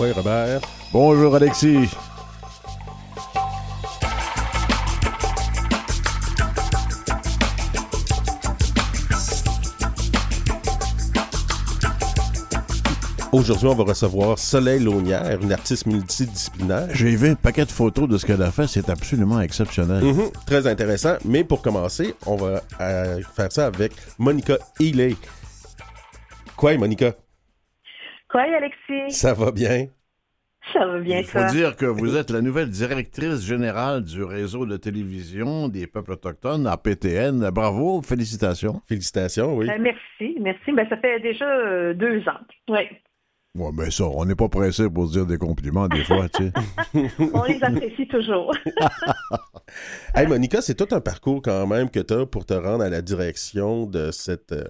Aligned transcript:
Quoi, 0.00 0.14
Robert? 0.14 0.62
Bonjour, 0.94 1.34
Alexis. 1.34 1.90
Aujourd'hui, 13.30 13.66
on 13.66 13.74
va 13.74 13.84
recevoir 13.84 14.38
Soleil 14.38 14.82
Launière, 14.82 15.38
une 15.42 15.52
artiste 15.52 15.84
multidisciplinaire. 15.84 16.88
J'ai 16.94 17.14
vu 17.14 17.28
un 17.28 17.34
paquet 17.34 17.66
de 17.66 17.70
photos 17.70 18.08
de 18.08 18.16
ce 18.16 18.24
qu'elle 18.24 18.40
a 18.40 18.50
fait, 18.50 18.66
c'est 18.66 18.88
absolument 18.88 19.42
exceptionnel. 19.42 20.02
Mhm, 20.02 20.30
très 20.46 20.66
intéressant. 20.66 21.16
Mais 21.26 21.44
pour 21.44 21.60
commencer, 21.60 22.14
on 22.24 22.36
va 22.36 22.62
euh, 22.80 23.20
faire 23.36 23.52
ça 23.52 23.66
avec 23.66 23.92
Monica 24.18 24.56
Healy. 24.80 25.18
Quoi, 26.56 26.78
Monica? 26.78 27.12
Quoi, 28.30 28.42
Alexis? 28.42 29.16
Ça 29.16 29.34
va 29.34 29.50
bien? 29.50 29.86
Ça 30.72 30.86
va 30.86 31.00
bien, 31.00 31.18
Il 31.20 31.24
faut 31.24 31.38
toi? 31.38 31.48
dire 31.50 31.74
que 31.74 31.86
vous 31.86 32.16
êtes 32.16 32.30
la 32.30 32.42
nouvelle 32.42 32.68
directrice 32.68 33.40
générale 33.44 34.04
du 34.04 34.22
réseau 34.22 34.66
de 34.66 34.76
télévision 34.76 35.68
des 35.68 35.86
peuples 35.86 36.12
autochtones, 36.12 36.66
APTN. 36.66 37.50
Bravo, 37.50 38.02
félicitations. 38.02 38.80
Félicitations, 38.86 39.56
oui. 39.56 39.68
Euh, 39.70 39.78
merci, 39.80 40.36
merci. 40.40 40.72
Ben, 40.72 40.86
ça 40.88 40.98
fait 40.98 41.18
déjà 41.20 41.46
euh, 41.48 41.94
deux 41.94 42.20
ans. 42.28 42.40
Oui. 42.68 42.80
Ouais, 43.56 43.70
mais 43.74 43.90
ça, 43.90 44.04
on 44.04 44.24
n'est 44.26 44.36
pas 44.36 44.48
pressé 44.48 44.88
pour 44.88 45.08
se 45.08 45.12
dire 45.14 45.26
des 45.26 45.38
compliments 45.38 45.88
des 45.88 46.04
fois, 46.04 46.28
tu 46.28 46.44
sais. 46.44 46.52
On 47.34 47.44
les 47.44 47.62
apprécie 47.64 48.06
toujours. 48.06 48.54
Hey, 50.16 50.26
Monica, 50.26 50.60
c'est 50.60 50.74
tout 50.74 50.92
un 50.94 51.00
parcours 51.00 51.40
quand 51.42 51.64
même 51.68 51.88
que 51.90 52.00
tu 52.00 52.12
as 52.12 52.26
pour 52.26 52.44
te 52.44 52.54
rendre 52.54 52.82
à 52.82 52.88
la 52.90 53.02
direction 53.02 53.86
de 53.86 54.10
cette. 54.10 54.50
euh, 54.50 54.64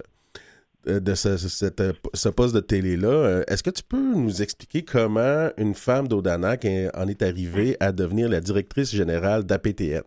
de 0.86 1.14
ce, 1.14 1.36
cette, 1.36 1.80
euh, 1.80 1.92
ce 2.14 2.28
poste 2.28 2.54
de 2.54 2.60
télé-là. 2.60 3.08
Euh, 3.08 3.42
Est-ce 3.48 3.62
que 3.62 3.70
tu 3.70 3.82
peux 3.82 4.14
nous 4.14 4.42
expliquer 4.42 4.82
comment 4.84 5.48
une 5.58 5.74
femme 5.74 6.08
d'Odanak 6.08 6.64
est- 6.64 6.88
en 6.96 7.06
est 7.08 7.22
arrivée 7.22 7.76
à 7.80 7.92
devenir 7.92 8.28
la 8.28 8.40
directrice 8.40 8.94
générale 8.94 9.44
d'APTN? 9.44 10.02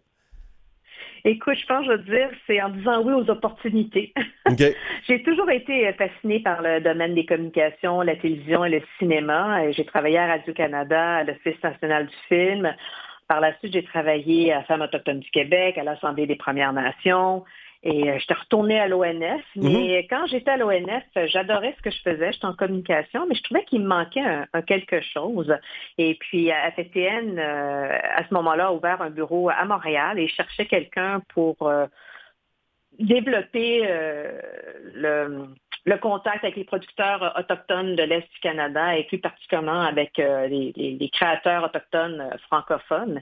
Écoute, 1.25 1.55
je 1.57 1.65
pense, 1.67 1.85
je 1.85 1.91
veux 1.91 1.97
dire, 1.99 2.29
c'est 2.45 2.61
en 2.61 2.67
disant 2.69 3.01
oui 3.01 3.13
aux 3.13 3.29
opportunités. 3.29 4.13
J'ai 5.07 5.23
toujours 5.23 5.49
été 5.49 5.87
euh, 5.87 5.93
fascinée 5.93 6.41
par 6.41 6.61
le 6.61 6.81
domaine 6.81 7.15
des 7.15 7.25
communications, 7.25 8.01
la 8.01 8.17
télévision 8.17 8.65
et 8.65 8.69
le 8.69 8.81
cinéma. 8.99 9.61
Euh, 9.63 9.71
J'ai 9.71 9.85
travaillé 9.85 10.17
à 10.17 10.27
Radio-Canada, 10.27 11.17
à 11.17 11.23
l'Office 11.23 11.61
national 11.63 12.07
du 12.07 12.15
film. 12.27 12.73
Par 13.29 13.39
la 13.39 13.57
suite, 13.59 13.71
j'ai 13.71 13.85
travaillé 13.85 14.51
à 14.51 14.63
Femmes 14.63 14.81
autochtones 14.81 15.21
du 15.21 15.29
Québec, 15.31 15.77
à 15.77 15.83
l'Assemblée 15.85 16.27
des 16.27 16.35
Premières 16.35 16.73
Nations. 16.73 17.45
Et 17.85 18.09
euh, 18.09 18.17
j'étais 18.17 18.33
retournée 18.33 18.79
à 18.79 18.87
l'ONF. 18.87 19.43
Mais 19.57 20.07
quand 20.09 20.25
j'étais 20.27 20.51
à 20.51 20.57
l'ONF, 20.57 21.03
j'adorais 21.25 21.75
ce 21.77 21.81
que 21.81 21.91
je 21.91 22.01
faisais. 22.01 22.31
J'étais 22.31 22.45
en 22.45 22.53
communication, 22.53 23.25
mais 23.27 23.35
je 23.35 23.43
trouvais 23.43 23.65
qu'il 23.65 23.81
me 23.81 23.87
manquait 23.87 24.21
un, 24.21 24.47
un 24.53 24.61
quelque 24.61 25.01
chose. 25.01 25.53
Et 25.97 26.15
puis, 26.15 26.49
à 26.49 26.71
FTN, 26.71 27.37
euh, 27.37 27.97
à 28.15 28.27
ce 28.27 28.33
moment-là, 28.33 28.67
a 28.67 28.71
ouvert 28.71 29.01
un 29.01 29.09
bureau 29.09 29.49
à 29.49 29.65
Montréal 29.65 30.17
et 30.17 30.29
cherchait 30.29 30.65
quelqu'un 30.65 31.21
pour 31.33 31.55
euh, 31.63 31.87
développer 32.99 33.83
euh, 33.85 34.39
le, 34.93 35.47
le 35.85 35.97
contact 35.97 36.43
avec 36.43 36.55
les 36.55 36.63
producteurs 36.63 37.33
autochtones 37.37 37.95
de 37.95 38.03
l'Est 38.03 38.27
du 38.33 38.39
Canada 38.41 38.95
et 38.97 39.03
plus 39.03 39.17
particulièrement 39.17 39.81
avec 39.81 40.17
euh, 40.19 40.47
les, 40.47 41.09
créateurs 41.11 41.65
autochtones 41.65 42.21
euh, 42.21 42.37
francophones. 42.47 43.21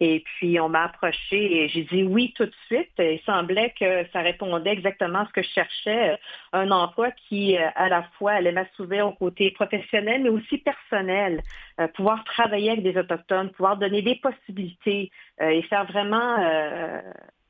Et 0.00 0.20
puis, 0.20 0.60
on 0.60 0.68
m'a 0.68 0.84
approché 0.84 1.64
et 1.64 1.68
j'ai 1.68 1.84
dit 1.84 2.02
oui 2.02 2.34
tout 2.36 2.44
de 2.44 2.54
suite. 2.66 2.90
Il 2.98 3.20
semblait 3.24 3.72
que 3.78 4.06
ça 4.12 4.20
répondait 4.20 4.72
exactement 4.72 5.20
à 5.20 5.26
ce 5.26 5.32
que 5.32 5.42
je 5.42 5.48
cherchais, 5.48 6.18
un 6.52 6.70
emploi 6.70 7.10
qui, 7.28 7.56
euh, 7.56 7.66
à 7.74 7.88
la 7.88 8.02
fois, 8.18 8.32
allait 8.32 8.52
m'assouvir 8.52 9.06
au 9.06 9.12
côté 9.12 9.50
professionnel, 9.52 10.22
mais 10.22 10.30
aussi 10.30 10.58
personnel. 10.58 11.42
Euh, 11.80 11.88
pouvoir 11.88 12.22
travailler 12.24 12.70
avec 12.70 12.82
des 12.82 12.96
Autochtones, 12.98 13.50
pouvoir 13.50 13.78
donner 13.78 14.02
des 14.02 14.16
possibilités 14.16 15.10
euh, 15.40 15.48
et 15.48 15.62
faire 15.62 15.86
vraiment 15.86 16.38
euh, 16.38 17.00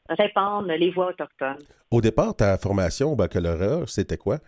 répandre 0.09 0.69
les 0.69 0.91
voix 0.91 1.09
autochtones. 1.09 1.59
Au 1.91 2.01
départ, 2.01 2.35
ta 2.37 2.57
formation 2.59 3.13
au 3.13 3.17
baccalauréat, 3.17 3.87
c'était 3.87 4.17
quoi? 4.17 4.39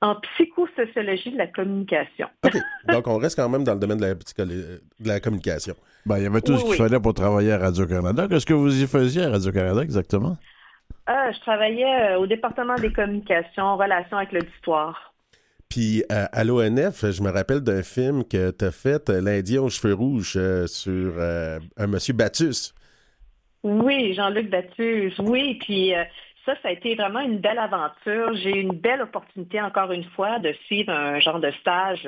En 0.00 0.16
psychosociologie 0.16 1.32
de 1.32 1.38
la 1.38 1.46
communication. 1.46 2.28
OK. 2.44 2.56
Donc, 2.88 3.06
on 3.06 3.18
reste 3.18 3.36
quand 3.36 3.48
même 3.48 3.64
dans 3.64 3.74
le 3.74 3.80
domaine 3.80 3.98
de 3.98 4.06
la, 4.06 4.14
psycholo- 4.14 4.80
de 5.00 5.08
la 5.08 5.20
communication. 5.20 5.74
Ben, 6.06 6.18
il 6.18 6.24
y 6.24 6.26
avait 6.26 6.40
tout 6.40 6.52
Oui, 6.52 6.58
ce 6.58 6.62
qu'il 6.64 6.72
oui. 6.72 6.78
fallait 6.78 7.00
pour 7.00 7.14
travailler 7.14 7.52
à 7.52 7.58
Radio-Canada. 7.58 8.26
Qu'est-ce 8.28 8.46
que 8.46 8.54
vous 8.54 8.82
y 8.82 8.86
faisiez 8.86 9.22
à 9.24 9.30
Radio-Canada 9.30 9.80
exactement? 9.82 10.36
Ah, 11.06 11.30
je 11.32 11.40
travaillais 11.40 12.12
euh, 12.12 12.18
au 12.18 12.26
département 12.26 12.74
des 12.76 12.92
communications 12.92 13.64
en 13.64 13.76
relation 13.76 14.16
avec 14.16 14.32
l'auditoire. 14.32 15.12
Puis 15.68 16.04
à, 16.10 16.24
à 16.26 16.44
l'ONF, 16.44 17.10
je 17.10 17.22
me 17.22 17.30
rappelle 17.30 17.60
d'un 17.60 17.82
film 17.82 18.24
que 18.24 18.50
tu 18.50 18.64
as 18.64 18.70
fait, 18.70 19.08
euh, 19.10 19.20
L'Indien 19.20 19.62
aux 19.62 19.70
cheveux 19.70 19.94
rouges, 19.94 20.34
euh, 20.36 20.66
sur 20.66 21.14
euh, 21.18 21.58
un 21.76 21.86
monsieur 21.86 22.12
Battus. 22.14 22.74
Oui, 23.64 24.12
Jean-Luc 24.14 24.50
Battus, 24.50 25.18
oui, 25.20 25.56
puis 25.60 25.94
euh, 25.94 26.02
ça, 26.44 26.54
ça 26.62 26.68
a 26.68 26.72
été 26.72 26.94
vraiment 26.94 27.20
une 27.20 27.38
belle 27.38 27.58
aventure. 27.58 28.34
J'ai 28.34 28.50
eu 28.58 28.60
une 28.62 28.78
belle 28.78 29.02
opportunité, 29.02 29.60
encore 29.60 29.92
une 29.92 30.04
fois, 30.04 30.38
de 30.40 30.52
suivre 30.66 30.90
un 30.92 31.20
genre 31.20 31.38
de 31.38 31.50
stage 31.60 32.02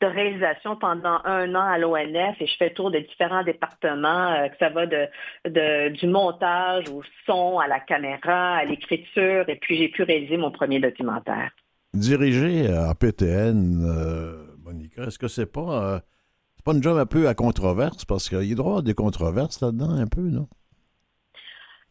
de 0.00 0.06
réalisation 0.06 0.76
pendant 0.76 1.20
un 1.24 1.54
an 1.54 1.62
à 1.62 1.76
l'ONF 1.78 2.40
et 2.40 2.46
je 2.46 2.56
fais 2.56 2.68
le 2.68 2.74
tour 2.74 2.90
de 2.90 3.00
différents 3.00 3.42
départements, 3.42 4.32
euh, 4.32 4.48
que 4.48 4.56
ça 4.58 4.68
va 4.68 4.86
de, 4.86 5.06
de- 5.46 5.88
du 5.90 6.06
montage 6.06 6.88
au 6.88 7.02
son, 7.26 7.58
à 7.58 7.66
la 7.66 7.80
caméra, 7.80 8.56
à 8.56 8.64
l'écriture, 8.64 9.48
et 9.48 9.56
puis 9.56 9.76
j'ai 9.78 9.88
pu 9.88 10.04
réaliser 10.04 10.36
mon 10.36 10.50
premier 10.50 10.78
documentaire. 10.78 11.50
Diriger 11.92 12.68
euh, 12.68 12.90
APTN, 12.90 13.84
euh, 13.84 14.46
Monica, 14.64 15.02
est-ce 15.02 15.18
que 15.18 15.26
c'est 15.28 15.50
pas, 15.52 15.94
euh, 15.94 15.98
c'est 16.54 16.64
pas 16.64 16.72
une 16.72 16.82
job 16.82 16.96
un 16.96 17.06
peu 17.06 17.26
à 17.26 17.34
controverse? 17.34 18.04
Parce 18.04 18.28
qu'il 18.28 18.44
y 18.44 18.52
avoir 18.52 18.82
des 18.84 18.94
controverses 18.94 19.60
là-dedans, 19.60 19.90
un 19.90 20.06
peu, 20.06 20.20
non? 20.20 20.46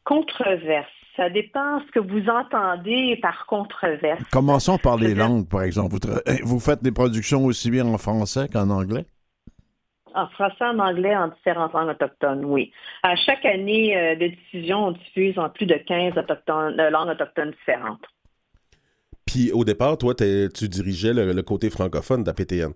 Controverse. 0.06 0.88
Ça 1.19 1.30
dépend 1.30 1.81
ce 1.85 1.91
que 1.91 2.00
vous 2.00 2.30
entendez 2.30 3.19
par 3.22 3.46
controverse. 3.46 4.24
Commençons 4.31 4.78
par 4.78 4.96
les 4.96 5.13
langues, 5.13 5.46
par 5.50 5.63
exemple. 5.63 5.91
Vous, 5.91 6.00
tra- 6.00 6.41
vous 6.44 6.59
faites 6.62 6.81
des 6.81 6.94
productions 6.94 7.44
aussi 7.44 7.69
bien 7.69 7.85
en 7.85 7.97
français 7.97 8.47
qu'en 8.47 8.69
anglais? 8.69 9.06
En 10.16 10.28
français, 10.29 10.63
en 10.63 10.79
anglais, 10.79 11.13
en 11.16 11.28
différentes 11.28 11.74
langues 11.74 11.90
autochtones, 11.90 12.46
oui. 12.46 12.72
À 13.03 13.18
chaque 13.18 13.44
année 13.44 13.97
euh, 13.97 14.16
de 14.16 14.28
diffusion, 14.28 14.85
on 14.88 14.91
diffuse 14.91 15.38
en 15.38 15.50
plus 15.50 15.66
de 15.66 15.75
15 15.75 16.18
autochtones, 16.18 16.79
euh, 16.79 16.90
langues 16.90 17.09
autochtones 17.09 17.52
différentes. 17.52 18.06
Puis 19.25 19.52
au 19.52 19.66
départ, 19.66 19.97
toi, 19.97 20.16
tu 20.16 20.69
dirigeais 20.69 21.13
le, 21.13 21.34
le 21.34 21.41
côté 21.44 21.69
francophone 21.69 22.24
d'APTN. 22.24 22.72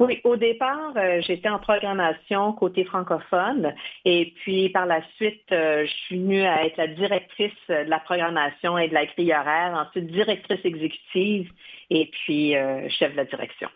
Oui, 0.00 0.20
au 0.24 0.36
départ, 0.36 0.92
euh, 0.96 1.20
j'étais 1.20 1.48
en 1.48 1.58
programmation 1.58 2.52
côté 2.52 2.84
francophone 2.84 3.72
et 4.04 4.32
puis 4.36 4.68
par 4.70 4.86
la 4.86 5.00
suite, 5.16 5.44
euh, 5.52 5.86
je 5.86 5.92
suis 5.92 6.18
venue 6.18 6.42
à 6.42 6.66
être 6.66 6.76
la 6.76 6.88
directrice 6.88 7.52
de 7.68 7.88
la 7.88 8.00
programmation 8.00 8.76
et 8.76 8.88
de 8.88 8.94
la 8.94 9.06
grille 9.06 9.32
horaire, 9.32 9.74
ensuite 9.74 10.08
directrice 10.08 10.64
exécutive 10.64 11.50
et 11.90 12.10
puis 12.10 12.56
euh, 12.56 12.88
chef 12.88 13.12
de 13.12 13.18
la 13.18 13.24
direction. 13.24 13.68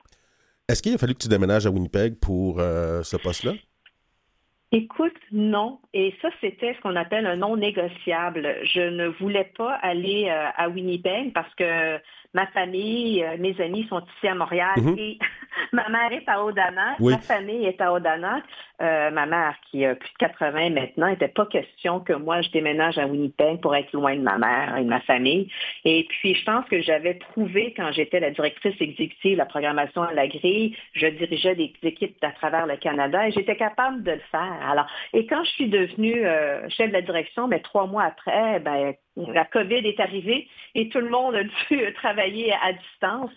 Est-ce 0.68 0.82
qu'il 0.82 0.94
a 0.94 0.98
fallu 0.98 1.14
que 1.14 1.20
tu 1.20 1.28
déménages 1.28 1.66
à 1.66 1.70
Winnipeg 1.70 2.18
pour 2.20 2.58
ce 2.58 3.16
poste-là? 3.16 3.52
Écoute, 4.70 5.16
non. 5.32 5.78
Et 5.94 6.12
ça, 6.20 6.28
c'était 6.42 6.74
ce 6.74 6.80
qu'on 6.82 6.94
appelle 6.94 7.24
un 7.24 7.36
non 7.36 7.56
négociable. 7.56 8.54
Je 8.64 8.80
ne 8.80 9.06
voulais 9.06 9.50
pas 9.56 9.72
aller 9.76 10.28
à 10.28 10.68
Winnipeg 10.68 11.32
parce 11.32 11.54
que 11.54 11.98
ma 12.34 12.46
famille, 12.48 13.22
euh, 13.24 13.36
mes 13.38 13.58
amis 13.60 13.86
sont 13.88 14.00
ici 14.00 14.28
à 14.28 14.34
Montréal 14.34 14.74
Mhm. 14.76 14.96
et 14.98 15.18
ma 15.72 15.88
mère 15.88 16.12
est 16.12 16.28
à 16.28 16.44
Odanak, 16.44 16.96
Oui. 17.00 17.12
ma 17.12 17.18
famille 17.18 17.64
est 17.66 17.80
à 17.80 17.92
Odanak. 17.92 18.44
Euh, 18.80 19.10
ma 19.10 19.26
mère, 19.26 19.56
qui 19.68 19.84
a 19.84 19.96
plus 19.96 20.08
de 20.12 20.18
80 20.18 20.70
maintenant, 20.70 21.08
n'était 21.08 21.26
pas 21.26 21.46
question 21.46 21.98
que 21.98 22.12
moi, 22.12 22.42
je 22.42 22.50
déménage 22.50 22.96
à 22.96 23.06
Winnipeg 23.06 23.60
pour 23.60 23.74
être 23.74 23.92
loin 23.92 24.14
de 24.14 24.20
ma 24.20 24.38
mère 24.38 24.76
et 24.76 24.84
de 24.84 24.88
ma 24.88 25.00
famille. 25.00 25.50
Et 25.84 26.06
puis, 26.08 26.36
je 26.36 26.44
pense 26.44 26.64
que 26.66 26.80
j'avais 26.80 27.14
prouvé 27.14 27.74
quand 27.76 27.90
j'étais 27.90 28.20
la 28.20 28.30
directrice 28.30 28.80
exécutive 28.80 29.32
de 29.32 29.38
la 29.38 29.46
programmation 29.46 30.02
à 30.02 30.12
la 30.12 30.28
grille, 30.28 30.76
je 30.92 31.08
dirigeais 31.08 31.56
des 31.56 31.72
équipes 31.82 32.22
à 32.22 32.30
travers 32.30 32.66
le 32.66 32.76
Canada 32.76 33.26
et 33.26 33.32
j'étais 33.32 33.56
capable 33.56 34.04
de 34.04 34.12
le 34.12 34.22
faire. 34.30 34.58
Alors, 34.70 34.86
et 35.12 35.26
quand 35.26 35.42
je 35.42 35.50
suis 35.50 35.68
devenue 35.68 36.24
euh, 36.24 36.68
chef 36.68 36.88
de 36.88 36.92
la 36.92 37.02
direction, 37.02 37.48
ben, 37.48 37.60
trois 37.60 37.86
mois 37.88 38.04
après, 38.04 38.60
ben, 38.60 38.94
la 39.32 39.44
COVID 39.44 39.86
est 39.86 40.00
arrivée 40.00 40.46
et 40.74 40.88
tout 40.88 41.00
le 41.00 41.08
monde 41.10 41.34
a 41.34 41.42
dû 41.44 41.92
travailler 41.94 42.52
à 42.52 42.72
distance. 42.72 43.30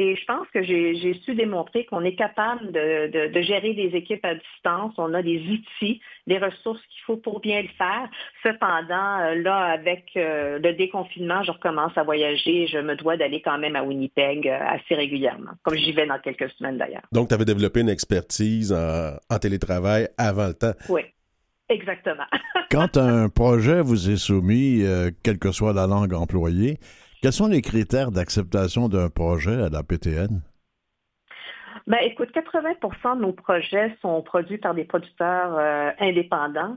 Et 0.00 0.14
je 0.14 0.24
pense 0.26 0.46
que 0.54 0.62
j'ai 0.62 1.14
su 1.24 1.34
démontrer 1.34 1.84
qu'on 1.84 2.04
est 2.04 2.14
capable 2.14 2.70
de, 2.70 3.08
de- 3.08 3.32
de 3.32 3.40
gérer 3.42 3.74
des 3.74 3.96
équipes 3.96 4.24
à 4.24 4.34
distance. 4.36 4.94
On 4.96 5.12
a 5.12 5.22
des 5.22 5.40
outils, 5.50 6.00
des 6.28 6.38
ressources 6.38 6.80
qu'il 6.90 7.02
faut 7.04 7.16
pour 7.16 7.40
bien 7.40 7.62
le 7.62 7.68
faire. 7.76 8.08
Cependant, 8.44 9.18
euh, 9.20 9.34
là, 9.42 9.56
avec 9.72 10.04
euh, 10.16 10.60
le 10.60 10.72
déconfinement, 10.74 11.42
je 11.42 11.50
recommence 11.50 11.98
à 11.98 12.04
voyager. 12.04 12.68
Je 12.68 12.78
me 12.78 12.94
dois 12.94 13.16
d'aller 13.16 13.42
quand 13.42 13.58
même 13.58 13.74
à 13.74 13.82
Winnipeg 13.82 14.46
euh, 14.48 14.58
assez 14.68 14.94
régulièrement, 14.94 15.50
comme 15.64 15.74
j'y 15.74 15.90
vais 15.90 16.06
dans 16.06 16.20
quelques 16.20 16.48
semaines 16.52 16.78
d'ailleurs. 16.78 17.02
Donc, 17.10 17.28
tu 17.28 17.34
avais 17.34 17.44
développé 17.44 17.80
une 17.80 17.88
expertise 17.88 18.72
en, 18.72 19.16
en 19.28 19.38
télétravail 19.40 20.06
avant 20.16 20.46
le 20.46 20.54
temps. 20.54 20.74
Oui, 20.88 21.02
exactement. 21.68 22.24
Quand 22.70 22.96
un 22.96 23.28
projet 23.28 23.80
vous 23.80 24.10
est 24.10 24.16
soumis, 24.16 24.82
euh, 24.82 25.10
quelle 25.22 25.38
que 25.38 25.52
soit 25.52 25.72
la 25.72 25.86
langue 25.86 26.14
employée, 26.14 26.78
quels 27.22 27.32
sont 27.32 27.48
les 27.48 27.62
critères 27.62 28.10
d'acceptation 28.10 28.88
d'un 28.88 29.10
projet 29.10 29.62
à 29.62 29.68
la 29.68 29.82
PTN? 29.82 30.40
Ben, 31.86 31.98
écoute, 32.02 32.28
80% 32.34 33.16
de 33.16 33.22
nos 33.22 33.32
projets 33.32 33.96
sont 34.02 34.20
produits 34.22 34.58
par 34.58 34.74
des 34.74 34.84
producteurs 34.84 35.56
euh, 35.58 35.90
indépendants. 35.98 36.76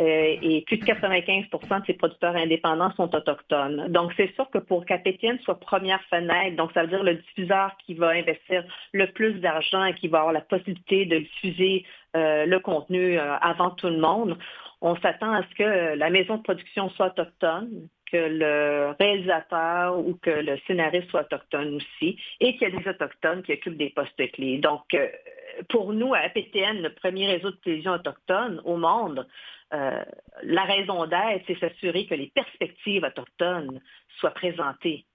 Euh, 0.00 0.36
et 0.40 0.64
plus 0.66 0.78
de 0.78 0.84
95% 0.84 1.80
de 1.80 1.86
ces 1.86 1.92
producteurs 1.92 2.34
indépendants 2.34 2.90
sont 2.92 3.14
autochtones. 3.14 3.88
Donc, 3.88 4.12
c'est 4.16 4.32
sûr 4.34 4.48
que 4.50 4.58
pour 4.58 4.86
qu'APTN 4.86 5.38
soit 5.40 5.60
première 5.60 6.02
fenêtre, 6.04 6.56
donc 6.56 6.72
ça 6.72 6.82
veut 6.82 6.88
dire 6.88 7.02
le 7.02 7.16
diffuseur 7.16 7.76
qui 7.84 7.94
va 7.94 8.08
investir 8.08 8.64
le 8.92 9.06
plus 9.12 9.34
d'argent 9.34 9.84
et 9.84 9.94
qui 9.94 10.08
va 10.08 10.20
avoir 10.20 10.32
la 10.32 10.40
possibilité 10.40 11.04
de 11.04 11.18
diffuser 11.18 11.84
le 12.14 12.58
contenu 12.58 13.18
avant 13.18 13.70
tout 13.70 13.88
le 13.88 13.98
monde, 13.98 14.36
on 14.82 14.96
s'attend 14.96 15.32
à 15.32 15.42
ce 15.42 15.54
que 15.54 15.96
la 15.96 16.10
maison 16.10 16.38
de 16.38 16.42
production 16.42 16.90
soit 16.90 17.06
autochtone, 17.06 17.88
que 18.12 18.16
le 18.16 18.94
réalisateur 19.00 19.98
ou 19.98 20.14
que 20.14 20.30
le 20.30 20.58
scénariste 20.66 21.08
soit 21.08 21.22
autochtone 21.22 21.76
aussi, 21.76 22.18
et 22.40 22.56
qu'il 22.56 22.68
y 22.68 22.76
a 22.76 22.78
des 22.78 22.88
autochtones 22.88 23.42
qui 23.42 23.52
occupent 23.52 23.78
des 23.78 23.90
postes 23.90 24.32
clés. 24.32 24.58
Donc, 24.58 24.82
euh, 24.94 25.08
pour 25.68 25.92
nous, 25.92 26.12
à 26.12 26.18
APTN, 26.18 26.82
le 26.82 26.92
premier 26.94 27.26
réseau 27.26 27.50
de 27.50 27.56
télévision 27.56 27.92
autochtone 27.92 28.60
au 28.64 28.76
monde, 28.76 29.26
euh, 29.72 30.04
la 30.42 30.62
raison 30.64 31.06
d'être, 31.06 31.44
c'est 31.46 31.58
s'assurer 31.58 32.06
que 32.06 32.14
les 32.14 32.30
perspectives 32.34 33.04
autochtones 33.04 33.80
soient 34.18 34.30
présentées. 34.32 35.06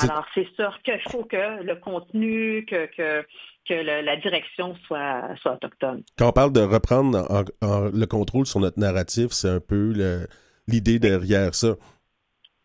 Alors, 0.00 0.24
c'est 0.32 0.48
sûr 0.54 0.80
qu'il 0.82 1.00
faut 1.10 1.24
que 1.24 1.62
le 1.64 1.74
contenu, 1.76 2.64
que, 2.66 2.86
que, 2.86 3.26
que 3.68 3.74
la 3.74 4.16
direction 4.16 4.74
soit, 4.86 5.22
soit 5.40 5.54
autochtone. 5.54 6.02
Quand 6.18 6.28
on 6.28 6.32
parle 6.32 6.52
de 6.52 6.60
reprendre 6.60 7.26
le 7.62 8.04
contrôle 8.06 8.46
sur 8.46 8.60
notre 8.60 8.78
narratif, 8.78 9.28
c'est 9.30 9.50
un 9.50 9.60
peu 9.60 10.26
l'idée 10.68 10.98
derrière 10.98 11.54
ça. 11.54 11.74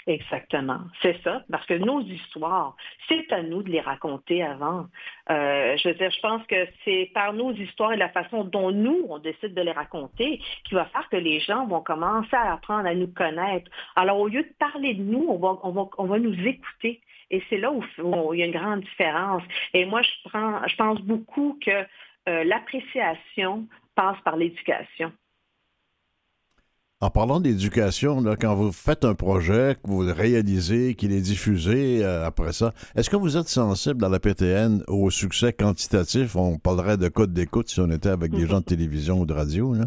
Exactement, 0.07 0.79
c'est 1.03 1.21
ça, 1.23 1.43
parce 1.51 1.65
que 1.67 1.75
nos 1.75 2.01
histoires, 2.01 2.75
c'est 3.07 3.31
à 3.31 3.43
nous 3.43 3.61
de 3.61 3.69
les 3.69 3.81
raconter 3.81 4.41
avant. 4.41 4.87
Euh, 5.29 5.77
je 5.77 5.89
veux 5.89 5.93
dire, 5.93 6.09
je 6.09 6.19
pense 6.21 6.45
que 6.47 6.67
c'est 6.83 7.11
par 7.13 7.33
nos 7.33 7.51
histoires 7.53 7.93
et 7.93 7.97
la 7.97 8.09
façon 8.09 8.43
dont 8.43 8.71
nous, 8.71 9.05
on 9.09 9.19
décide 9.19 9.53
de 9.53 9.61
les 9.61 9.71
raconter, 9.71 10.41
qui 10.67 10.73
va 10.73 10.85
faire 10.85 11.07
que 11.09 11.17
les 11.17 11.39
gens 11.39 11.67
vont 11.67 11.81
commencer 11.81 12.35
à 12.35 12.53
apprendre 12.53 12.87
à 12.87 12.95
nous 12.95 13.13
connaître. 13.13 13.69
Alors, 13.95 14.17
au 14.17 14.27
lieu 14.27 14.41
de 14.41 14.53
parler 14.57 14.95
de 14.95 15.03
nous, 15.03 15.23
on 15.29 15.37
va, 15.37 15.59
on 15.61 15.71
va, 15.71 15.87
on 15.99 16.05
va 16.05 16.17
nous 16.17 16.47
écouter. 16.47 16.99
Et 17.31 17.41
c'est 17.49 17.57
là 17.57 17.71
où, 17.71 17.83
il 18.33 18.39
y 18.39 18.43
a 18.43 18.45
une 18.45 18.51
grande 18.51 18.81
différence. 18.81 19.41
Et 19.73 19.85
moi, 19.85 20.01
je, 20.01 20.29
prends, 20.29 20.67
je 20.67 20.75
pense 20.75 21.01
beaucoup 21.01 21.57
que 21.65 21.71
euh, 22.29 22.43
l'appréciation 22.43 23.67
passe 23.95 24.17
par 24.23 24.35
l'éducation. 24.35 25.11
En 26.99 27.09
parlant 27.09 27.39
d'éducation, 27.39 28.23
quand 28.39 28.53
vous 28.53 28.71
faites 28.71 29.05
un 29.05 29.15
projet, 29.15 29.75
que 29.83 29.89
vous 29.89 30.03
le 30.03 30.11
réalisez, 30.11 30.93
qu'il 30.93 31.11
est 31.13 31.21
diffusé 31.21 32.05
euh, 32.05 32.27
après 32.27 32.53
ça, 32.53 32.75
est-ce 32.95 33.09
que 33.09 33.15
vous 33.15 33.37
êtes 33.37 33.47
sensible 33.47 33.99
dans 33.99 34.09
la 34.09 34.19
PTN 34.19 34.83
au 34.87 35.09
succès 35.09 35.51
quantitatif? 35.51 36.35
On 36.35 36.59
parlerait 36.59 36.97
de 36.97 37.07
code 37.07 37.33
d'écoute 37.33 37.69
si 37.69 37.79
on 37.79 37.89
était 37.89 38.09
avec 38.09 38.31
des 38.33 38.45
gens 38.45 38.59
de 38.59 38.65
télévision 38.65 39.21
ou 39.21 39.25
de 39.25 39.33
radio. 39.33 39.73
Là. 39.73 39.85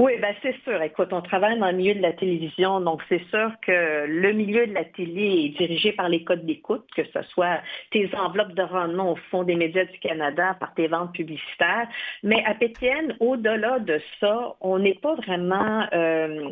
Oui, 0.00 0.12
ben 0.18 0.34
c'est 0.40 0.56
sûr. 0.62 0.80
Écoute, 0.80 1.12
on 1.12 1.20
travaille 1.20 1.58
dans 1.58 1.70
le 1.70 1.76
milieu 1.76 1.94
de 1.94 2.00
la 2.00 2.14
télévision, 2.14 2.80
donc 2.80 3.02
c'est 3.10 3.22
sûr 3.28 3.52
que 3.60 4.06
le 4.06 4.32
milieu 4.32 4.66
de 4.66 4.72
la 4.72 4.86
télé 4.86 5.44
est 5.44 5.58
dirigé 5.58 5.92
par 5.92 6.08
les 6.08 6.24
codes 6.24 6.46
d'écoute, 6.46 6.86
que 6.96 7.02
ce 7.04 7.22
soit 7.24 7.60
tes 7.90 8.10
enveloppes 8.16 8.54
de 8.54 8.62
rendement 8.62 9.12
au 9.12 9.16
fond 9.30 9.42
des 9.42 9.56
médias 9.56 9.84
du 9.84 9.98
Canada 9.98 10.56
par 10.58 10.72
tes 10.72 10.88
ventes 10.88 11.12
publicitaires. 11.12 11.86
Mais 12.22 12.42
à 12.46 12.54
Pétienne, 12.54 13.14
au-delà 13.20 13.78
de 13.78 14.00
ça, 14.20 14.54
on 14.62 14.78
n'est 14.78 14.94
pas 14.94 15.16
vraiment 15.16 15.86
euh, 15.92 16.48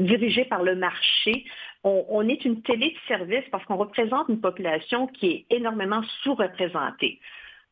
dirigé 0.00 0.44
par 0.46 0.64
le 0.64 0.74
marché. 0.74 1.44
On, 1.84 2.28
est 2.28 2.44
une 2.44 2.62
télé 2.62 2.90
de 2.90 2.98
service 3.06 3.44
parce 3.52 3.64
qu'on 3.66 3.76
représente 3.76 4.28
une 4.28 4.40
population 4.40 5.06
qui 5.06 5.30
est 5.30 5.56
énormément 5.56 6.02
sous-représentée 6.24 7.20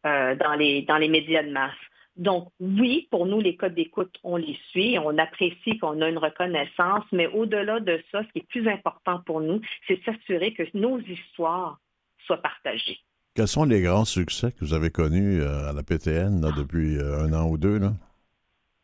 euh, 0.07 0.37
dans, 0.37 0.55
les, 0.55 0.83
dans 0.83 0.99
les 0.99 1.09
médias 1.09 1.43
de 1.43 1.51
masse. 1.51 1.75
Donc, 2.17 2.49
oui, 2.61 3.09
pour 3.11 3.27
nous, 3.27 3.41
les 3.41 3.57
codes 3.57 3.75
d'écoute, 3.75 4.15
on 4.25 4.37
les 4.37 4.59
suit, 4.71 4.99
on 4.99 5.17
apprécie 5.17 5.79
qu'on 5.79 6.01
a 6.03 6.09
une 6.09 6.19
reconnaissance, 6.19 7.05
mais 7.13 7.27
au-delà 7.29 7.81
de 7.81 8.03
ça, 8.11 8.23
ce 8.25 8.33
qui 8.33 8.41
est 8.41 8.49
plus 8.49 8.69
important 8.69 9.21
pour 9.25 9.41
nous, 9.41 9.61
c'est 9.87 10.03
s'assurer 10.05 10.53
que 10.53 10.65
nos 10.75 10.99
histoires 11.01 11.81
soient 12.27 12.43
partagées. 12.43 12.99
Quels 13.35 13.49
sont 13.49 13.65
les 13.65 13.81
grands 13.81 14.05
succès 14.05 14.51
que 14.53 14.65
vous 14.65 14.75
avez 14.75 14.91
connus 14.91 15.41
euh, 15.41 15.71
à 15.71 15.73
la 15.73 15.83
PTN 15.83 16.41
depuis 16.57 16.99
euh, 16.99 17.25
un 17.25 17.33
an 17.33 17.49
ou 17.49 17.57
deux? 17.57 17.79
Là? 17.79 17.93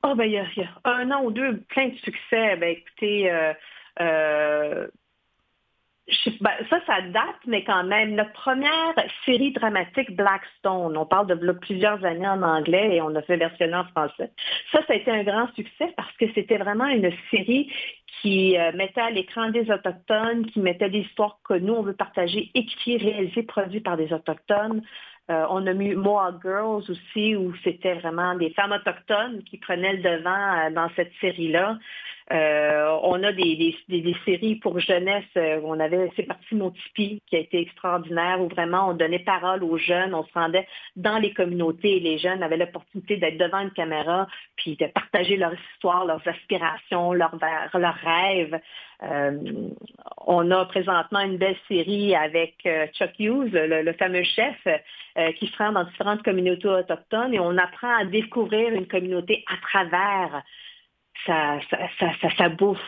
Oh, 0.05 0.15
ben, 0.15 0.25
il 0.25 0.33
y, 0.33 0.39
a 0.39 0.47
un 0.85 1.11
an 1.11 1.25
ou 1.25 1.33
deux, 1.33 1.59
plein 1.69 1.89
de 1.89 1.97
succès. 1.97 2.57
Ben, 2.57 2.77
écoutez, 2.77 3.31
euh, 4.01 4.87
ben, 6.41 6.53
ça, 6.71 6.81
ça 6.87 7.01
date, 7.03 7.41
mais 7.47 7.65
quand 7.65 7.83
même, 7.83 8.15
notre 8.15 8.33
première 8.33 8.95
série 9.25 9.53
dramatique 9.53 10.15
Blackstone, 10.15 10.97
on 10.97 11.07
parle 11.07 11.27
de 11.27 11.53
plusieurs 11.53 12.05
années 12.05 12.29
en 12.29 12.43
anglais 12.43 12.97
et 12.97 13.03
on 13.03 13.15
a 13.17 13.23
fait 13.23 13.37
versionner 13.37 13.75
en 13.75 13.85
français. 13.87 14.31
Ça, 14.71 14.81
ça 14.87 14.93
a 14.93 14.97
été 14.97 15.11
un 15.11 15.25
grand 15.25 15.53
succès 15.55 15.93
parce 15.97 16.13
que 16.19 16.27
c'était 16.35 16.59
vraiment 16.59 16.87
une 16.87 17.11
série 17.31 17.73
qui 18.23 18.57
euh, 18.57 18.73
mettait 18.75 19.01
à 19.01 19.11
l'écran 19.11 19.51
des 19.51 19.71
Autochtones, 19.71 20.47
qui 20.47 20.61
mettait 20.61 20.91
des 20.91 21.01
histoires 21.01 21.39
que 21.45 21.55
nous, 21.55 21.75
on 21.75 21.83
veut 21.83 21.97
partager, 21.97 22.51
écrites, 22.55 23.03
réalisées, 23.03 23.43
produites 23.43 23.85
par 23.85 23.97
des 23.97 24.13
Autochtones. 24.13 24.83
Euh, 25.29 25.45
on 25.51 25.67
a 25.67 25.73
mis 25.73 25.95
Moa 25.95 26.39
Girls 26.41 26.85
aussi, 26.89 27.35
où 27.35 27.53
c'était 27.65 27.95
vraiment 27.95 28.37
des 28.37 28.51
femmes 28.51 28.73
autochtones 28.73 29.43
qui 29.43 29.59
prenaient 29.59 29.95
le 29.95 30.03
devant 30.03 30.31
euh, 30.31 30.71
dans 30.71 30.89
cette 30.95 31.13
série-là. 31.21 31.79
Euh, 32.33 32.99
on 33.05 33.23
a 33.23 33.31
des, 33.33 33.77
séries 34.25 34.57
pour 34.57 34.81
jeunesse. 34.81 35.25
Euh, 35.37 35.61
on 35.63 35.79
avait 35.79 36.11
C'est 36.17 36.25
parti 36.25 36.57
mon 36.57 36.71
Tipeee 36.71 37.23
qui 37.27 37.37
a 37.37 37.39
été 37.39 37.61
extraordinaire 37.61 38.41
où 38.41 38.49
vraiment 38.49 38.89
on 38.89 38.95
donnait 38.95 39.21
parole 39.21 39.63
aux 39.63 39.79
jeunes, 39.79 40.13
on 40.13 40.25
se 40.25 40.33
rendait 40.35 40.67
dans 40.97 41.19
les 41.19 41.33
communautés 41.33 41.99
et 41.99 42.01
les 42.01 42.19
jeunes 42.19 42.43
avaient 42.43 42.57
l'opportunité 42.57 43.17
d'être 43.17 43.39
devant 43.39 43.61
une 43.61 43.71
caméra 43.71 44.27
puis 44.57 44.77
de 44.77 44.87
partager 44.87 45.37
leur 45.37 45.53
histoire, 45.55 46.05
leurs 46.05 46.27
aspirations, 46.27 47.13
leurs, 47.13 47.37
leurs 47.75 47.95
rêves. 47.95 48.61
Euh, 49.03 49.69
on 50.27 50.51
a 50.51 50.65
présentement 50.65 51.21
une 51.21 51.37
belle 51.37 51.57
série 51.69 52.17
avec 52.17 52.69
Chuck 52.95 53.13
Hughes, 53.21 53.53
le, 53.53 53.93
fameux 53.93 54.25
chef, 54.25 54.57
qui 55.37 55.47
se 55.47 55.57
rend 55.59 55.73
dans 55.73 55.85
différentes 55.85 56.23
communautés 56.23 56.69
autochtones 56.69 57.35
et 57.35 57.39
on 57.39 57.57
apprend 57.57 57.95
à 58.01 58.05
découvrir 58.05 58.73
une 58.73 58.87
communauté 58.87 59.45
à 59.47 59.57
travers 59.69 60.43
ça, 61.25 61.59
ça, 61.71 61.79
ça, 62.21 62.29
ça, 62.37 62.49
bouffe. 62.49 62.79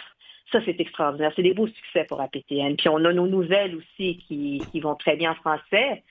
Ça, 0.52 0.60
c'est 0.64 0.80
extraordinaire. 0.80 1.32
C'est 1.36 1.42
des 1.42 1.54
beaux 1.54 1.66
succès 1.66 2.04
pour 2.04 2.20
APTN. 2.20 2.76
Puis 2.76 2.88
on 2.88 3.04
a 3.04 3.12
nos 3.12 3.26
nouvelles 3.26 3.76
aussi 3.76 4.18
qui, 4.26 4.62
qui 4.72 4.80
vont 4.80 4.94
très 4.94 5.16
bien 5.16 5.32
en 5.32 5.34
français. 5.34 6.02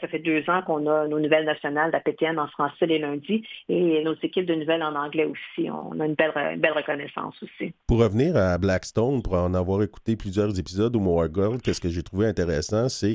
Ça 0.00 0.08
fait 0.08 0.18
deux 0.18 0.42
ans 0.48 0.60
qu'on 0.62 0.86
a 0.88 1.06
nos 1.06 1.20
nouvelles 1.20 1.44
nationales 1.44 1.92
d'APTN 1.92 2.38
en 2.38 2.48
français 2.48 2.86
les 2.86 2.98
lundis 2.98 3.44
et 3.68 4.02
nos 4.02 4.14
équipes 4.22 4.46
de 4.46 4.54
nouvelles 4.54 4.82
en 4.82 4.94
anglais 4.96 5.24
aussi. 5.24 5.70
On 5.70 5.98
a 6.00 6.06
une 6.06 6.14
belle, 6.14 6.32
belle 6.58 6.72
reconnaissance 6.72 7.40
aussi. 7.42 7.72
Pour 7.86 8.00
revenir 8.00 8.36
à 8.36 8.58
Blackstone, 8.58 9.22
pour 9.22 9.34
en 9.34 9.54
avoir 9.54 9.82
écouté 9.82 10.16
plusieurs 10.16 10.58
épisodes 10.58 10.94
au 10.96 11.00
More 11.00 11.32
Girl, 11.32 11.58
qu'est-ce 11.62 11.80
que 11.80 11.88
j'ai 11.88 12.02
trouvé 12.02 12.26
intéressant, 12.26 12.88
c'est 12.88 13.14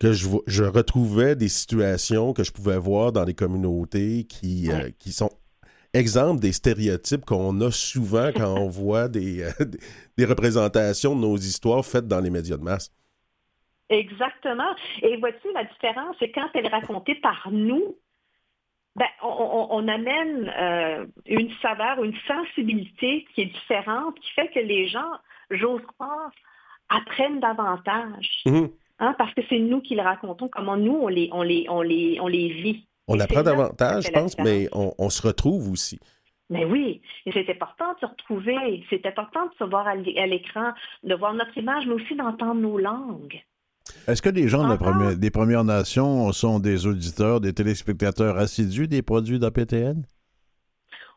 que 0.00 0.12
je, 0.12 0.28
je, 0.46 0.64
retrouvais 0.64 1.36
des 1.36 1.48
situations 1.48 2.32
que 2.32 2.44
je 2.44 2.52
pouvais 2.52 2.78
voir 2.78 3.12
dans 3.12 3.24
les 3.24 3.34
communautés 3.34 4.24
qui, 4.24 4.70
euh, 4.70 4.90
qui 4.98 5.12
sont 5.12 5.30
exemple 5.94 6.40
des 6.40 6.52
stéréotypes 6.52 7.24
qu'on 7.24 7.60
a 7.60 7.70
souvent 7.70 8.30
quand 8.34 8.54
on 8.58 8.68
voit 8.82 9.08
des, 9.08 9.42
euh, 9.42 9.50
des 10.18 10.24
représentations 10.24 11.14
de 11.14 11.20
nos 11.20 11.36
histoires 11.36 11.84
faites 11.84 12.06
dans 12.06 12.20
les 12.20 12.30
médias 12.30 12.56
de 12.56 12.62
masse. 12.62 12.92
Exactement. 13.88 14.74
Et 15.02 15.16
vois-tu, 15.18 15.52
la 15.52 15.64
différence, 15.64 16.16
c'est 16.18 16.30
quand 16.30 16.48
elle 16.54 16.66
est 16.66 16.68
racontée 16.68 17.14
par 17.16 17.48
nous, 17.50 17.96
ben, 18.96 19.06
on, 19.22 19.88
amène 19.88 20.52
euh, 20.56 21.06
une 21.26 21.50
saveur, 21.60 22.02
une 22.04 22.16
sensibilité 22.28 23.26
qui 23.34 23.42
est 23.42 23.46
différente, 23.46 24.18
qui 24.20 24.30
fait 24.32 24.48
que 24.48 24.60
les 24.60 24.86
gens, 24.86 25.12
j'ose 25.50 25.82
croire, 25.98 26.30
apprennent 26.88 27.40
davantage. 27.40 28.42
Mm-hmm. 28.46 28.70
Hein, 29.00 29.14
parce 29.18 29.34
que 29.34 29.40
c'est 29.48 29.58
nous 29.58 29.80
qui 29.80 29.96
les 29.96 30.02
racontons, 30.02 30.48
comment 30.48 30.76
nous, 30.76 30.94
on 30.94 31.08
les, 31.08 31.28
on 31.32 31.42
les, 31.42 31.66
on 31.68 31.82
les, 31.82 32.18
on 32.20 32.28
les 32.28 32.48
vit. 32.48 32.86
On 33.06 33.20
apprend 33.20 33.42
davantage, 33.42 34.04
je 34.06 34.10
pense, 34.10 34.38
mais 34.38 34.68
on, 34.72 35.10
se 35.10 35.22
retrouve 35.26 35.70
aussi. 35.70 35.98
Mais 36.50 36.64
oui, 36.64 37.02
c'est 37.32 37.48
important 37.50 37.94
de 37.94 38.00
se 38.00 38.06
retrouver, 38.06 38.84
c'est 38.90 39.04
important 39.06 39.46
de 39.46 39.52
se 39.58 39.64
voir 39.64 39.86
à 39.86 39.94
l'écran, 39.94 40.72
de 41.02 41.14
voir 41.14 41.34
notre 41.34 41.56
image, 41.56 41.86
mais 41.86 41.94
aussi 41.94 42.14
d'entendre 42.16 42.60
nos 42.60 42.78
langues. 42.78 43.42
Est-ce 44.06 44.22
que 44.22 44.30
les 44.30 44.48
gens 44.48 44.76
des 45.14 45.30
Premières 45.30 45.64
Nations 45.64 46.32
sont 46.32 46.58
des 46.60 46.86
auditeurs, 46.86 47.40
des 47.40 47.52
téléspectateurs 47.52 48.38
assidus 48.38 48.88
des 48.88 49.02
produits 49.02 49.38
d'APTN? 49.38 50.06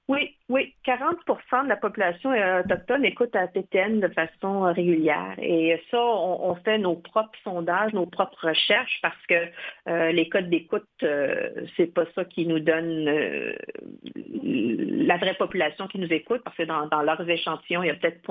Oui, 0.08 0.34
Oui, 0.50 0.74
40% 0.86 1.66
de 1.66 1.68
la 1.68 1.76
population 1.76 2.32
autochtone 2.32 3.04
écoute 3.04 3.36
à 3.36 3.48
PTN 3.48 4.00
de 4.00 4.08
façon 4.08 4.62
régulière. 4.62 5.36
Et 5.38 5.82
ça, 5.92 6.00
on, 6.02 6.56
fait 6.64 6.78
nos 6.78 6.96
propres 6.96 7.38
sondages, 7.44 7.92
nos 7.92 8.06
propres 8.06 8.48
recherches 8.48 9.00
parce 9.02 9.26
que 9.28 9.36
euh, 9.90 10.14
les 10.14 10.30
codes 10.30 10.50
d'écoute, 10.50 10.88
euh, 11.04 11.50
c'est 11.76 11.94
pas 11.94 12.06
ça 12.16 12.24
qui 12.24 12.46
nous 12.46 12.62
donne 12.62 13.10
euh, 13.10 13.54
la 14.16 15.18
vraie 15.18 15.34
population 15.34 15.88
qui 15.88 16.00
nous 16.00 16.14
écoute 16.14 16.42
parce 16.46 16.56
que 16.56 16.64
dans, 16.64 17.02
leurs 17.02 17.30
échantillons, 17.30 17.84
il 17.84 17.88
y 17.88 17.90
a 17.90 17.96
peut-être 17.96 18.22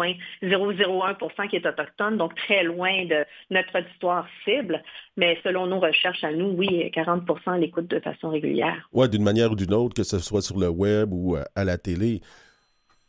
0,001% 0.42 1.48
qui 1.48 1.56
est 1.56 1.66
autochtone, 1.66 2.16
donc 2.16 2.34
très 2.36 2.62
loin 2.62 3.04
de 3.04 3.26
notre 3.50 3.78
auditoire 3.78 4.26
cible. 4.44 4.82
Mais 5.16 5.38
selon 5.42 5.66
nos 5.66 5.80
recherches 5.80 6.24
à 6.24 6.32
nous, 6.32 6.50
oui, 6.50 6.90
40% 6.94 7.58
l'écoute 7.58 7.88
de 7.88 8.00
façon 8.00 8.30
régulière. 8.30 8.88
Oui, 8.92 9.08
d'une 9.08 9.22
manière 9.22 9.52
ou 9.52 9.56
d'une 9.56 9.72
autre, 9.72 9.94
que 9.94 10.04
ce 10.04 10.18
soit 10.18 10.42
sur 10.42 10.58
le 10.58 10.68
web 10.68 11.12
ou 11.12 11.36
à 11.54 11.64
la 11.64 11.78
télé. 11.78 12.20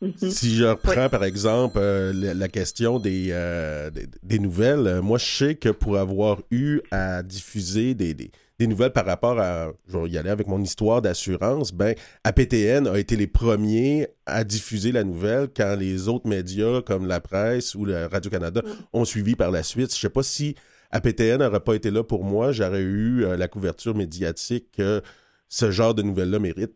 Mhm. 0.00 0.30
Si 0.30 0.54
je 0.54 0.64
reprends 0.64 1.08
par 1.08 1.24
exemple 1.24 1.78
euh, 1.80 2.12
la, 2.12 2.48
question 2.48 3.00
des, 3.00 3.28
euh, 3.32 3.90
des, 4.22 4.38
nouvelles, 4.38 4.86
euh, 4.86 5.02
moi 5.02 5.18
je 5.18 5.24
sais 5.24 5.54
que 5.56 5.70
pour 5.70 5.98
avoir 5.98 6.38
eu 6.52 6.80
à 6.92 7.24
diffuser 7.24 7.94
des, 7.94 8.14
nouvelles 8.60 8.92
par 8.92 9.06
rapport 9.06 9.40
à, 9.40 9.72
je 9.88 9.98
vais 9.98 10.10
y 10.10 10.18
aller 10.18 10.30
avec 10.30 10.46
mon 10.46 10.62
histoire 10.62 11.02
d'assurance, 11.02 11.72
ben 11.72 11.96
APTN 12.22 12.86
a 12.86 12.96
été 12.96 13.16
les 13.16 13.26
premiers 13.26 14.06
à 14.24 14.44
diffuser 14.44 14.92
la 14.92 15.02
nouvelle 15.02 15.48
quand 15.54 15.76
les 15.76 16.06
autres 16.06 16.28
médias 16.28 16.80
comme 16.82 17.08
la 17.08 17.20
presse 17.20 17.74
ou 17.74 17.84
le 17.84 18.06
Radio-Canada 18.06 18.62
mm. 18.64 18.70
ont 18.92 19.04
suivi 19.04 19.34
par 19.34 19.50
la 19.50 19.64
suite. 19.64 19.92
Je 19.92 19.98
sais 19.98 20.10
pas 20.10 20.22
si 20.22 20.54
APTN 20.90 21.38
n'aurait 21.38 21.60
pas 21.60 21.74
été 21.74 21.90
là 21.90 22.02
pour 22.02 22.24
moi, 22.24 22.52
j'aurais 22.52 22.82
eu 22.82 23.24
la 23.36 23.48
couverture 23.48 23.94
médiatique 23.94 24.72
que 24.76 25.02
ce 25.48 25.70
genre 25.70 25.94
de 25.94 26.02
nouvelles-là 26.02 26.38
mérite. 26.38 26.74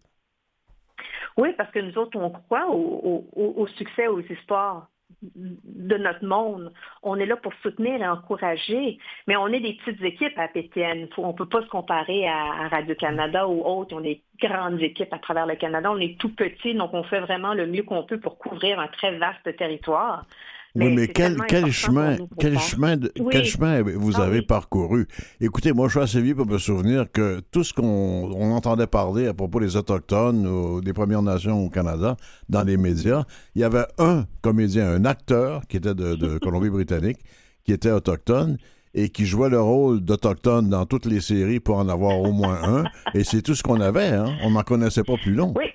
Oui, 1.37 1.51
parce 1.57 1.71
que 1.71 1.79
nous 1.79 1.97
autres, 1.99 2.19
on 2.19 2.31
croit 2.31 2.69
au, 2.71 3.67
succès, 3.77 4.07
aux 4.07 4.21
histoires 4.21 4.89
de 5.23 5.97
notre 5.97 6.25
monde. 6.25 6.73
On 7.03 7.17
est 7.17 7.27
là 7.27 7.37
pour 7.37 7.53
soutenir 7.63 8.01
et 8.01 8.09
encourager, 8.09 8.99
mais 9.27 9.37
on 9.37 9.49
est 9.49 9.61
des 9.61 9.75
petites 9.75 10.03
équipes 10.03 10.39
à 10.39 10.49
PTN. 10.49 11.09
on 11.19 11.29
ne 11.29 11.33
peut 11.33 11.49
pas 11.49 11.63
se 11.63 11.69
comparer 11.69 12.27
à, 12.27 12.69
Radio-Canada 12.69 13.47
ou 13.47 13.63
autres. 13.63 13.95
On 13.95 14.05
est 14.05 14.23
grandes 14.41 14.81
équipes 14.81 15.13
à 15.13 15.19
travers 15.19 15.47
le 15.47 15.55
Canada. 15.55 15.91
On 15.91 15.99
est 15.99 16.19
tout 16.19 16.35
petit, 16.35 16.75
donc 16.75 16.93
on 16.93 17.05
fait 17.05 17.21
vraiment 17.21 17.55
le 17.55 17.67
mieux 17.67 17.83
qu'on 17.83 18.03
peut 18.05 18.21
pour 18.21 18.39
couvrir 18.39 18.81
un 18.81 18.89
très 18.89 19.17
vaste 19.19 19.57
territoire. 19.57 20.27
Oui, 20.75 20.95
mais, 20.95 21.09
quel, 21.09 21.37
quel 21.49 21.71
chemin, 21.71 22.17
quel 22.39 22.59
chemin, 22.59 22.97
quel 23.31 23.45
chemin 23.45 23.83
vous 23.83 24.17
ah 24.17 24.23
avez 24.23 24.41
parcouru? 24.41 25.07
Écoutez, 25.39 25.73
moi, 25.73 25.89
je 25.89 25.93
suis 25.93 26.01
assez 26.01 26.21
vieux 26.23 26.35
pour 26.35 26.47
me 26.47 26.57
souvenir 26.57 27.13
que 27.13 27.41
tout 27.51 27.63
ce 27.63 27.75
qu'on 27.75 28.33
entendait 28.53 28.87
parler 28.87 29.27
à 29.27 29.35
propos 29.35 29.61
des 29.61 29.77
Autochtones 29.77 30.47
ou 30.47 30.81
des 30.81 30.95
Premières 30.95 31.21
Nations 31.21 31.63
au 31.63 31.69
Canada, 31.69 32.17
dans 32.49 32.63
les 32.63 32.79
médias, 32.79 33.25
il 33.55 33.61
y 33.61 33.65
avait 33.65 33.85
un 33.99 34.25
comédien, 34.41 34.89
un 34.89 35.05
acteur 35.05 35.67
qui 35.69 35.77
était 35.77 35.95
de, 35.95 36.39
Colombie-Britannique, 36.43 37.19
qui 37.65 37.73
était 37.73 37.91
autochtone 37.91 38.57
et 38.95 39.11
qui 39.11 39.27
jouait 39.27 39.51
le 39.51 39.61
rôle 39.61 40.01
d'Autochtone 40.01 40.71
dans 40.71 40.87
toutes 40.87 41.07
les 41.07 41.21
séries 41.21 41.61
pour 41.61 41.77
en 41.77 41.89
avoir 41.89 42.19
au 42.19 42.33
moins 42.33 42.59
un. 42.63 42.85
Et 43.15 43.25
c'est 43.25 43.43
tout 43.43 43.55
ce 43.55 43.63
qu'on 43.63 43.81
avait, 43.81 44.09
hein? 44.09 44.37
On 44.43 44.51
n'en 44.51 44.63
connaissait 44.63 45.05
pas 45.05 45.17
plus 45.23 45.35
long. 45.35 45.53
Oui. 45.57 45.67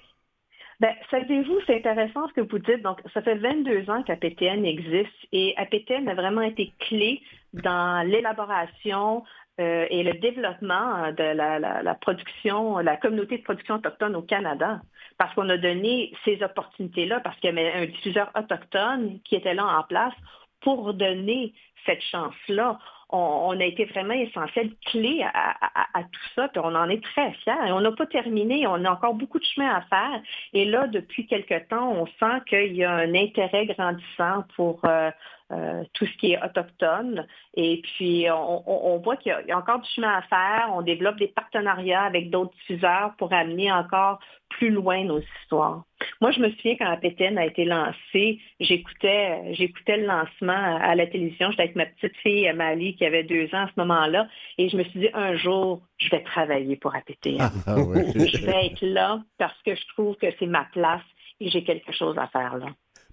Ben, 0.79 0.93
savez-vous, 1.09 1.59
c'est 1.65 1.77
intéressant 1.77 2.27
ce 2.27 2.33
que 2.33 2.41
vous 2.41 2.59
dites. 2.59 2.83
Donc, 2.83 3.01
ça 3.13 3.23
fait 3.23 3.35
22 3.35 3.89
ans 3.89 4.03
qu'APTN 4.03 4.63
existe 4.63 5.09
et 5.31 5.55
APTN 5.57 6.07
a 6.07 6.13
vraiment 6.13 6.41
été 6.41 6.71
clé 6.79 7.21
dans 7.53 8.05
l'élaboration 8.07 9.23
euh, 9.59 9.87
et 9.89 10.03
le 10.03 10.13
développement 10.13 11.11
de 11.13 11.23
la, 11.23 11.95
production, 11.95 12.77
la 12.77 12.95
communauté 12.95 13.39
de 13.39 13.43
production 13.43 13.75
autochtone 13.75 14.15
au 14.15 14.21
Canada. 14.21 14.81
Parce 15.17 15.33
qu'on 15.33 15.49
a 15.49 15.57
donné 15.57 16.13
ces 16.23 16.43
opportunités-là, 16.43 17.21
parce 17.21 17.35
qu'il 17.39 17.55
y 17.55 17.59
avait 17.59 17.73
un 17.73 17.85
diffuseur 17.87 18.29
autochtone 18.35 19.19
qui 19.23 19.35
était 19.35 19.55
là 19.55 19.65
en 19.65 19.83
place 19.83 20.13
pour 20.61 20.93
donner 20.93 21.55
cette 21.87 22.03
chance-là 22.03 22.77
on, 23.09 23.57
a 23.59 23.63
été 23.63 23.85
vraiment 23.85 24.13
essentiel, 24.13 24.71
clé 24.85 25.25
à, 25.33 26.03
tout 26.03 26.29
ça, 26.35 26.49
on 26.57 26.75
en 26.75 26.89
est 26.89 27.01
très 27.01 27.31
fiers. 27.43 27.67
Et 27.67 27.71
on 27.71 27.79
n'a 27.79 27.91
pas 27.91 28.05
terminé, 28.05 28.67
on 28.67 28.83
a 28.83 28.91
encore 28.91 29.13
beaucoup 29.13 29.39
de 29.39 29.45
chemin 29.45 29.75
à 29.75 29.81
faire. 29.81 30.21
Et 30.53 30.65
là, 30.65 30.87
depuis 30.87 31.25
quelque 31.25 31.59
temps, 31.69 31.91
on 31.91 32.05
sent 32.05 32.41
qu'il 32.47 32.75
y 32.75 32.83
a 32.83 32.91
un 32.91 33.13
intérêt 33.15 33.65
grandissant 33.67 34.43
pour 34.55 34.81
euh, 34.85 35.09
euh, 35.53 35.83
tout 35.93 36.05
ce 36.05 36.17
qui 36.17 36.33
est 36.33 36.43
autochtone. 36.43 37.25
Et 37.55 37.81
puis, 37.81 38.27
on, 38.29 38.97
voit 38.97 39.15
qu'il 39.15 39.33
y, 39.47 39.51
a 39.51 39.57
encore 39.57 39.79
du 39.79 39.89
chemin 39.89 40.17
à 40.17 40.21
faire. 40.23 40.69
On 40.73 40.81
développe 40.81 41.17
des 41.17 41.29
partenariats 41.29 42.03
avec 42.03 42.29
d'autres 42.29 42.53
diffuseurs 42.55 43.13
pour 43.17 43.31
amener 43.31 43.71
encore 43.71 44.19
plus 44.49 44.69
loin 44.69 45.03
nos 45.03 45.19
histoires. 45.19 45.83
Moi, 46.21 46.31
je 46.31 46.39
me 46.39 46.49
souviens 46.51 46.75
quand 46.77 46.85
la 46.85 47.41
a 47.41 47.45
été 47.45 47.65
lancée, 47.65 48.39
j'écoutais, 48.59 49.53
j'écoutais 49.53 49.97
le 49.97 50.05
lancement 50.05 50.77
à 50.81 50.95
la 50.95 51.07
télévision. 51.07 51.49
J'étais 51.51 51.63
avec 51.63 51.75
ma 51.75 51.85
petite 51.85 52.15
fille 52.17 52.51
Mali 52.53 52.95
qui 52.95 53.05
avait 53.05 53.23
deux 53.23 53.45
ans 53.53 53.65
à 53.65 53.67
ce 53.67 53.79
moment-là, 53.79 54.27
et 54.57 54.69
je 54.69 54.77
me 54.77 54.83
suis 54.83 54.99
dit 54.99 55.09
un 55.13 55.35
jour, 55.35 55.81
je 55.97 56.09
vais 56.09 56.23
travailler 56.23 56.75
pour 56.75 56.95
APTN. 56.95 57.37
Ah, 57.39 57.49
je 57.67 58.45
vais 58.45 58.67
être 58.67 58.81
là 58.81 59.21
parce 59.37 59.59
que 59.63 59.75
je 59.75 59.87
trouve 59.93 60.15
que 60.17 60.27
c'est 60.39 60.45
ma 60.45 60.65
place 60.71 61.01
et 61.39 61.49
j'ai 61.49 61.63
quelque 61.63 61.91
chose 61.91 62.17
à 62.17 62.27
faire 62.27 62.57
là. 62.57 62.67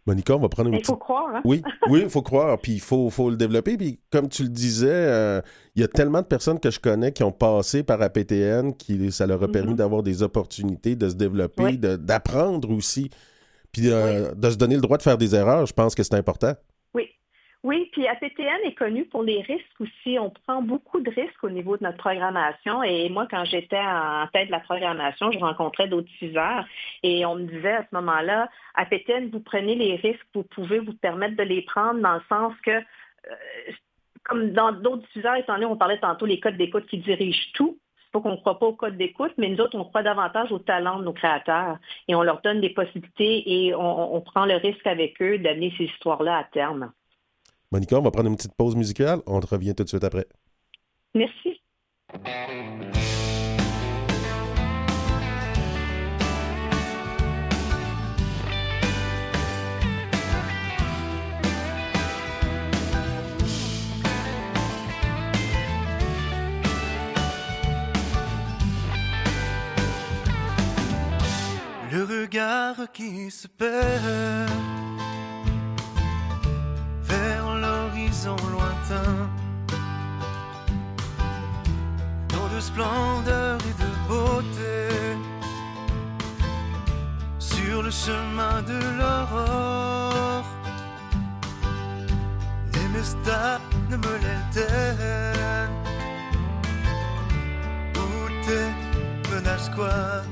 Monica, 0.06 0.36
on 0.36 0.40
va 0.40 0.48
prendre 0.48 0.68
une 0.68 0.76
Il 0.76 0.84
faut 0.84 0.96
croire. 0.96 1.34
Hein? 1.34 1.40
Oui, 1.44 1.62
oui, 1.88 2.00
il 2.02 2.10
faut 2.10 2.22
croire. 2.22 2.58
Puis 2.58 2.72
il 2.72 2.80
faut, 2.80 3.08
faut 3.10 3.30
le 3.30 3.36
développer. 3.36 3.76
Puis 3.76 4.00
comme 4.10 4.28
tu 4.28 4.42
le 4.42 4.50
disais, 4.50 4.88
euh, 4.90 5.40
il 5.74 5.80
y 5.80 5.84
a 5.84 5.88
tellement 5.88 6.20
de 6.20 6.26
personnes 6.26 6.60
que 6.60 6.70
je 6.70 6.78
connais 6.78 7.12
qui 7.12 7.22
ont 7.22 7.32
passé 7.32 7.82
par 7.82 8.02
APTN, 8.02 8.74
qui 8.74 9.10
ça 9.10 9.26
leur 9.26 9.42
a 9.42 9.48
permis 9.48 9.72
mm-hmm. 9.72 9.76
d'avoir 9.76 10.02
des 10.02 10.22
opportunités, 10.22 10.94
de 10.94 11.08
se 11.08 11.14
développer, 11.14 11.76
d'apprendre 11.78 12.70
aussi. 12.70 13.10
Puis 13.72 13.90
euh, 13.90 14.34
de 14.34 14.50
se 14.50 14.56
donner 14.56 14.76
le 14.76 14.82
droit 14.82 14.98
de 14.98 15.02
faire 15.02 15.18
des 15.18 15.34
erreurs. 15.34 15.66
Je 15.66 15.72
pense 15.72 15.94
que 15.94 16.02
c'est 16.02 16.14
important. 16.14 16.52
Oui, 17.64 17.88
puis 17.92 18.06
APTN 18.06 18.60
est 18.64 18.74
connu 18.74 19.06
pour 19.06 19.22
les 19.22 19.40
risques 19.40 19.80
aussi. 19.80 20.18
On 20.18 20.28
prend 20.28 20.60
beaucoup 20.60 21.00
de 21.00 21.10
risques 21.10 21.42
au 21.42 21.48
niveau 21.48 21.78
de 21.78 21.84
notre 21.84 21.96
programmation. 21.96 22.82
Et 22.82 23.08
moi, 23.08 23.26
quand 23.30 23.46
j'étais 23.46 23.78
en 23.78 24.26
tête 24.34 24.48
de 24.48 24.52
la 24.52 24.60
programmation, 24.60 25.32
je 25.32 25.38
rencontrais 25.38 25.88
d'autres 25.88 26.06
diffuseurs 26.08 26.66
et 27.02 27.24
on 27.24 27.36
me 27.36 27.46
disait 27.46 27.72
à 27.72 27.82
ce 27.90 27.94
moment-là, 27.94 28.50
APTN, 28.74 29.30
vous 29.30 29.40
prenez 29.40 29.76
les 29.76 29.96
risques, 29.96 30.26
vous 30.34 30.42
pouvez 30.42 30.78
vous 30.78 30.92
permettre 30.92 31.36
de 31.36 31.42
les 31.42 31.62
prendre 31.62 32.02
dans 32.02 32.16
le 32.16 32.22
sens 32.28 32.52
que, 32.62 32.70
euh, 32.70 33.72
comme 34.24 34.50
dans 34.52 34.72
d'autres 34.72 35.06
diffuseurs, 35.06 35.36
étant 35.36 35.54
donné, 35.54 35.64
on 35.64 35.78
parlait 35.78 35.98
tantôt 35.98 36.26
les 36.26 36.40
codes 36.40 36.58
d'écoute 36.58 36.84
qui 36.86 36.98
dirigent 36.98 37.48
tout, 37.54 37.78
c'est 37.96 38.12
pas 38.12 38.20
qu'on 38.20 38.32
ne 38.32 38.40
croit 38.40 38.58
pas 38.58 38.66
au 38.66 38.74
code 38.74 38.98
d'écoute, 38.98 39.32
mais 39.38 39.48
nous 39.48 39.60
autres, 39.62 39.78
on 39.78 39.84
croit 39.84 40.02
davantage 40.02 40.52
au 40.52 40.58
talent 40.58 40.98
de 40.98 41.04
nos 41.04 41.14
créateurs 41.14 41.78
et 42.08 42.14
on 42.14 42.22
leur 42.22 42.42
donne 42.42 42.60
des 42.60 42.74
possibilités 42.74 43.42
et 43.66 43.74
on 43.74 44.20
prend 44.20 44.44
le 44.44 44.56
risque 44.56 44.86
avec 44.86 45.22
eux 45.22 45.38
d'amener 45.38 45.72
ces 45.78 45.84
histoires-là 45.84 46.36
à 46.36 46.44
terme. 46.44 46.92
Monica, 47.74 47.98
on 47.98 48.02
va 48.02 48.12
prendre 48.12 48.28
une 48.28 48.36
petite 48.36 48.54
pause 48.54 48.76
musicale. 48.76 49.18
On 49.26 49.40
te 49.40 49.48
revient 49.48 49.74
tout 49.74 49.82
de 49.82 49.88
suite 49.88 50.04
après. 50.04 50.28
Merci. 51.12 51.60
Le 71.90 72.04
regard 72.04 72.92
qui 72.92 73.32
se 73.32 73.48
perd 73.48 74.48
lointain. 78.50 79.28
Tant 82.28 82.48
de 82.54 82.60
splendeur 82.60 83.58
et 83.70 83.82
de 83.82 83.90
beauté 84.08 85.18
sur 87.38 87.82
le 87.82 87.90
chemin 87.90 88.62
de 88.62 88.78
l'aurore. 88.98 90.44
Les 92.74 92.88
mestas 92.88 93.60
ne 93.90 93.96
me 93.96 94.14
l'éltènent. 94.22 95.70
Où 97.96 98.28
t'es, 98.44 99.34
menace 99.34 99.66
squat. 99.66 100.24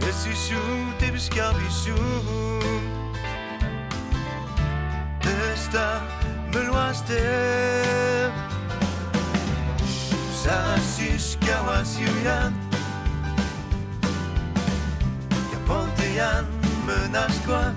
Mais 0.00 0.12
si 0.12 0.32
chou, 0.34 0.78
esta 5.68 6.00
me 6.52 6.62
luaster 6.64 8.30
Sarasish 10.32 11.36
kawasiuyan 11.40 12.52
Kaponteyan 15.50 16.46
menace-toi 16.86 17.74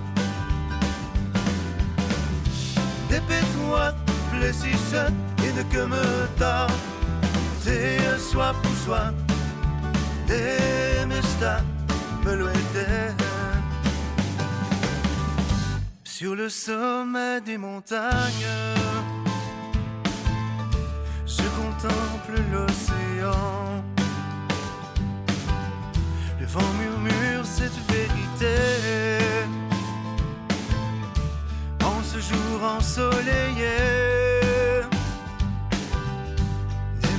Dépêche-toi, 3.09 3.93
plaisir 4.31 4.77
et 5.43 5.51
ne 5.51 5.63
que 5.63 5.85
me 5.85 6.27
tarde 6.39 6.71
C'est 7.61 8.17
soit 8.17 8.53
pour 8.61 8.75
soi 8.85 9.11
Des 10.27 11.05
mestas 11.07 11.61
me 12.23 12.35
lointain. 12.35 13.30
Sur 16.21 16.35
le 16.35 16.49
sommet 16.49 17.41
des 17.41 17.57
montagnes, 17.57 18.45
je 21.25 21.41
contemple 21.59 22.35
l'océan. 22.51 23.83
Le 26.39 26.45
vent 26.45 26.73
murmure 26.79 27.43
cette 27.43 27.79
vérité. 27.91 29.17
En 31.83 32.03
ce 32.03 32.19
jour 32.19 32.63
ensoleillé, 32.77 33.79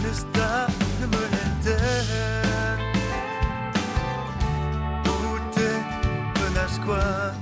ne 0.04 0.12
stade 0.12 0.70
ne 1.00 1.06
me 1.06 1.22
l'interne. 1.32 2.82
Où 5.06 5.38
t'es 5.50 5.80
menace? 6.40 7.41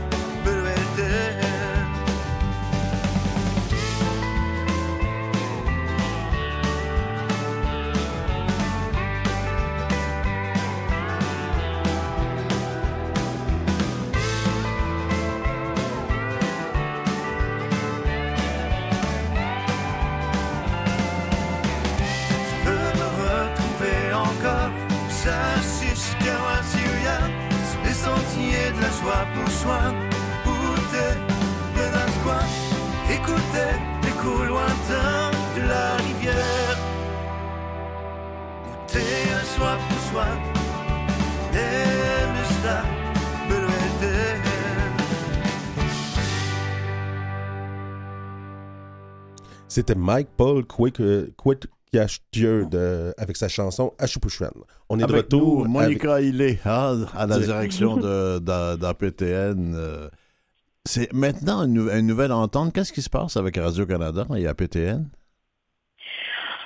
C'était 49.81 49.95
Mike 49.95 50.27
Paul 50.37 50.63
Quick 50.63 51.01
de 51.01 51.33
avec 53.17 53.35
sa 53.35 53.47
chanson 53.47 53.93
Achupuchuan. 53.97 54.51
On 54.89 54.97
est 54.99 54.99
de 54.99 55.05
Avec 55.05 55.23
retour. 55.23 55.63
nous, 55.63 55.71
Monica 55.71 56.21
Hillé, 56.21 56.59
hein, 56.65 57.07
à 57.17 57.25
la 57.25 57.39
direction 57.39 57.97
de, 57.97 58.37
de- 58.37 58.75
d'APTN. 58.77 59.73
euh, 59.75 60.07
C'est 60.85 61.11
maintenant 61.13 61.63
une, 61.63 61.73
nou- 61.73 61.89
une 61.89 62.05
nouvelle 62.05 62.31
entente. 62.31 62.73
Qu'est-ce 62.73 62.93
qui 62.93 63.01
se 63.01 63.09
passe 63.09 63.37
avec 63.37 63.57
Radio-Canada 63.57 64.27
et 64.37 64.45
APTN? 64.45 65.07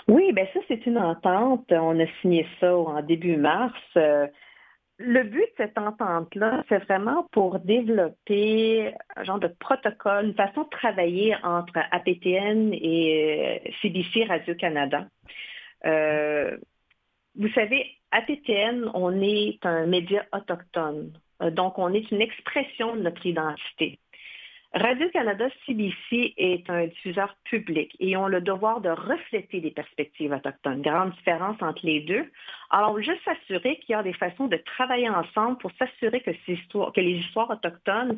Oui, 0.09 0.33
ben 0.33 0.45
ça, 0.53 0.59
c'est 0.67 0.85
une 0.85 0.97
entente. 0.97 1.71
On 1.71 1.97
a 1.97 2.05
signé 2.21 2.45
ça 2.59 2.75
en 2.77 3.01
début 3.01 3.37
mars. 3.37 3.71
Euh, 3.95 4.27
Le 4.97 5.23
but 5.23 5.41
de 5.41 5.51
cette 5.57 5.77
entente-là, 5.77 6.63
c'est 6.69 6.81
vraiment 6.85 7.27
pour 7.31 7.59
développer 7.59 8.93
un 9.17 9.23
genre 9.25 9.39
de 9.39 9.47
protocole, 9.47 10.27
une 10.27 10.35
façon 10.35 10.63
de 10.63 10.69
travailler 10.69 11.35
entre 11.43 11.79
APTN 11.91 12.73
et 12.73 13.61
euh, 13.67 13.71
CBC 13.81 14.23
Radio-Canada. 14.23 15.07
Euh, 15.85 16.57
vous 17.35 17.49
savez, 17.49 17.85
APTN, 18.11 18.89
on 18.93 19.21
est 19.21 19.65
un 19.65 19.85
média 19.85 20.25
autochtone. 20.31 21.11
Euh, 21.41 21.51
Donc, 21.51 21.77
on 21.77 21.93
est 21.93 22.09
une 22.11 22.21
expression 22.21 22.95
de 22.95 23.01
notre 23.01 23.25
identité. 23.25 23.99
Radio-Canada 24.75 25.47
CBC 25.65 26.33
est 26.35 26.69
un 26.69 26.87
diffuseur 26.87 27.33
public 27.45 27.95
et 28.01 28.17
ont 28.17 28.27
le 28.27 28.41
devoir 28.41 28.81
de 28.81 28.89
refléter 28.89 29.61
les 29.61 29.71
perspectives 29.71 30.33
autochtones. 30.33 30.81
Grande 30.81 31.11
différence 31.11 31.55
entre 31.61 31.85
les 31.85 32.01
deux. 32.01 32.29
Alors, 32.71 32.99
juste 32.99 33.23
s'assurer 33.23 33.77
qu'il 33.77 33.93
y 33.93 33.95
a 33.95 34.03
des 34.03 34.11
façons 34.11 34.47
de 34.47 34.57
travailler 34.57 35.09
ensemble 35.09 35.59
pour 35.59 35.71
s'assurer 35.79 36.19
que, 36.19 36.31
les 36.99 37.11
histoires 37.13 37.49
autochtones 37.49 38.17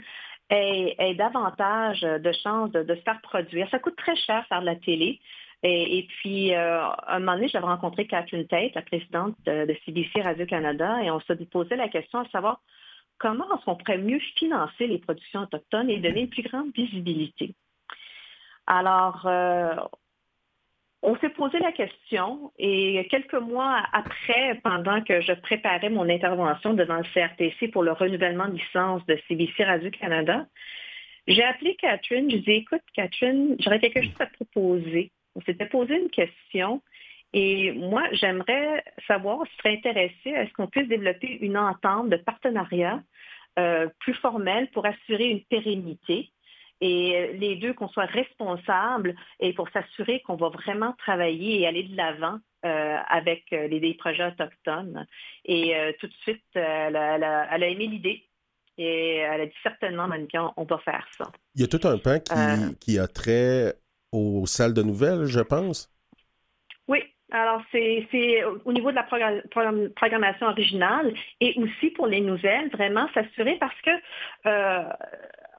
aient, 0.49 1.13
davantage 1.13 2.01
de 2.01 2.31
chances 2.43 2.71
de, 2.71 2.95
se 2.95 3.01
faire 3.01 3.21
produire. 3.21 3.69
Ça 3.69 3.77
coûte 3.77 3.95
très 3.95 4.15
cher 4.15 4.43
faire 4.47 4.61
de 4.61 4.65
la 4.65 4.77
télé. 4.77 5.19
Et, 5.61 6.07
puis, 6.07 6.55
euh, 6.55 6.87
un 7.07 7.19
moment 7.19 7.33
donné, 7.33 7.49
j'avais 7.49 7.67
rencontré 7.67 8.07
Catherine 8.07 8.47
Tate, 8.47 8.73
la 8.73 8.81
présidente 8.81 9.35
de, 9.45 9.65
de 9.65 9.77
CBC 9.85 10.21
Radio-Canada, 10.21 11.03
et 11.03 11.11
on 11.11 11.19
se 11.19 11.33
posait 11.33 11.75
la 11.75 11.87
question 11.87 12.19
à 12.19 12.29
savoir 12.29 12.61
comment 13.17 13.45
est-ce 13.56 13.65
qu'on 13.65 13.75
pourrait 13.75 13.97
mieux 13.97 14.19
financer 14.38 14.88
les 14.88 14.99
productions 14.99 15.41
autochtones 15.41 15.89
et 15.89 15.99
donner 15.99 16.21
une 16.21 16.30
plus 16.30 16.43
grande 16.43 16.71
visibilité? 16.73 17.56
Alors, 18.67 19.25
euh, 19.25 19.75
on 21.01 21.15
s'est 21.17 21.30
posé 21.30 21.60
la 21.60 21.71
question 21.71 22.51
et 22.58 23.08
quelques 23.10 23.34
mois 23.34 23.82
après, 23.93 24.60
pendant 24.63 25.01
que 25.01 25.21
je 25.21 25.34
préparais 25.34 25.89
mon 25.89 26.10
intervention 26.10 26.73
devant 26.73 26.97
le 26.97 27.03
CRTC 27.13 27.69
pour 27.69 27.84
le 27.84 27.93
renouvellement 27.93 28.47
de 28.47 28.56
licence 28.56 29.06
de 29.06 29.17
CBC 29.27 29.63
Radio-Canada, 29.63 30.45
j'ai 31.27 31.43
appelé 31.43 31.75
Catherine, 31.75 32.30
je 32.30 32.36
lui 32.36 32.41
ai 32.41 32.45
dit, 32.45 32.51
écoute 32.62 32.82
Catherine, 32.93 33.56
j'aurais 33.60 33.80
quelque 33.80 34.01
chose 34.01 34.15
à 34.19 34.25
te 34.25 34.36
proposer. 34.36 35.12
On 35.36 35.41
s'était 35.41 35.65
posé 35.67 35.95
une 35.95 36.10
question 36.10 36.82
et 37.33 37.73
moi, 37.73 38.03
j'aimerais 38.13 38.83
savoir 39.07 39.45
si 39.45 39.51
tu 39.51 39.57
serais 39.57 39.77
intéressé 39.77 40.35
à 40.35 40.47
ce 40.47 40.53
qu'on 40.53 40.67
puisse 40.67 40.87
développer 40.87 41.37
une 41.41 41.57
entente 41.57 42.09
de 42.09 42.17
partenariat 42.17 43.01
euh, 43.59 43.87
plus 43.99 44.13
formelle 44.15 44.69
pour 44.71 44.85
assurer 44.85 45.29
une 45.29 45.43
pérennité 45.43 46.31
et 46.79 47.33
les 47.39 47.55
deux 47.55 47.73
qu'on 47.73 47.89
soit 47.89 48.05
responsables 48.05 49.15
et 49.39 49.53
pour 49.53 49.67
s'assurer 49.69 50.21
qu'on 50.21 50.35
va 50.35 50.49
vraiment 50.49 50.93
travailler 50.99 51.61
et 51.61 51.67
aller 51.67 51.83
de 51.83 51.97
l'avant 51.97 52.39
euh, 52.65 52.97
avec 53.07 53.45
les, 53.51 53.79
les, 53.79 53.93
projets 53.95 54.27
autochtones. 54.27 55.07
Et 55.43 55.75
euh, 55.75 55.91
tout 55.99 56.07
de 56.07 56.13
suite, 56.21 56.43
elle 56.53 56.95
a, 56.95 57.15
elle 57.15 57.23
a, 57.23 57.47
elle 57.51 57.63
a 57.63 57.67
aimé 57.67 57.87
l'idée. 57.87 58.23
Et 58.77 59.15
elle 59.17 59.41
a 59.41 59.45
dit 59.47 59.55
certainement, 59.63 60.07
Monica, 60.07 60.53
on 60.55 60.63
va 60.65 60.77
faire 60.77 61.07
ça. 61.17 61.31
Il 61.55 61.61
y 61.61 61.63
a 61.63 61.67
tout 61.67 61.85
un 61.87 61.97
pan 61.97 62.19
qui, 62.19 62.33
Euh. 62.33 62.71
qui 62.79 62.99
a 62.99 63.07
trait 63.07 63.73
aux 64.11 64.45
salles 64.45 64.75
de 64.75 64.83
nouvelles, 64.83 65.25
je 65.25 65.39
pense? 65.39 65.91
Oui, 66.87 66.99
alors 67.31 67.61
c'est 67.71 68.43
au 68.65 68.71
niveau 68.71 68.91
de 68.91 68.95
la 68.95 69.03
progra- 69.03 69.45
program- 69.49 69.89
programmation 69.95 70.47
originale 70.47 71.13
et 71.41 71.53
aussi 71.61 71.89
pour 71.91 72.07
les 72.07 72.21
nouvelles, 72.21 72.69
vraiment 72.69 73.07
s'assurer 73.13 73.57
parce 73.59 73.79
que 73.81 73.91
euh, 74.45 74.83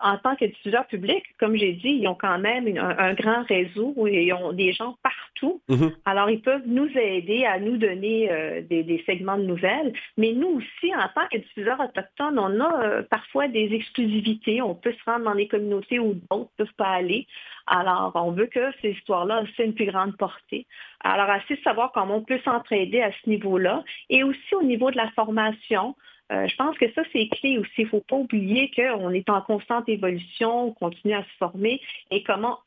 en 0.00 0.16
tant 0.18 0.36
que 0.36 0.44
diffuseur 0.44 0.86
public, 0.86 1.22
comme 1.38 1.56
j'ai 1.56 1.72
dit, 1.72 1.98
ils 2.00 2.08
ont 2.08 2.14
quand 2.14 2.38
même 2.38 2.66
une- 2.66 2.78
un, 2.78 2.96
un 2.98 3.14
grand 3.14 3.42
réseau 3.44 3.94
et 4.06 4.24
ils 4.26 4.32
ont 4.32 4.52
des 4.52 4.72
gens 4.72 4.96
partout. 5.02 5.60
Mhm. 5.68 5.92
Alors, 6.04 6.30
ils 6.30 6.40
peuvent 6.40 6.66
nous 6.66 6.88
aider 6.96 7.44
à 7.44 7.58
nous 7.60 7.76
donner 7.76 8.30
euh, 8.30 8.60
des, 8.62 8.82
des 8.82 9.02
segments 9.06 9.38
de 9.38 9.44
nouvelles, 9.44 9.92
mais 10.16 10.32
nous 10.32 10.48
aussi, 10.58 10.94
en 10.94 11.08
tant 11.14 11.26
que 11.30 11.38
diffuseurs 11.38 11.80
autochtones, 11.80 12.38
on 12.38 12.60
a 12.60 12.82
euh, 12.84 13.02
parfois 13.02 13.48
des 13.48 13.72
exclusivités. 13.72 14.60
On 14.62 14.74
peut 14.74 14.92
se 14.92 15.10
rendre 15.10 15.24
dans 15.24 15.34
des 15.34 15.48
communautés 15.48 15.98
où 15.98 16.14
d'autres 16.14 16.50
ne 16.58 16.64
peuvent 16.64 16.74
pas 16.76 16.88
aller. 16.90 17.26
Alors, 17.66 18.12
on 18.14 18.30
veut 18.32 18.46
que 18.46 18.70
ces 18.80 18.90
histoires-là 18.90 19.42
aient 19.58 19.64
une 19.64 19.74
plus 19.74 19.86
grande 19.86 20.16
portée. 20.16 20.66
Alors, 21.04 21.28
assez 21.30 21.56
de 21.56 21.60
savoir 21.62 21.92
comment 21.92 22.16
on 22.16 22.22
peut 22.22 22.40
s'entraider 22.44 23.00
à 23.02 23.10
ce 23.12 23.28
niveau-là 23.28 23.84
et 24.10 24.22
aussi 24.24 24.54
au 24.54 24.62
niveau 24.62 24.90
de 24.90 24.96
la 24.96 25.10
formation. 25.10 25.94
Euh, 26.30 26.46
je 26.46 26.56
pense 26.56 26.76
que 26.76 26.90
ça, 26.92 27.02
c'est 27.12 27.28
clé 27.28 27.58
aussi. 27.58 27.70
Il 27.78 27.84
ne 27.84 27.90
faut 27.90 28.04
pas 28.06 28.16
oublier 28.16 28.70
qu'on 28.74 29.10
est 29.10 29.28
en 29.30 29.40
constante 29.40 29.88
évolution, 29.88 30.68
on 30.68 30.72
continue 30.72 31.14
à 31.14 31.22
se 31.22 31.36
former 31.38 31.80
et 32.10 32.22
comment 32.22 32.58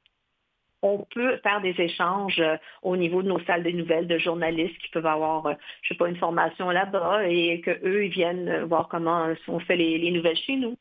on 0.84 1.06
peut 1.13 1.38
faire 1.43 1.62
des 1.62 1.76
échanges 1.78 2.39
euh, 2.39 2.58
au 2.82 2.97
niveau 2.97 3.21
de 3.21 3.28
nos 3.28 3.39
salles 3.41 3.62
de 3.62 3.69
nouvelles 3.69 4.08
de 4.08 4.17
journalistes 4.17 4.76
qui 4.80 4.89
peuvent 4.89 5.06
avoir, 5.06 5.45
euh, 5.45 5.54
je 5.84 5.89
sais 5.89 5.97
pas, 5.97 6.10
une 6.10 6.15
formation 6.15 6.71
là-bas 6.71 7.28
et 7.28 7.62
qu'eux, 7.62 8.06
ils 8.06 8.12
viennent 8.12 8.63
voir 8.63 8.88
comment 8.88 9.28
on 9.47 9.60
fait 9.60 9.76
les, 9.76 10.00
les 10.00 10.10
nouvelles 10.10 10.38
chez 10.38 10.56
nous. 10.56 10.76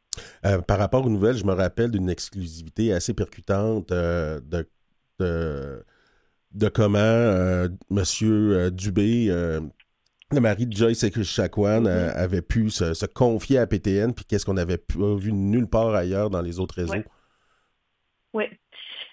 Par 0.67 0.79
rapport 0.79 1.05
aux 1.05 1.11
nouvelles, 1.11 1.37
je 1.37 1.45
me 1.45 1.53
rappelle 1.53 1.91
d'une 1.91 2.09
exclusivité 2.09 2.95
assez 2.95 3.13
percutante 3.13 3.91
de, 3.91 4.41
de, 5.19 6.69
comment 6.71 6.99
euh, 6.99 7.69
M. 7.91 8.71
Dubé 8.71 9.29
le 10.33 10.41
mari 10.41 10.67
de 10.67 10.77
Joyce 10.77 11.03
Echaquan 11.03 11.87
euh, 11.87 12.09
Mhm. 12.09 12.13
avait 12.17 12.43
pu 12.43 12.71
se, 12.71 12.95
se 12.95 13.07
confier 13.07 13.59
à 13.59 13.67
PTN, 13.67 14.15
puis 14.15 14.25
qu'est-ce 14.25 14.47
qu'on 14.47 14.57
avait 14.57 14.79
pas 14.79 15.15
vu 15.17 15.33
nulle 15.33 15.67
part 15.69 15.95
ailleurs 15.95 16.31
dans 16.31 16.41
les 16.43 16.61
autres 16.61 16.77
réseaux? 16.77 17.03
Oui. 18.33 18.45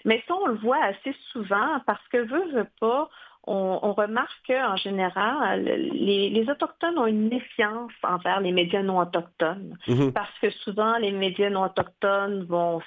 Mais 0.04 0.22
ça, 0.28 0.34
on 0.34 0.46
le 0.46 0.54
voit 0.58 0.82
assez 0.84 1.14
souvent 1.32 1.80
parce 1.86 2.06
que, 2.12 2.18
veut, 2.18 2.52
veut 2.54 2.68
pas, 2.80 3.10
on, 3.46 3.80
on 3.82 3.92
remarque 3.92 4.30
qu'en 4.46 4.76
général, 4.76 5.64
les, 5.64 6.30
les 6.30 6.48
Autochtones 6.48 6.96
ont 6.98 7.06
une 7.06 7.28
méfiance 7.28 7.92
envers 8.04 8.40
les 8.40 8.52
médias 8.52 8.82
non 8.82 9.00
autochtones. 9.00 9.76
Mhm. 9.88 10.12
Parce 10.12 10.30
que 10.40 10.50
souvent, 10.50 10.96
les 10.98 11.10
médias 11.10 11.50
non 11.50 11.64
autochtones 11.64 12.44
vont 12.44 12.80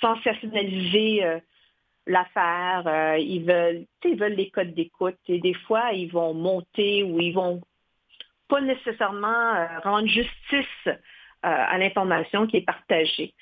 sensationnaliser 0.00 1.24
euh, 1.24 1.38
l'affaire. 2.06 2.82
euh, 2.86 3.18
ils 3.18 3.44
veulent, 3.44 3.84
tu 4.00 4.08
sais, 4.08 4.14
ils 4.14 4.20
veulent 4.20 4.34
les 4.34 4.50
codes 4.50 4.74
d'écoute. 4.74 5.16
Et 5.28 5.38
des 5.40 5.54
fois, 5.54 5.92
ils 5.92 6.10
vont 6.10 6.34
monter 6.34 7.02
ou 7.02 7.20
ils 7.20 7.32
vont 7.32 7.60
pas 8.48 8.60
nécessairement 8.60 9.54
euh, 9.54 9.78
rendre 9.82 10.06
justice 10.08 10.86
euh, 10.86 10.92
à 11.42 11.78
l'information 11.78 12.46
qui 12.46 12.58
est 12.58 12.66
partagée. 12.66 13.32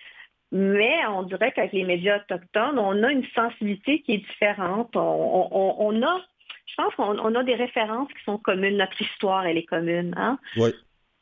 Mais 0.53 1.07
on 1.07 1.23
dirait 1.23 1.51
qu'avec 1.53 1.73
les 1.73 1.85
médias 1.85 2.19
autochtones, 2.19 2.79
on 2.79 3.03
a 3.03 3.11
une 3.11 3.25
sensibilité 3.35 4.03
qui 4.03 4.15
est 4.15 4.19
différente. 4.19 4.95
On, 4.95 5.01
on- 5.01 5.49
on- 5.51 5.77
on 5.89 6.03
a, 6.03 6.21
je 6.67 6.75
pense 6.77 6.95
qu'on 6.95 7.19
on 7.19 7.35
a 7.35 7.43
des 7.43 7.55
références 7.55 8.13
qui 8.13 8.23
sont 8.25 8.39
communes. 8.39 8.77
Notre 8.77 9.01
histoire, 9.01 9.47
elle 9.47 9.57
est 9.57 9.65
commune. 9.65 10.15
Hein? 10.17 10.39
Oui. 10.57 10.71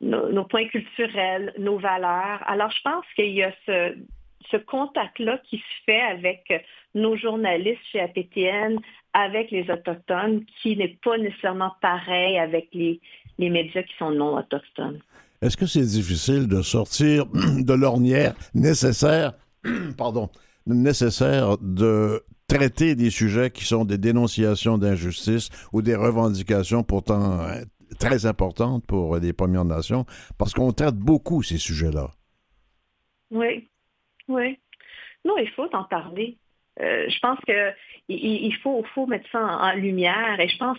Nos, 0.01 0.29
nos 0.31 0.43
points 0.45 0.67
culturels, 0.67 1.53
nos 1.59 1.77
valeurs. 1.77 2.41
Alors, 2.47 2.71
je 2.71 2.81
pense 2.83 3.05
qu'il 3.15 3.29
y 3.31 3.43
a 3.43 3.51
ce, 3.65 3.95
ce 4.49 4.57
contact-là 4.57 5.39
qui 5.49 5.57
se 5.57 5.83
fait 5.85 6.01
avec 6.01 6.51
nos 6.95 7.15
journalistes 7.15 7.81
chez 7.91 7.99
APTN, 7.99 8.77
avec 9.13 9.51
les 9.51 9.69
Autochtones, 9.69 10.43
qui 10.61 10.75
n'est 10.77 10.97
pas 11.03 11.17
nécessairement 11.17 11.73
pareil 11.81 12.37
avec 12.37 12.69
les, 12.73 12.99
les 13.37 13.49
médias 13.49 13.83
qui 13.83 13.93
sont 13.97 14.11
non 14.11 14.37
autochtones. 14.37 14.99
Est-ce 15.41 15.57
que 15.57 15.65
c'est 15.65 15.81
difficile 15.81 16.47
de 16.47 16.61
sortir 16.61 17.25
de 17.59 17.73
l'ornière 17.73 18.35
nécessaire, 18.53 19.33
pardon, 19.97 20.29
nécessaire 20.65 21.57
de 21.59 22.23
traiter 22.47 22.95
des 22.95 23.09
sujets 23.09 23.49
qui 23.49 23.65
sont 23.65 23.85
des 23.85 23.97
dénonciations 23.97 24.77
d'injustice 24.77 25.49
ou 25.71 25.81
des 25.81 25.95
revendications 25.95 26.83
pourtant 26.83 27.39
euh, 27.39 27.61
très 27.97 28.25
importantes 28.25 28.85
pour 28.85 29.17
les 29.17 29.33
Premières 29.33 29.65
Nations, 29.65 30.05
parce 30.37 30.53
qu'on 30.53 30.73
traite 30.73 30.95
beaucoup 30.95 31.43
ces 31.43 31.57
sujets-là. 31.57 32.11
Oui, 33.31 33.69
oui. 34.31 34.59
Non, 35.25 35.37
il 35.37 35.49
faut 35.49 35.73
en 35.73 35.83
parler. 35.83 36.37
Euh, 36.79 37.09
je 37.09 37.19
pense 37.19 37.39
que 37.47 37.71
il, 38.07 38.55
faut 38.63 39.05
mettre 39.05 39.29
ça 39.31 39.39
en, 39.39 39.69
en 39.69 39.73
lumière 39.73 40.39
et 40.39 40.47
je 40.47 40.57
pense 40.57 40.77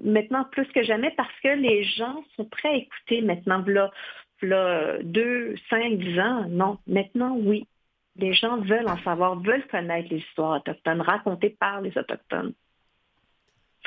maintenant 0.00 0.44
plus 0.44 0.66
que 0.66 0.82
jamais 0.82 1.10
parce 1.16 1.32
que 1.42 1.48
les 1.48 1.84
gens 1.84 2.22
sont 2.36 2.44
prêts 2.44 2.68
à 2.68 2.76
écouter 2.76 3.22
maintenant, 3.22 3.64
là, 3.66 3.90
là, 4.42 4.98
deux, 5.02 5.54
cinq, 5.68 5.98
dix 5.98 6.18
ans. 6.18 6.46
Non, 6.48 6.78
maintenant, 6.86 7.36
oui. 7.36 7.66
Les 8.16 8.34
gens 8.34 8.58
veulent 8.58 8.88
en 8.88 8.98
savoir, 8.98 9.38
veulent 9.40 9.66
connaître 9.68 10.08
les 10.10 10.18
histoires 10.18 10.58
autochtones 10.58 11.00
racontées 11.00 11.56
par 11.58 11.80
les 11.80 11.96
Autochtones. 11.96 12.52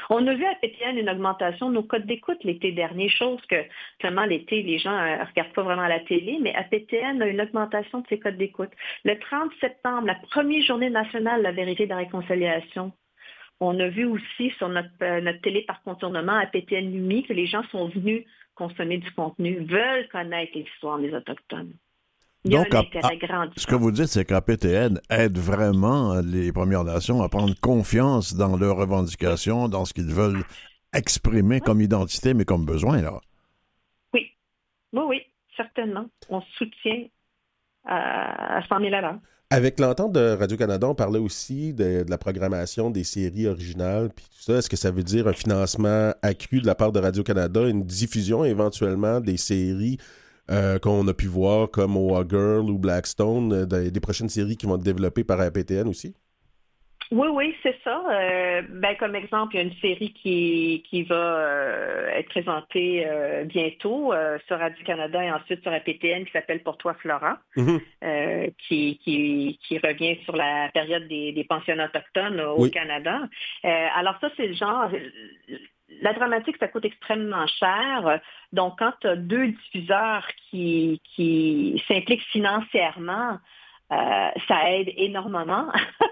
On 0.10 0.26
a 0.28 0.34
vu 0.34 0.46
à 0.46 0.56
PTN 0.56 0.98
une 0.98 1.10
augmentation 1.10 1.70
de 1.70 1.76
nos 1.76 1.84
codes 1.84 2.06
d'écoute 2.06 2.44
l'été 2.44 2.72
dernier, 2.72 3.10
chose 3.10 3.40
que, 3.48 3.64
clairement, 4.00 4.26
l'été, 4.26 4.64
les 4.64 4.80
gens 4.80 4.92
ne 4.92 5.26
regardent 5.26 5.54
pas 5.54 5.64
vraiment 5.64 5.88
la 5.88 6.00
télé, 6.02 6.40
mais 6.42 6.54
à 6.56 6.64
PTN 6.64 7.22
a 7.22 7.28
une 7.28 7.42
augmentation 7.42 8.00
de 8.00 8.08
ses 8.08 8.20
codes 8.20 8.38
d'écoute. 8.38 8.72
Le 9.04 9.18
30 9.20 9.52
septembre, 9.62 10.08
la 10.08 10.16
première 10.16 10.64
journée 10.64 10.90
nationale 10.90 11.40
de 11.40 11.44
la 11.44 11.52
vérité 11.52 11.86
de 11.86 11.90
la 11.90 11.98
réconciliation, 11.98 12.92
on 13.60 13.80
a 13.80 13.88
vu 13.88 14.06
aussi 14.06 14.50
sur 14.58 14.68
notre, 14.68 14.90
euh, 15.02 15.34
télé 15.42 15.62
par 15.62 15.82
contournement 15.84 16.38
à 16.38 16.48
PTN 16.48 16.92
Lumi 16.92 17.24
que 17.24 17.34
les 17.34 17.46
gens 17.46 17.64
sont 17.72 17.88
venus 17.88 18.26
consommer 18.56 18.98
du 18.98 19.12
contenu, 19.12 19.60
veulent 19.60 20.08
connaître 20.10 20.52
l'histoire 20.56 21.00
des 21.00 21.14
Autochtones. 21.14 21.74
Il 22.46 22.52
y 22.52 22.56
a 22.56 22.64
Donc, 22.64 22.74
un 22.74 22.78
à- 22.78 22.82
intérêt 22.82 23.08
à- 23.14 23.16
grandissant. 23.28 23.54
Ce 23.62 23.68
que 23.68 23.76
vous 23.76 23.92
dites, 23.92 24.08
c'est 24.08 24.26
qu'APTN 24.26 25.00
aide 25.10 25.38
vraiment 25.38 26.16
les 26.22 26.52
Premières 26.52 26.84
Nations 26.84 27.22
à 27.24 27.30
prendre 27.30 27.54
confiance 27.62 28.34
dans 28.36 28.58
leurs 28.58 28.76
revendications, 28.76 29.70
dans 29.70 29.86
ce 29.86 29.94
qu'ils 29.94 30.14
veulent 30.14 30.44
exprimer 30.94 31.60
comme 31.62 31.82
identité, 31.82 32.34
mais 32.34 32.46
comme 32.46 32.66
besoin, 32.66 33.02
là. 33.02 33.20
Oui, 34.14 34.30
oui, 34.94 35.22
certainement. 35.58 36.06
On 36.30 36.42
soutient 36.58 37.06
à, 37.86 38.58
à 38.58 38.68
100 38.68 38.80
000 38.80 38.94
à 38.94 39.02
l'heure. 39.02 39.20
Avec 39.50 39.80
l'entente 39.80 40.14
de 40.14 40.36
Radio-Canada, 40.36 40.88
on 40.88 40.96
parlait 40.96 41.20
aussi 41.20 41.74
de, 41.74 42.04
de 42.04 42.10
la 42.10 42.18
programmation 42.18 42.90
des 42.90 43.04
séries 43.04 43.48
originales, 43.48 44.10
puis 44.16 44.26
tout 44.26 44.42
ça. 44.42 44.54
Est-ce 44.58 44.70
que 44.70 44.76
ça 44.76 44.90
veut 44.92 45.04
dire 45.04 45.28
un 45.28 45.34
financement 45.34 46.12
accru 46.24 46.60
de 46.60 46.66
la 46.66 46.74
part 46.76 46.92
de 46.92 47.00
Radio-Canada, 47.00 47.68
une 47.68 47.84
diffusion 47.84 48.44
éventuellement 48.44 49.20
des 49.20 49.38
séries 49.38 49.98
euh, 50.52 50.78
qu'on 50.80 51.08
a 51.08 51.14
pu 51.14 51.28
voir 51.28 51.70
comme 51.72 51.96
Oa 51.98 52.24
Girl 52.30 52.70
ou 52.70 52.78
Blackstone, 52.78 53.54
euh, 53.54 53.66
des, 53.66 53.92
des 53.92 54.00
prochaines 54.00 54.30
séries 54.30 54.58
qui 54.58 54.66
vont 54.66 54.76
être 54.76 54.84
développées 54.84 55.24
par 55.24 55.40
APTN 55.40 55.88
aussi? 55.88 56.16
Oui, 57.12 57.28
oui, 57.32 57.54
c'est 57.62 57.76
ça. 57.84 58.02
Euh, 58.10 58.62
ben, 58.72 58.96
comme 58.98 59.16
exemple, 59.16 59.54
il 59.54 59.58
y 59.58 59.60
a 59.60 59.64
une 59.66 59.76
série 59.82 60.14
qui, 60.14 60.84
qui 60.90 61.04
va 61.04 61.16
euh, 61.16 62.08
être 62.08 62.30
présentée 62.30 63.04
euh, 63.06 63.44
bientôt 63.44 64.14
sur 64.48 64.58
Radio-Canada 64.58 65.24
et 65.24 65.32
ensuite 65.32 65.62
sur 65.62 65.72
APTN 65.72 66.26
qui 66.26 66.32
s'appelle 66.32 66.64
Pour 66.64 66.78
toi, 66.78 66.96
Flora, 66.96 67.38
Mhm. 67.56 67.80
euh, 68.04 68.48
qui, 68.68 68.98
qui, 69.04 69.60
qui 69.68 69.78
revient 69.78 70.18
sur 70.24 70.36
la 70.36 70.70
période 70.74 71.08
des, 71.08 71.34
des 71.34 71.44
pensionnats 71.44 71.86
autochtones 71.86 72.40
au 72.42 72.64
Oui. 72.64 72.72
Canada. 72.72 73.20
Alors 73.64 74.16
ça, 74.20 74.30
c'est 74.36 74.48
le 74.48 74.54
genre... 74.56 74.90
La 76.02 76.14
dramatique, 76.14 76.58
ça 76.60 76.68
coûte 76.68 76.86
extrêmement 76.86 77.46
cher. 77.48 78.20
Donc, 78.52 78.80
quand 78.80 78.94
tu 79.02 79.08
as 79.08 79.16
deux 79.16 79.48
diffuseurs 79.48 80.28
qui, 80.50 81.02
s'impliquent 81.88 82.26
financièrement, 82.32 83.38
euh, 83.92 84.30
ça 84.48 84.72
aide 84.72 84.92
énormément 84.96 85.68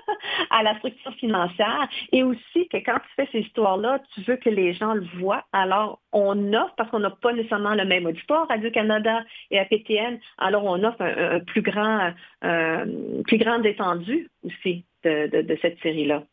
à 0.51 0.61
la 0.61 0.77
structure 0.77 1.13
financière 1.15 1.87
et 2.11 2.21
aussi 2.21 2.67
que 2.67 2.77
quand 2.77 2.99
tu 2.99 3.09
fais 3.15 3.29
ces 3.31 3.39
histoires-là, 3.39 3.99
tu 4.13 4.21
veux 4.21 4.35
que 4.35 4.49
les 4.49 4.73
gens 4.73 4.93
le 4.93 5.05
voient. 5.17 5.45
Alors, 5.51 5.99
on 6.11 6.53
offre, 6.53 6.75
parce 6.75 6.91
qu'on 6.91 6.99
n'a 6.99 7.09
pas 7.09 7.33
nécessairement 7.33 7.73
le 7.73 7.85
même 7.85 8.05
auditoire, 8.05 8.47
Radio-Canada 8.49 9.23
et 9.49 9.59
APTN, 9.59 10.19
alors 10.37 10.65
on 10.65 10.83
offre 10.83 11.01
un, 11.01 11.39
plus 11.39 11.61
grand, 11.61 12.13
plus 12.41 13.37
grande 13.37 13.65
étendue 13.65 14.29
aussi 14.43 14.85
de 15.03 15.57
cette 15.61 15.79
série-là. 15.81 16.23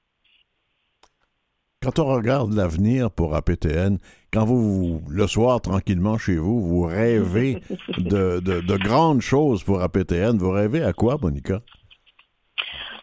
Quand 1.80 2.00
on 2.00 2.06
regarde 2.06 2.52
l'avenir 2.54 3.08
pour 3.10 3.36
APTN, 3.36 3.98
quand 4.32 4.44
vous, 4.44 5.00
le 5.08 5.26
soir, 5.28 5.60
tranquillement 5.60 6.18
chez 6.18 6.34
vous, 6.36 6.60
vous 6.60 6.82
rêvez 6.82 7.58
de, 7.98 8.40
de- 8.40 8.60
de 8.60 8.76
grandes 8.76 9.20
choses 9.20 9.62
pour 9.62 9.80
APTN, 9.80 10.36
vous 10.38 10.50
rêvez 10.50 10.82
à 10.82 10.92
quoi, 10.92 11.18
Monica? 11.22 11.60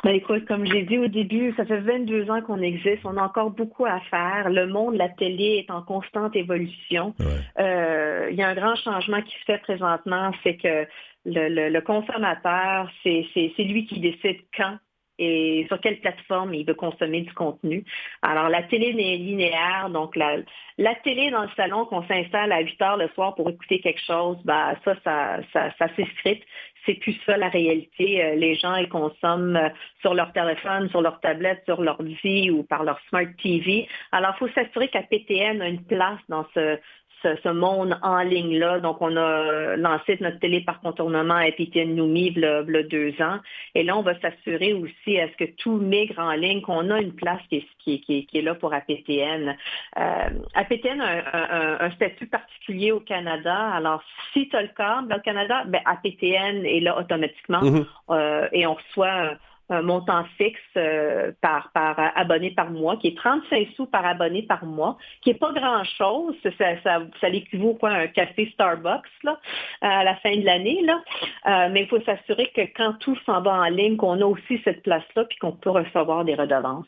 Ben 0.03 0.11
écoute, 0.11 0.45
comme 0.45 0.65
j'ai 0.67 0.83
dit 0.83 0.99
au 0.99 1.07
début, 1.07 1.53
ça 1.57 1.65
fait 1.65 1.79
22 1.79 2.29
ans 2.29 2.41
qu'on 2.41 2.61
existe. 2.61 2.99
On 3.05 3.17
a 3.17 3.23
encore 3.23 3.49
beaucoup 3.49 3.85
à 3.85 3.99
faire. 4.11 4.49
Le 4.51 4.67
monde, 4.67 4.95
la 4.95 5.09
télé 5.09 5.65
est 5.65 5.71
en 5.71 5.81
constante 5.81 6.35
évolution. 6.35 7.15
Ouais. 7.19 7.25
Euh, 7.63 8.27
il 8.29 8.35
y 8.35 8.43
a 8.43 8.49
un 8.49 8.55
grand 8.55 8.75
changement 8.75 9.21
qui 9.21 9.31
se 9.39 9.45
fait 9.45 9.57
présentement, 9.59 10.31
c'est 10.43 10.57
que 10.57 10.85
le, 11.25 11.47
le- 11.49 11.69
le 11.69 11.81
consommateur, 11.81 12.87
c'est 13.03 13.23
lui 13.57 13.87
qui 13.87 13.99
décide 14.01 14.41
quand 14.55 14.77
et 15.17 15.65
sur 15.67 15.79
quelle 15.79 15.99
plateforme 15.99 16.53
il 16.53 16.65
veut 16.65 16.73
consommer 16.73 17.21
du 17.21 17.33
contenu. 17.33 17.83
Alors, 18.21 18.49
la 18.49 18.63
télé 18.63 18.87
est 18.87 19.17
linéaire, 19.17 19.89
donc 19.89 20.15
la, 20.15 20.37
la 20.77 20.95
télé 20.95 21.31
dans 21.31 21.43
le 21.43 21.49
salon 21.55 21.85
qu'on 21.85 22.05
s'installe 22.07 22.51
à 22.51 22.59
8 22.61 22.81
heures 22.81 22.97
le 22.97 23.07
soir 23.09 23.35
pour 23.35 23.49
écouter 23.49 23.79
quelque 23.79 24.01
chose, 24.01 24.37
bah 24.43 24.75
ça, 24.83 24.95
ça, 25.03 25.39
ça, 25.53 25.71
ça 25.77 25.87
c'est 25.95 26.07
script. 26.17 26.43
C'est 26.85 26.95
plus 26.95 27.19
ça 27.25 27.35
la 27.35 27.49
réalité. 27.49 28.23
Euh, 28.23 28.35
Les 28.35 28.53
gens, 28.55 28.75
ils 28.75 28.89
consomment 28.89 29.55
euh, 29.55 29.69
sur 30.01 30.13
leur 30.13 30.31
téléphone, 30.33 30.87
sur 30.89 31.01
leur 31.01 31.19
tablette, 31.19 31.63
sur 31.65 31.81
l'ordi 31.81 32.51
ou 32.51 32.61
par 32.61 32.83
leur 32.83 32.99
smart 33.09 33.25
TV. 33.41 33.87
Alors, 34.11 34.33
il 34.35 34.39
faut 34.39 34.53
s'assurer 34.53 34.89
qu'APTN 34.89 35.61
a 35.61 35.67
une 35.67 35.83
place 35.83 36.19
dans 36.29 36.45
ce, 36.53 36.77
ce, 37.23 37.35
ce 37.43 37.49
monde 37.49 37.97
en 38.03 38.19
ligne-là. 38.19 38.79
Donc, 38.79 38.97
on 39.01 39.15
a 39.17 39.75
lancé 39.77 40.17
notre 40.21 40.39
télé 40.39 40.61
par 40.61 40.79
contournement 40.81 41.35
à 41.35 41.43
APTN 41.47 41.95
Noumi 41.95 42.33
il 42.35 42.39
y 42.39 42.45
a 42.45 42.63
deux 42.83 43.13
ans. 43.21 43.39
Et 43.73 43.83
là, 43.83 43.97
on 43.97 44.01
va 44.01 44.19
s'assurer 44.19 44.73
aussi 44.73 45.19
à 45.19 45.27
ce 45.29 45.35
que 45.37 45.49
tout 45.57 45.77
migre 45.77 46.19
en 46.19 46.33
ligne, 46.33 46.61
qu'on 46.61 46.89
a 46.91 46.99
une 47.01 47.13
place 47.13 47.41
qui 47.49 47.57
est, 47.57 47.65
qui 47.79 48.01
qui 48.01 48.17
est- 48.19 48.23
qui 48.25 48.37
est 48.39 48.41
là 48.41 48.55
pour 48.55 48.73
APTN. 48.73 49.55
Euh, 49.97 50.29
APTN 50.53 51.01
a 51.01 51.05
un, 51.07 51.61
un- 51.61 51.77
un 51.87 51.91
statut 51.91 52.27
particulier 52.27 52.91
au 52.91 52.99
Canada. 52.99 53.55
Alors, 53.73 54.01
si 54.33 54.47
tu 54.49 54.55
as 54.55 54.61
le 54.63 54.69
câble 54.69 55.13
au 55.13 55.19
Canada, 55.21 55.63
ben, 55.67 55.81
APTN 55.85 56.65
est 56.65 56.79
là 56.81 56.97
automatiquement 56.99 57.61
Mhm. 57.61 57.85
euh, 58.11 58.47
et 58.51 58.65
on 58.67 58.73
reçoit 58.75 59.35
un, 59.69 59.81
montant 59.81 60.23
fixe 60.37 60.59
euh, 60.77 61.31
par, 61.41 61.71
par 61.73 61.95
abonné 62.15 62.51
par 62.51 62.71
mois, 62.71 62.97
qui 62.97 63.07
est 63.09 63.17
35 63.17 63.67
sous 63.75 63.85
par 63.85 64.05
abonné 64.05 64.43
par 64.43 64.65
mois, 64.65 64.97
qui 65.21 65.29
n'est 65.29 65.37
pas 65.37 65.51
grand-chose. 65.51 66.35
Ça, 66.43 66.81
ça, 66.83 67.01
ça 67.19 67.29
l'équivaut 67.29 67.73
quoi, 67.75 67.89
à 67.89 67.99
un 68.01 68.07
café 68.07 68.49
Starbucks 68.53 69.05
là, 69.23 69.39
à 69.81 70.03
la 70.03 70.15
fin 70.17 70.35
de 70.35 70.45
l'année. 70.45 70.81
là. 70.83 71.01
Euh, 71.47 71.69
mais 71.71 71.81
il 71.81 71.87
faut 71.87 72.01
s'assurer 72.01 72.51
que 72.55 72.61
quand 72.75 72.93
tout 72.99 73.17
s'en 73.25 73.41
va 73.41 73.53
en 73.53 73.65
ligne, 73.65 73.97
qu'on 73.97 74.21
a 74.21 74.25
aussi 74.25 74.61
cette 74.63 74.83
place-là, 74.83 75.25
puis 75.25 75.37
qu'on 75.37 75.53
peut 75.53 75.71
recevoir 75.71 76.25
des 76.25 76.35
redevances. 76.35 76.85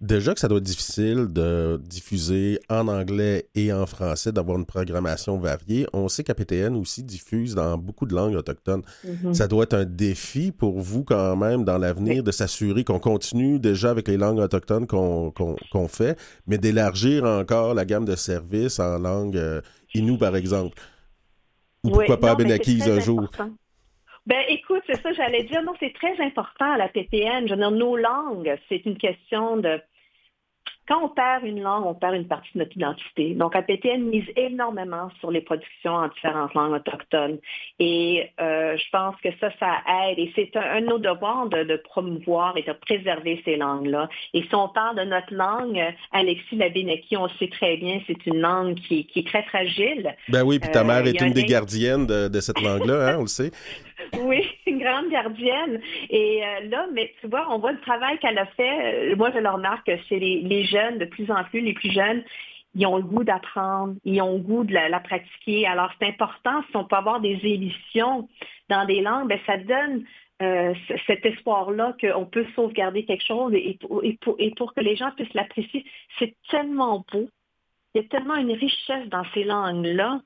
Déjà 0.00 0.34
que 0.34 0.40
ça 0.40 0.48
doit 0.48 0.58
être 0.58 0.64
difficile 0.64 1.28
de 1.30 1.80
diffuser 1.82 2.58
en 2.68 2.88
anglais 2.88 3.48
et 3.54 3.72
en 3.72 3.86
français, 3.86 4.32
d'avoir 4.32 4.58
une 4.58 4.66
programmation 4.66 5.38
variée. 5.38 5.86
On 5.92 6.08
sait 6.08 6.24
qu'APTN 6.24 6.76
aussi 6.76 7.04
diffuse 7.04 7.54
dans 7.54 7.78
beaucoup 7.78 8.04
de 8.04 8.14
langues 8.14 8.34
autochtones. 8.34 8.82
Mhm. 9.04 9.32
Ça 9.32 9.46
doit 9.46 9.62
être 9.64 9.74
un 9.74 9.84
défi 9.84 10.50
pour 10.50 10.80
vous 10.80 11.04
quand 11.04 11.36
même 11.36 11.64
dans 11.64 11.78
l'avenir 11.78 12.22
de 12.22 12.32
s'assurer 12.32 12.84
qu'on 12.84 12.98
continue 12.98 13.58
déjà 13.60 13.90
avec 13.90 14.08
les 14.08 14.16
langues 14.16 14.40
autochtones 14.40 14.86
qu'on 14.86 15.88
fait, 15.88 16.18
mais 16.46 16.58
d'élargir 16.58 17.24
encore 17.24 17.72
la 17.72 17.84
gamme 17.84 18.04
de 18.04 18.16
services 18.16 18.80
en 18.80 18.98
langue 18.98 19.36
euh, 19.36 19.60
Innu, 19.94 20.18
par 20.18 20.34
exemple. 20.34 20.76
Ou 21.84 21.88
Oui, 21.88 21.92
pourquoi 21.94 22.18
pas 22.18 22.34
non, 22.34 22.58
très 22.58 22.90
un 22.90 23.00
jour. 23.00 23.30
Ben 24.26 24.42
écoute, 24.48 24.82
c'est 24.86 25.00
ça, 25.02 25.12
j'allais 25.12 25.44
dire, 25.44 25.62
non, 25.62 25.72
c'est 25.80 25.92
très 25.92 26.18
important 26.20 26.72
à 26.72 26.78
la 26.78 26.88
PPN. 26.88 27.46
Je 27.46 27.52
veux 27.54 27.60
dire, 27.60 27.70
nos 27.70 27.96
langues, 27.96 28.56
c'est 28.68 28.84
une 28.86 28.96
question 28.96 29.56
de. 29.58 29.80
Quand 30.86 31.02
on 31.02 31.08
perd 31.08 31.44
une 31.44 31.62
langue, 31.62 31.86
on 31.86 31.94
perd 31.94 32.14
une 32.14 32.28
partie 32.28 32.50
de 32.54 32.58
notre 32.58 32.76
identité. 32.76 33.32
Donc, 33.32 33.56
APTN 33.56 34.02
mise 34.02 34.26
énormément 34.36 35.08
sur 35.18 35.30
les 35.30 35.40
productions 35.40 35.92
en 35.94 36.08
différentes 36.08 36.52
langues 36.52 36.74
autochtones. 36.74 37.38
Et 37.78 38.28
euh, 38.38 38.76
je 38.76 38.84
pense 38.92 39.16
que 39.22 39.30
ça, 39.40 39.48
ça 39.58 39.78
aide. 40.10 40.18
Et 40.18 40.30
c'est 40.34 40.54
un, 40.58 40.60
un 40.60 40.80
de 40.82 40.86
nos 40.86 40.98
devoirs 40.98 41.46
de, 41.48 41.62
de 41.64 41.76
promouvoir 41.76 42.58
et 42.58 42.62
de 42.64 42.72
préserver 42.72 43.40
ces 43.46 43.56
langues-là. 43.56 44.10
Et 44.34 44.42
si 44.42 44.54
on 44.54 44.68
parle 44.68 44.96
de 44.98 45.04
notre 45.04 45.32
langue, 45.32 45.78
euh, 45.78 45.90
Alexis 46.12 46.56
Labénaki, 46.56 47.16
on 47.16 47.24
le 47.24 47.30
sait 47.38 47.48
très 47.48 47.78
bien, 47.78 48.02
c'est 48.06 48.26
une 48.26 48.40
langue 48.40 48.74
qui, 48.74 49.06
qui 49.06 49.20
est 49.20 49.26
très 49.26 49.44
fragile. 49.44 50.14
Ben 50.28 50.42
oui, 50.44 50.58
puis 50.58 50.70
ta 50.70 50.80
Euh, 50.80 50.84
mère 50.84 51.00
il 51.00 51.08
est 51.08 51.20
une 51.22 51.28
un 51.28 51.30
des 51.30 51.44
gardiennes 51.44 52.06
de, 52.06 52.28
de 52.28 52.40
cette 52.40 52.60
langue-là, 52.60 53.08
hein, 53.08 53.16
on 53.18 53.22
le 53.22 53.26
sait. 53.28 53.52
Oui, 54.22 54.42
une 54.66 54.78
grande 54.78 55.08
gardienne. 55.10 55.80
Et 56.10 56.42
euh, 56.44 56.68
là, 56.68 56.86
mais 56.92 57.12
tu 57.20 57.28
vois, 57.28 57.46
on 57.50 57.58
voit 57.58 57.72
le 57.72 57.80
travail 57.80 58.18
qu'elle 58.18 58.38
a 58.38 58.46
fait. 58.46 59.12
Euh, 59.12 59.16
Moi, 59.16 59.30
je 59.32 59.38
le 59.38 59.48
remarque 59.48 59.90
chez 60.08 60.18
les, 60.18 60.40
les 60.40 60.64
jeunes, 60.64 60.98
de 60.98 61.04
plus 61.04 61.30
en 61.30 61.44
plus, 61.44 61.60
les 61.60 61.74
plus 61.74 61.90
jeunes, 61.90 62.24
ils 62.74 62.86
ont 62.86 62.96
le 62.96 63.02
goût 63.02 63.24
d'apprendre, 63.24 63.94
ils 64.04 64.20
ont 64.20 64.34
le 64.34 64.40
goût 64.40 64.64
de 64.64 64.74
la, 64.74 65.00
pratiquer. 65.00 65.66
Alors, 65.66 65.90
c'est 65.98 66.08
important, 66.08 66.62
si 66.70 66.76
on 66.76 66.84
peut 66.84 66.96
avoir 66.96 67.20
des 67.20 67.38
émissions 67.44 68.28
dans 68.68 68.84
des 68.84 69.00
langues, 69.00 69.28
ben, 69.28 69.38
ça 69.46 69.58
donne 69.58 70.04
euh, 70.42 70.74
cet 71.06 71.24
espoir-là 71.24 71.94
qu'on 72.00 72.26
peut 72.26 72.46
sauvegarder 72.56 73.04
quelque 73.04 73.24
chose 73.24 73.54
et 73.54 73.78
pour 74.56 74.74
que 74.74 74.80
les 74.80 74.96
gens 74.96 75.12
puissent 75.12 75.34
l'apprécier. 75.34 75.84
C'est 76.18 76.34
tellement 76.50 77.04
beau. 77.12 77.28
Il 77.94 78.02
y 78.02 78.04
a 78.04 78.08
tellement 78.08 78.34
une 78.34 78.52
richesse 78.52 79.08
dans 79.08 79.24
ces 79.34 79.44
langues-là. 79.44 80.20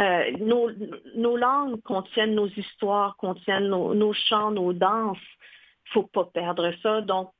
Euh, 0.00 0.30
nos, 0.38 0.70
nos 1.16 1.36
langues 1.36 1.82
contiennent 1.82 2.34
nos 2.34 2.48
histoires, 2.48 3.16
contiennent 3.18 3.68
nos, 3.68 3.94
nos 3.94 4.14
chants, 4.14 4.50
nos 4.50 4.72
danses. 4.72 5.18
faut 5.92 6.04
pas 6.04 6.24
perdre 6.24 6.72
ça. 6.82 7.02
Donc, 7.02 7.32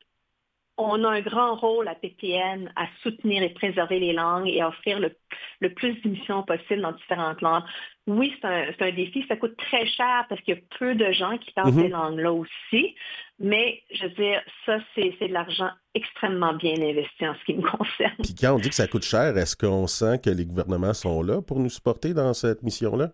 on 0.79 1.05
a 1.05 1.09
un 1.11 1.21
grand 1.21 1.55
rôle 1.55 1.87
à 1.87 1.95
PPN 1.95 2.73
à 2.77 2.87
soutenir 3.03 3.43
et 3.43 3.51
préserver 3.51 4.01
les 4.01 4.13
langues 4.13 4.49
et 4.49 4.61
à 4.63 4.69
offrir 4.69 4.99
le, 4.99 5.15
le 5.61 5.73
plus 5.75 5.95
d'émissions 6.03 6.43
possible 6.43 6.81
dans 6.81 6.93
différentes 6.93 7.41
langues. 7.43 7.65
Oui, 8.07 8.35
c'est 8.41 8.49
un, 8.49 8.65
un 8.81 8.93
défi. 8.93 9.25
Ça 9.29 9.37
coûte 9.37 9.57
très 9.57 9.87
cher 9.87 10.25
parce 10.29 10.41
qu'il 10.41 10.55
y 10.55 10.59
a 10.59 10.61
peu 10.79 10.95
de 10.95 11.13
gens 11.13 11.37
qui 11.39 11.53
parlent 11.53 11.73
Mhm. 11.73 11.83
ces 11.83 11.89
langues-là 11.89 12.33
aussi. 12.33 12.95
Mais, 13.39 13.83
je 13.93 14.05
veux 14.05 14.11
dire, 14.11 14.41
ça, 14.67 14.79
c'est 14.95 15.15
c'est 15.19 15.29
de 15.29 15.33
l'argent 15.33 15.71
extrêmement 15.95 16.55
bien 16.55 16.75
investi 16.75 17.27
en 17.27 17.35
ce 17.35 17.45
qui 17.45 17.55
me 17.55 17.63
concerne. 17.63 18.15
Puis 18.23 18.35
quand 18.35 18.55
on 18.55 18.59
dit 18.59 18.69
que 18.69 18.75
ça 18.75 18.89
coûte 18.89 19.05
cher, 19.05 19.37
est-ce 19.37 19.57
qu'on 19.57 19.87
sent 19.87 20.21
que 20.25 20.31
les 20.31 20.47
gouvernements 20.47 20.95
sont 20.95 21.23
là 21.23 21.43
pour 21.43 21.59
nous 21.61 21.69
supporter 21.71 22.15
dans 22.15 22.33
cette 22.35 22.63
mission-là? 22.63 23.11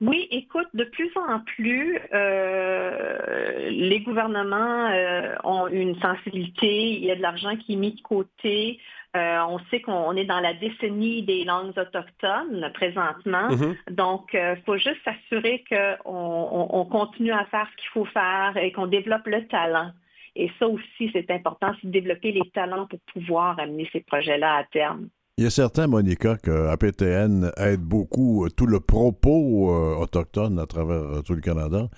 Oui, 0.00 0.28
écoute, 0.30 0.68
de 0.74 0.84
plus 0.84 1.10
en 1.16 1.40
plus, 1.40 1.98
euh, 2.12 3.70
les 3.70 4.00
gouvernements 4.00 4.90
euh, 4.90 5.34
ont 5.42 5.68
une 5.68 5.98
sensibilité, 6.00 6.92
il 6.92 7.04
y 7.04 7.10
a 7.10 7.16
de 7.16 7.22
l'argent 7.22 7.56
qui 7.56 7.72
est 7.72 7.76
mis 7.76 7.92
de 7.92 8.02
côté. 8.02 8.78
Euh, 9.16 9.38
on 9.48 9.58
sait 9.70 9.80
qu'on 9.80 10.14
est 10.14 10.26
dans 10.26 10.40
la 10.40 10.52
décennie 10.52 11.22
des 11.22 11.44
langues 11.44 11.72
autochtones 11.78 12.70
présentement. 12.74 13.48
Mhm. 13.48 13.76
Donc, 13.90 14.30
il 14.34 14.62
faut 14.66 14.76
juste 14.76 15.02
s'assurer 15.02 15.64
qu'on 15.70 15.96
on, 16.04 16.80
on 16.80 16.84
continue 16.84 17.32
à 17.32 17.46
faire 17.46 17.66
ce 17.72 17.76
qu'il 17.76 17.88
faut 17.94 18.04
faire 18.04 18.54
et 18.58 18.72
qu'on 18.72 18.86
développe 18.86 19.26
le 19.26 19.46
talent. 19.46 19.92
Et 20.34 20.50
ça 20.58 20.68
aussi, 20.68 21.10
c'est 21.14 21.30
important, 21.30 21.72
c'est 21.80 21.86
de 21.86 21.92
développer 21.92 22.32
les 22.32 22.50
talents 22.50 22.86
pour 22.86 23.00
pouvoir 23.14 23.58
amener 23.58 23.88
ces 23.90 24.00
projets-là 24.00 24.56
à 24.56 24.64
terme. 24.64 25.08
Il 25.38 25.44
y 25.44 25.46
a 25.46 25.50
certains, 25.50 25.86
Monica, 25.86 26.38
que 26.38 26.68
APTN 26.68 27.52
aide 27.58 27.82
beaucoup 27.82 28.46
euh, 28.46 28.48
tout 28.48 28.64
le 28.64 28.80
propos 28.80 29.70
euh, 29.70 29.94
autochtone 29.96 30.58
à 30.58 30.64
travers 30.64 31.02
euh, 31.18 31.20
tout 31.20 31.34
le 31.34 31.42
Canada, 31.42 31.90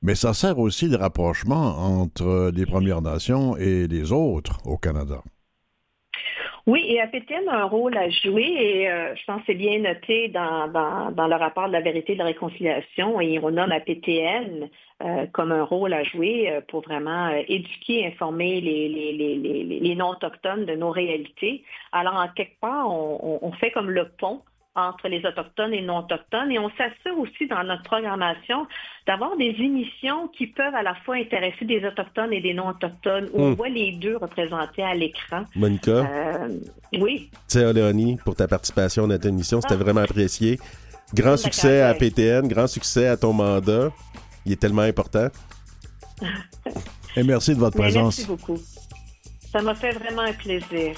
mais 0.00 0.14
ça 0.14 0.32
sert 0.32 0.58
aussi 0.58 0.88
de 0.88 0.96
rapprochement 0.96 1.76
entre 1.76 2.50
les 2.54 2.64
Premières 2.64 3.02
Nations 3.02 3.54
et 3.58 3.86
les 3.86 4.12
autres 4.12 4.60
au 4.64 4.78
Canada. 4.78 5.22
Oui, 6.66 6.84
et 6.88 7.00
APTN 7.00 7.48
a 7.48 7.60
un 7.62 7.64
rôle 7.66 7.96
à 7.96 8.10
jouer 8.10 8.42
et 8.42 8.90
euh, 8.90 9.14
je 9.14 9.24
pense 9.24 9.38
que 9.42 9.46
c'est 9.46 9.54
bien 9.54 9.78
noté 9.78 10.28
dans, 10.28 10.66
dans, 10.66 11.12
dans 11.12 11.28
le 11.28 11.36
rapport 11.36 11.68
de 11.68 11.72
la 11.72 11.80
vérité 11.80 12.12
et 12.12 12.16
de 12.16 12.20
la 12.20 12.24
réconciliation 12.26 13.20
et 13.20 13.38
on 13.38 13.52
nomme 13.52 13.70
APTN 13.70 14.68
euh, 15.04 15.26
comme 15.32 15.52
un 15.52 15.62
rôle 15.62 15.92
à 15.92 16.02
jouer 16.02 16.50
euh, 16.50 16.60
pour 16.66 16.82
vraiment 16.82 17.28
euh, 17.28 17.42
éduquer, 17.46 18.06
informer 18.06 18.60
les, 18.60 18.88
les, 18.88 19.12
les, 19.12 19.64
les, 19.78 19.94
non-autochtones 19.94 20.64
de 20.64 20.74
nos 20.74 20.90
réalités. 20.90 21.62
Alors, 21.92 22.16
en 22.16 22.26
quelque 22.34 22.58
part, 22.60 22.90
on- 22.90 23.38
on 23.42 23.52
fait 23.52 23.70
comme 23.70 23.90
le 23.90 24.08
pont 24.18 24.40
entre 24.76 25.08
les 25.08 25.24
autochtones 25.24 25.72
et 25.72 25.80
non-autochtones 25.82 26.52
et 26.52 26.58
on 26.58 26.68
s'assure 26.70 27.18
aussi 27.18 27.46
dans 27.48 27.64
notre 27.64 27.82
programmation 27.84 28.66
d'avoir 29.06 29.36
des 29.36 29.54
émissions 29.58 30.28
qui 30.28 30.46
peuvent 30.48 30.74
à 30.74 30.82
la 30.82 30.94
fois 30.96 31.16
intéresser 31.16 31.64
des 31.64 31.84
autochtones 31.84 32.32
et 32.32 32.40
des 32.40 32.52
non-autochtones 32.54 33.28
où 33.32 33.42
on 33.42 33.50
Mm. 33.50 33.54
voit 33.54 33.68
les 33.70 33.92
deux 33.92 34.16
représentés 34.18 34.82
à 34.82 34.94
l'écran. 34.94 35.44
Monica, 35.54 35.90
Euh, 35.90 36.48
oui, 37.00 37.30
sais, 37.48 37.72
Léonie, 37.72 38.18
pour 38.24 38.34
ta 38.36 38.46
participation 38.46 39.04
à 39.04 39.06
notre 39.06 39.26
émission, 39.26 39.60
c'était 39.60 39.74
Ah. 39.74 39.78
vraiment 39.78 40.02
apprécié. 40.02 40.58
Grand 41.14 41.36
succès 41.36 41.82
à. 41.82 41.94
PTN, 41.94 42.46
grand 42.48 42.66
succès 42.66 43.06
à 43.08 43.16
ton 43.16 43.32
mandat. 43.32 43.90
Il 44.44 44.52
est 44.52 44.60
tellement 44.60 44.82
important. 44.82 45.28
Et 47.16 47.22
merci 47.22 47.54
de 47.54 47.58
votre 47.60 47.76
mais 47.78 47.84
présence. 47.84 48.18
merci 48.18 48.26
beaucoup. 48.26 48.58
Ça 49.52 49.62
m'a 49.62 49.74
fait 49.74 49.92
vraiment 49.92 50.22
un 50.22 50.32
plaisir. 50.32 50.94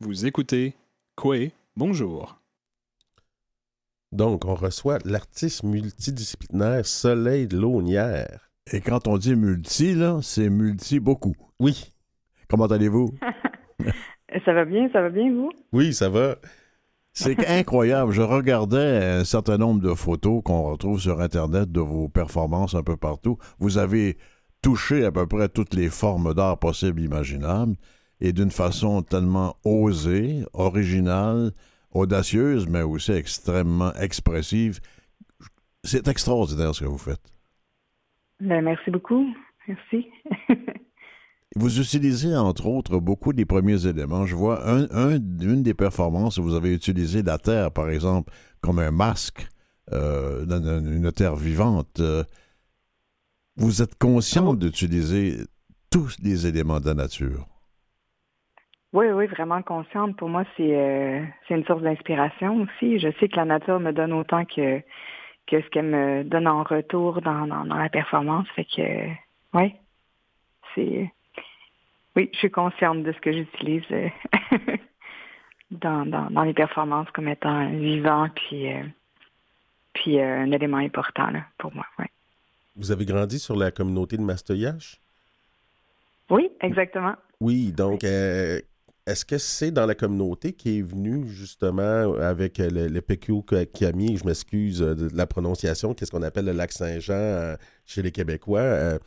Vous 0.00 0.26
écoutez 0.26 0.74
Koué, 1.16 1.52
bonjour. 1.76 2.40
Donc, 4.12 4.44
on 4.44 4.54
reçoit 4.54 4.98
l'artiste 5.04 5.62
multidisciplinaire 5.62 6.84
Soleil 6.86 7.48
Launière. 7.48 8.50
Et 8.72 8.80
quand 8.80 9.06
on 9.06 9.18
dit 9.18 9.36
multi, 9.36 9.94
là, 9.94 10.18
c'est 10.22 10.50
multi 10.50 11.00
beaucoup. 11.00 11.36
Oui, 11.58 11.92
Comment 12.48 12.66
allez-vous? 12.66 13.14
Ça 14.44 14.52
va 14.52 14.64
bien, 14.64 14.88
ça 14.92 15.02
va 15.02 15.10
bien, 15.10 15.32
vous? 15.32 15.50
oui, 15.72 15.92
ça 15.92 16.08
va. 16.08 16.36
C'est 17.12 17.44
incroyable. 17.48 18.12
Je 18.12 18.22
regardais 18.22 19.18
un 19.18 19.24
certain 19.24 19.58
nombre 19.58 19.80
de 19.80 19.92
photos 19.92 20.40
qu'on 20.44 20.62
retrouve 20.62 21.00
sur 21.00 21.20
Internet 21.20 21.72
de 21.72 21.80
vos 21.80 22.08
performances 22.08 22.74
un 22.76 22.84
peu 22.84 22.96
partout. 22.96 23.38
Vous 23.58 23.76
avez 23.78 24.18
touché 24.62 25.04
à 25.04 25.10
peu 25.10 25.26
près 25.26 25.48
toutes 25.48 25.74
les 25.74 25.88
formes 25.90 26.32
d'art 26.32 26.58
possibles, 26.60 27.00
imaginables, 27.02 27.74
et 28.20 28.32
d'une 28.32 28.50
façon 28.50 29.02
tellement 29.02 29.56
osée, 29.64 30.44
originale, 30.52 31.52
audacieuse, 31.92 32.66
mais 32.68 32.82
aussi 32.82 33.12
extrêmement 33.12 33.92
expressive. 33.94 34.80
C'est 35.84 36.08
extraordinaire 36.08 36.74
ce 36.74 36.80
que 36.84 36.88
vous 36.88 36.98
faites. 36.98 37.22
Ben, 38.40 38.62
merci 38.62 38.90
beaucoup. 38.90 39.26
Merci. 39.68 40.06
Vous 41.56 41.80
utilisez, 41.80 42.36
entre 42.36 42.66
autres, 42.66 43.00
beaucoup 43.00 43.32
des 43.32 43.44
premiers 43.44 43.84
éléments. 43.84 44.24
Je 44.24 44.36
vois 44.36 44.68
un, 44.70 44.84
un- 44.92 45.16
une 45.40 45.64
des 45.64 45.74
performances 45.74 46.38
où 46.38 46.44
vous 46.44 46.54
avez 46.54 46.72
utilisé 46.72 47.24
la 47.24 47.38
terre, 47.38 47.72
par 47.72 47.90
exemple, 47.90 48.32
comme 48.60 48.78
un 48.78 48.92
masque, 48.92 49.48
euh, 49.90 50.44
une 50.46 51.10
terre 51.10 51.34
vivante. 51.34 51.98
Euh, 51.98 52.22
vous 53.56 53.82
êtes 53.82 53.98
conscient 53.98 54.54
d'utiliser 54.54 55.38
tous 55.90 56.14
les 56.22 56.46
éléments 56.46 56.78
de 56.78 56.86
la 56.86 56.94
nature. 56.94 57.48
Oui, 58.92 59.06
oui, 59.06 59.26
vraiment 59.26 59.62
consciente. 59.62 60.16
Pour 60.16 60.28
moi, 60.28 60.44
c'est 60.56 60.76
euh, 60.76 61.24
c'est 61.46 61.54
une 61.54 61.64
source 61.64 61.82
d'inspiration 61.82 62.62
aussi. 62.62 62.98
Je 62.98 63.08
sais 63.20 63.28
que 63.28 63.36
la 63.36 63.44
nature 63.44 63.78
me 63.78 63.92
donne 63.92 64.12
autant 64.12 64.44
que, 64.44 64.80
que 65.46 65.60
ce 65.60 65.68
qu'elle 65.68 65.86
me 65.86 66.24
donne 66.24 66.48
en 66.48 66.64
retour 66.64 67.20
dans, 67.22 67.46
dans, 67.46 67.64
dans 67.64 67.76
la 67.76 67.88
performance. 67.88 68.48
Fait 68.56 68.64
que, 68.64 69.08
oui, 69.54 69.74
c'est... 70.74 71.10
Oui, 72.16 72.28
je 72.32 72.38
suis 72.38 72.50
consciente 72.50 73.04
de 73.04 73.12
ce 73.12 73.20
que 73.20 73.32
j'utilise 73.32 73.84
euh, 73.92 74.08
dans, 75.70 76.04
dans, 76.04 76.28
dans 76.28 76.42
les 76.42 76.54
performances 76.54 77.08
comme 77.12 77.28
étant 77.28 77.70
vivant 77.70 78.28
puis, 78.34 78.72
euh, 78.72 78.82
puis 79.92 80.18
euh, 80.18 80.40
un 80.40 80.50
élément 80.50 80.78
important 80.78 81.30
là, 81.30 81.44
pour 81.58 81.72
moi. 81.72 81.86
Ouais. 82.00 82.10
Vous 82.74 82.90
avez 82.90 83.04
grandi 83.04 83.38
sur 83.38 83.54
la 83.54 83.70
communauté 83.70 84.16
de 84.16 84.22
Mastoyache? 84.22 85.00
Oui, 86.30 86.50
exactement. 86.60 87.14
Oui, 87.40 87.72
donc 87.72 88.02
euh, 88.04 88.60
est-ce 89.10 89.24
que 89.24 89.38
c'est 89.38 89.70
dans 89.70 89.86
la 89.86 89.94
communauté 89.94 90.52
qui 90.52 90.78
est 90.78 90.82
venu 90.82 91.26
justement 91.28 92.14
avec 92.14 92.58
le, 92.58 93.00
PQ 93.00 93.42
Kami, 93.74 94.16
je 94.16 94.24
m'excuse 94.24 94.82
euh, 94.82 94.94
de 94.94 95.16
la 95.16 95.26
prononciation, 95.26 95.94
qu'est-ce 95.94 96.10
qu'on 96.10 96.22
appelle 96.22 96.46
le 96.46 96.52
lac 96.52 96.72
Saint-Jean 96.72 97.14
euh, 97.14 97.56
chez 97.84 98.02
les 98.02 98.12
Québécois, 98.12 98.60
euh, 98.60 98.98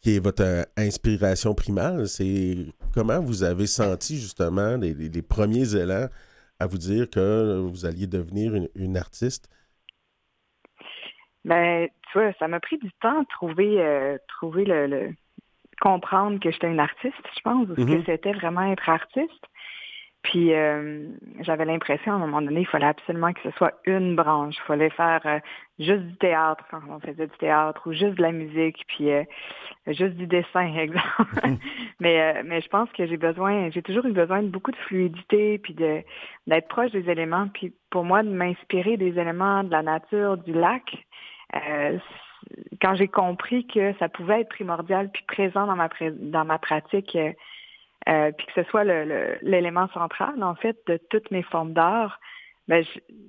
qui 0.00 0.16
est 0.16 0.18
votre 0.18 0.66
inspiration 0.76 1.54
primale? 1.54 2.08
C'est 2.08 2.56
comment 2.92 3.20
vous 3.20 3.44
avez 3.44 3.66
senti 3.66 4.16
justement 4.16 4.76
les, 4.76 5.22
premiers 5.22 5.76
élans 5.76 6.08
à 6.58 6.66
vous 6.66 6.78
dire 6.78 7.08
que 7.08 7.60
vous 7.60 7.86
alliez 7.86 8.06
devenir 8.06 8.52
une, 8.74 8.96
artiste? 8.96 9.48
Ben, 11.44 11.88
tu 12.10 12.18
vois, 12.18 12.32
ça 12.38 12.48
m'a 12.48 12.58
pris 12.58 12.78
du 12.78 12.90
temps 13.00 13.20
de 13.20 13.26
trouver, 13.28 14.16
trouver 14.28 14.64
le- 14.64 15.14
comprendre 15.80 16.40
que 16.40 16.50
j'étais 16.50 16.70
une 16.70 16.80
artiste, 16.80 17.14
je 17.36 17.40
pense, 17.42 17.68
ou 17.68 17.74
ce 17.76 17.80
Mhm. 17.80 17.98
que 17.98 18.04
c'était 18.06 18.32
vraiment 18.32 18.70
être 18.72 18.88
artiste. 18.88 19.46
Puis 20.22 20.52
euh, 20.54 21.06
j'avais 21.40 21.64
l'impression 21.64 22.10
à 22.12 22.14
un 22.16 22.18
moment 22.18 22.42
donné, 22.42 22.62
il 22.62 22.66
fallait 22.66 22.86
absolument 22.86 23.32
que 23.32 23.40
ce 23.44 23.50
soit 23.52 23.74
une 23.86 24.16
branche. 24.16 24.56
Il 24.56 24.66
fallait 24.66 24.90
faire 24.90 25.20
euh, 25.24 25.38
juste 25.78 26.02
du 26.02 26.16
théâtre 26.16 26.64
quand 26.68 26.80
on 26.90 26.98
faisait 26.98 27.28
du 27.28 27.36
théâtre 27.38 27.80
ou 27.86 27.92
juste 27.92 28.16
de 28.16 28.22
la 28.22 28.32
musique, 28.32 28.82
puis 28.88 29.12
euh, 29.12 29.22
juste 29.86 30.16
du 30.16 30.26
dessin, 30.26 30.74
exemple. 30.78 31.56
mais 32.00 32.20
euh, 32.20 32.42
mais 32.44 32.60
je 32.60 32.68
pense 32.68 32.90
que 32.90 33.06
j'ai 33.06 33.16
besoin, 33.16 33.70
j'ai 33.70 33.82
toujours 33.82 34.04
eu 34.04 34.12
besoin 34.12 34.42
de 34.42 34.48
beaucoup 34.48 34.72
de 34.72 34.76
fluidité, 34.88 35.58
puis 35.58 35.74
de 35.74 36.02
d'être 36.48 36.66
proche 36.66 36.90
des 36.90 37.08
éléments. 37.08 37.46
Puis 37.54 37.72
pour 37.90 38.02
moi, 38.02 38.24
de 38.24 38.28
m'inspirer 38.30 38.96
des 38.96 39.16
éléments 39.20 39.62
de 39.62 39.70
la 39.70 39.82
nature, 39.82 40.38
du 40.38 40.52
lac. 40.52 40.82
Quand 42.80 42.94
j'ai 42.94 43.08
compris 43.08 43.66
que 43.66 43.92
ça 43.98 44.08
pouvait 44.08 44.42
être 44.42 44.48
primordial 44.50 45.10
puis 45.12 45.24
présent 45.26 45.66
dans 45.66 45.76
ma 45.76 45.88
dans 46.12 46.44
ma 46.44 46.58
pratique. 46.58 47.16
euh, 47.16 47.32
euh, 48.08 48.30
puis 48.32 48.46
que 48.46 48.52
ce 48.62 48.70
soit 48.70 48.84
l'élément 49.42 49.88
central, 49.88 50.40
en 50.42 50.54
fait, 50.54 50.76
de 50.86 50.96
toutes 51.10 51.30
mes 51.32 51.42
formes 51.42 51.72
d'art, 51.72 52.20
ben, 52.68 52.84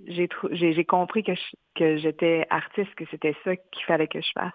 j'ai 0.07 0.85
compris 0.85 1.23
que 1.23 1.33
je- 1.33 1.55
que 1.75 1.97
j'étais 1.97 2.45
artiste, 2.51 2.93
que 2.95 3.05
c'était 3.09 3.35
ça 3.43 3.55
qu'il 3.55 3.83
fallait 3.85 4.07
que 4.07 4.21
je 4.21 4.31
fasse. 4.33 4.53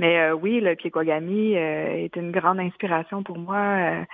Mais 0.00 0.18
euh, 0.18 0.32
oui, 0.34 0.60
le 0.60 0.74
Piekwagami 0.74 1.56
euh, 1.56 2.04
est 2.04 2.16
une 2.16 2.32
grande 2.32 2.58
inspiration 2.60 3.22
pour 3.22 3.38
moi. 3.38 3.58
euh, 3.58 4.04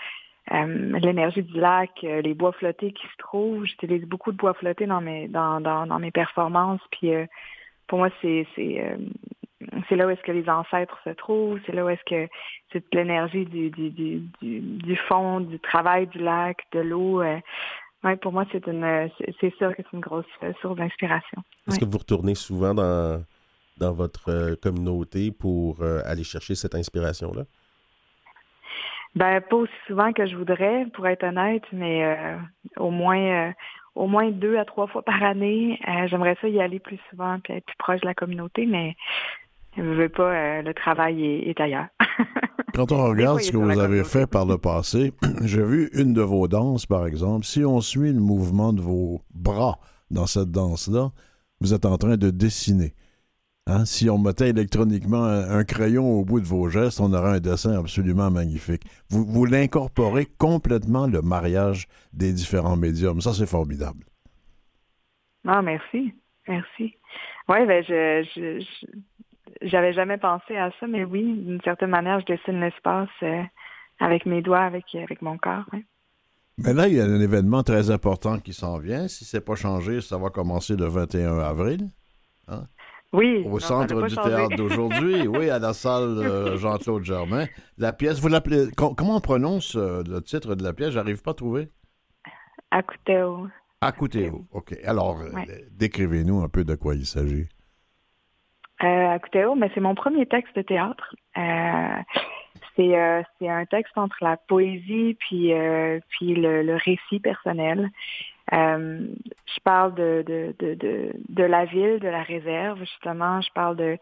euh, 0.52 0.98
L'énergie 1.00 1.42
du 1.42 1.58
lac, 1.58 1.90
les 2.02 2.34
bois 2.34 2.52
flottés 2.52 2.92
qui 2.92 3.06
se 3.06 3.16
trouvent. 3.18 3.64
J'utilise 3.64 4.04
beaucoup 4.06 4.30
de 4.32 4.36
bois 4.36 4.54
flottés 4.54 4.86
dans 4.86 5.00
mes 5.00 5.26
dans, 5.28 5.60
dans, 5.60 5.86
dans 5.86 5.98
mes 5.98 6.10
performances. 6.10 6.82
Puis 6.90 7.10
pour 7.86 7.98
moi, 7.98 8.10
c'est 8.20 8.46
c'est 9.88 9.96
là 9.96 10.06
où 10.06 10.10
est-ce 10.10 10.22
que 10.22 10.32
les 10.32 10.48
ancêtres 10.48 10.98
se 11.04 11.10
trouvent, 11.10 11.58
c'est 11.66 11.72
là 11.72 11.84
où 11.84 11.88
est-ce 11.88 12.04
que 12.04 12.28
c'est 12.72 12.80
toute 12.80 12.94
l'énergie 12.94 13.44
du, 13.46 13.70
du, 13.70 13.90
du, 13.90 14.22
du, 14.60 14.96
fond, 15.08 15.40
du 15.40 15.58
travail 15.60 16.06
du 16.08 16.18
lac, 16.18 16.58
de 16.72 16.80
l'eau. 16.80 17.20
euh. 17.22 17.38
Ouais, 18.02 18.16
pour 18.16 18.32
moi, 18.32 18.44
c'est 18.52 18.66
une 18.66 19.10
c'est 19.40 19.54
sûr 19.56 19.74
que 19.74 19.82
c'est 19.82 19.92
une 19.96 20.00
grosse 20.00 20.26
euh, 20.42 20.52
source 20.60 20.76
d'inspiration. 20.76 21.42
Est-ce 21.66 21.76
Ouais. 21.76 21.80
que 21.80 21.90
vous 21.90 21.98
retournez 21.98 22.34
souvent 22.34 22.74
dans, 22.74 23.22
dans 23.78 23.92
votre 23.94 24.28
euh, 24.30 24.56
communauté 24.62 25.30
pour 25.32 25.82
aller 25.82 26.24
chercher 26.24 26.54
cette 26.54 26.74
inspiration-là? 26.74 27.44
Ben, 29.14 29.40
pas 29.40 29.56
aussi 29.56 29.72
souvent 29.86 30.12
que 30.12 30.26
je 30.26 30.34
voudrais, 30.36 30.86
pour 30.92 31.06
être 31.06 31.22
honnête, 31.22 31.62
mais 31.72 32.04
euh, 32.04 32.36
au 32.78 32.90
moins 32.90 33.48
euh, 33.48 33.52
au 33.94 34.08
moins 34.08 34.28
deux 34.32 34.56
à 34.58 34.64
trois 34.64 34.88
fois 34.88 35.02
par 35.02 35.22
année. 35.22 35.78
Euh, 35.86 36.08
J'aimerais 36.08 36.36
ça 36.40 36.48
y 36.48 36.60
aller 36.60 36.80
plus 36.80 36.98
souvent 37.10 37.38
puis 37.38 37.52
être 37.54 37.64
plus 37.64 37.76
proche 37.78 38.00
de 38.00 38.06
la 38.06 38.14
communauté, 38.14 38.66
mais 38.66 38.96
je 39.76 39.82
veux 39.82 40.08
pas, 40.08 40.32
euh, 40.32 40.62
le 40.62 40.74
travail 40.74 41.24
est, 41.24 41.50
est 41.50 41.60
ailleurs. 41.60 41.86
Quand 42.74 42.90
on 42.90 43.04
regarde 43.04 43.40
ce 43.40 43.52
que 43.52 43.56
vous 43.56 43.78
avez 43.78 44.02
fait 44.04 44.26
par 44.26 44.46
le 44.46 44.58
passé, 44.58 45.12
j'ai 45.42 45.62
vu 45.64 45.90
une 45.94 46.12
de 46.12 46.22
vos 46.22 46.48
danses, 46.48 46.86
par 46.86 47.06
exemple. 47.06 47.44
Si 47.46 47.64
on 47.64 47.80
suit 47.80 48.12
le 48.12 48.20
mouvement 48.20 48.72
de 48.72 48.80
vos 48.80 49.22
bras 49.32 49.78
dans 50.10 50.26
cette 50.26 50.50
danse-là, 50.50 51.10
vous 51.60 51.72
êtes 51.72 51.86
en 51.86 51.96
train 51.98 52.16
de 52.16 52.30
dessiner. 52.30 52.94
Hein? 53.66 53.84
Si 53.84 54.10
on 54.10 54.18
mettait 54.18 54.50
électroniquement 54.50 55.24
un, 55.24 55.58
un 55.58 55.64
crayon 55.64 56.18
au 56.18 56.24
bout 56.24 56.40
de 56.40 56.46
vos 56.46 56.68
gestes, 56.68 57.00
on 57.00 57.12
aurait 57.12 57.36
un 57.36 57.40
dessin 57.40 57.78
absolument 57.78 58.30
magnifique. 58.30 58.82
Vous, 59.08 59.24
vous 59.24 59.44
l'incorporez 59.46 60.26
complètement, 60.26 61.06
le 61.06 61.22
mariage 61.22 61.86
des 62.12 62.32
différents 62.32 62.76
médiums. 62.76 63.20
Ça, 63.20 63.32
c'est 63.32 63.46
formidable. 63.46 64.04
Ah, 65.46 65.62
merci. 65.62 66.12
Merci. 66.48 66.96
Oui, 67.48 67.66
ben 67.66 67.84
je, 67.86 68.26
je, 68.34 68.60
je- 68.60 68.86
j'avais 69.62 69.92
jamais 69.92 70.18
pensé 70.18 70.56
à 70.56 70.70
ça, 70.80 70.86
mais 70.86 71.04
oui, 71.04 71.22
d'une 71.22 71.60
certaine 71.62 71.90
manière, 71.90 72.20
je 72.20 72.26
dessine 72.34 72.60
l'espace 72.60 73.08
euh, 73.22 73.42
avec 74.00 74.26
mes 74.26 74.42
doigts, 74.42 74.60
avec, 74.62 74.84
avec 74.94 75.22
mon 75.22 75.38
corps. 75.38 75.64
Mais 76.58 76.72
là, 76.72 76.86
il 76.88 76.94
y 76.94 77.00
a 77.00 77.04
un 77.04 77.20
événement 77.20 77.62
très 77.62 77.90
important 77.90 78.38
qui 78.38 78.52
s'en 78.52 78.78
vient. 78.78 79.08
Si 79.08 79.24
c'est 79.24 79.44
pas 79.44 79.54
changé, 79.56 80.00
ça 80.00 80.18
va 80.18 80.30
commencer 80.30 80.76
le 80.76 80.86
21 80.86 81.38
avril. 81.38 81.88
Oui. 83.12 83.42
Au 83.46 83.50
non, 83.50 83.58
centre 83.60 84.06
du 84.08 84.14
théâtre 84.14 84.56
d'aujourd'hui, 84.56 85.26
oui, 85.28 85.48
à 85.50 85.58
la 85.58 85.72
salle 85.72 86.18
euh, 86.18 86.56
Jean-Claude 86.56 87.04
Germain. 87.04 87.46
La 87.78 87.92
pièce, 87.92 88.20
vous 88.20 88.28
l'appelez. 88.28 88.66
com- 88.76 88.94
comment 88.96 89.16
on 89.16 89.20
prononce 89.20 89.76
euh, 89.76 90.02
le 90.06 90.20
titre 90.20 90.54
de 90.54 90.62
la 90.64 90.72
pièce? 90.72 90.90
J'arrive 90.90 91.22
pas 91.22 91.30
à 91.32 91.34
trouver. 91.34 91.68
Akuteo. 92.70 93.48
Akuteo. 93.80 94.46
OK. 94.52 94.76
Alors, 94.84 95.16
Ouais. 95.18 95.64
décrivez-nous 95.72 96.42
un 96.42 96.48
peu 96.48 96.64
de 96.64 96.74
quoi 96.74 96.94
il 96.94 97.06
s'agit. 97.06 97.46
Euh, 98.84 99.14
Akuteo, 99.14 99.54
mais 99.54 99.70
c'est 99.74 99.80
mon 99.80 99.94
premier 99.94 100.26
texte 100.26 100.54
de 100.56 100.62
théâtre. 100.62 101.14
Euh, 101.38 102.02
c'est 102.76 102.98
euh, 102.98 103.22
c'est 103.38 103.48
un 103.48 103.64
texte 103.64 103.96
entre 103.96 104.16
la 104.20 104.36
poésie 104.36 105.16
puis 105.20 105.52
puis 106.10 106.34
le, 106.34 106.62
le 106.62 106.76
récit 106.76 107.20
personnel. 107.20 107.90
Euh, 108.52 109.06
je 109.46 109.60
parle 109.64 109.94
de, 109.94 110.22
de, 110.26 110.54
de, 110.58 110.74
de, 110.74 111.12
de 111.28 111.44
la 111.44 111.64
ville, 111.64 111.98
de 111.98 112.08
la 112.08 112.22
réserve, 112.22 112.78
justement. 112.80 113.40
Je 113.40 113.50
parle 113.54 113.76
de 113.76 113.98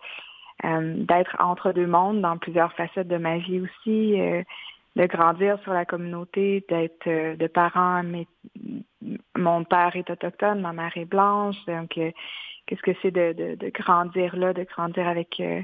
euh, 0.64 0.94
d'être 0.96 1.36
entre 1.38 1.72
deux 1.72 1.86
mondes 1.86 2.20
dans 2.20 2.36
plusieurs 2.38 2.72
facettes 2.72 3.08
de 3.08 3.18
ma 3.18 3.38
vie 3.38 3.60
aussi, 3.60 4.20
euh, 4.20 4.42
de 4.96 5.06
grandir 5.06 5.58
sur 5.62 5.72
la 5.72 5.84
communauté, 5.84 6.64
d'être 6.68 7.36
de 7.36 7.46
parents. 7.46 8.02
Mes, 8.02 8.26
mon 9.36 9.64
père 9.64 9.96
est 9.96 10.10
autochtone, 10.10 10.60
ma 10.60 10.72
mère 10.72 10.92
est 10.96 11.04
blanche, 11.04 11.56
donc 11.66 11.98
qu'est-ce 12.72 12.82
que 12.82 12.98
c'est 13.02 13.10
de, 13.10 13.32
de, 13.32 13.54
de 13.56 13.68
grandir 13.70 14.36
là, 14.36 14.52
de 14.52 14.64
grandir 14.64 15.06
avec 15.06 15.40
euh, 15.40 15.60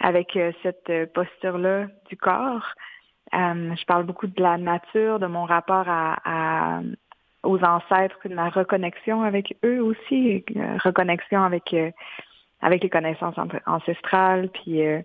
avec 0.00 0.36
euh, 0.36 0.52
cette 0.62 0.90
euh, 0.90 1.06
posture-là 1.14 1.86
du 2.08 2.16
corps. 2.16 2.66
Euh, 3.34 3.74
je 3.76 3.84
parle 3.84 4.04
beaucoup 4.04 4.26
de 4.26 4.42
la 4.42 4.58
nature, 4.58 5.18
de 5.20 5.26
mon 5.26 5.44
rapport 5.44 5.88
à, 5.88 6.16
à- 6.24 6.80
aux 7.44 7.62
ancêtres, 7.64 8.18
de 8.28 8.34
ma 8.34 8.48
reconnexion 8.50 9.22
avec 9.22 9.56
eux 9.64 9.80
aussi, 9.82 10.44
reconnexion 10.84 11.42
avec 11.42 11.74
avec 12.60 12.82
les 12.82 12.90
connaissances 12.90 13.36
an- 13.38 13.48
ancestrales, 13.66 14.48
puis 14.48 14.86
euh, 14.86 15.00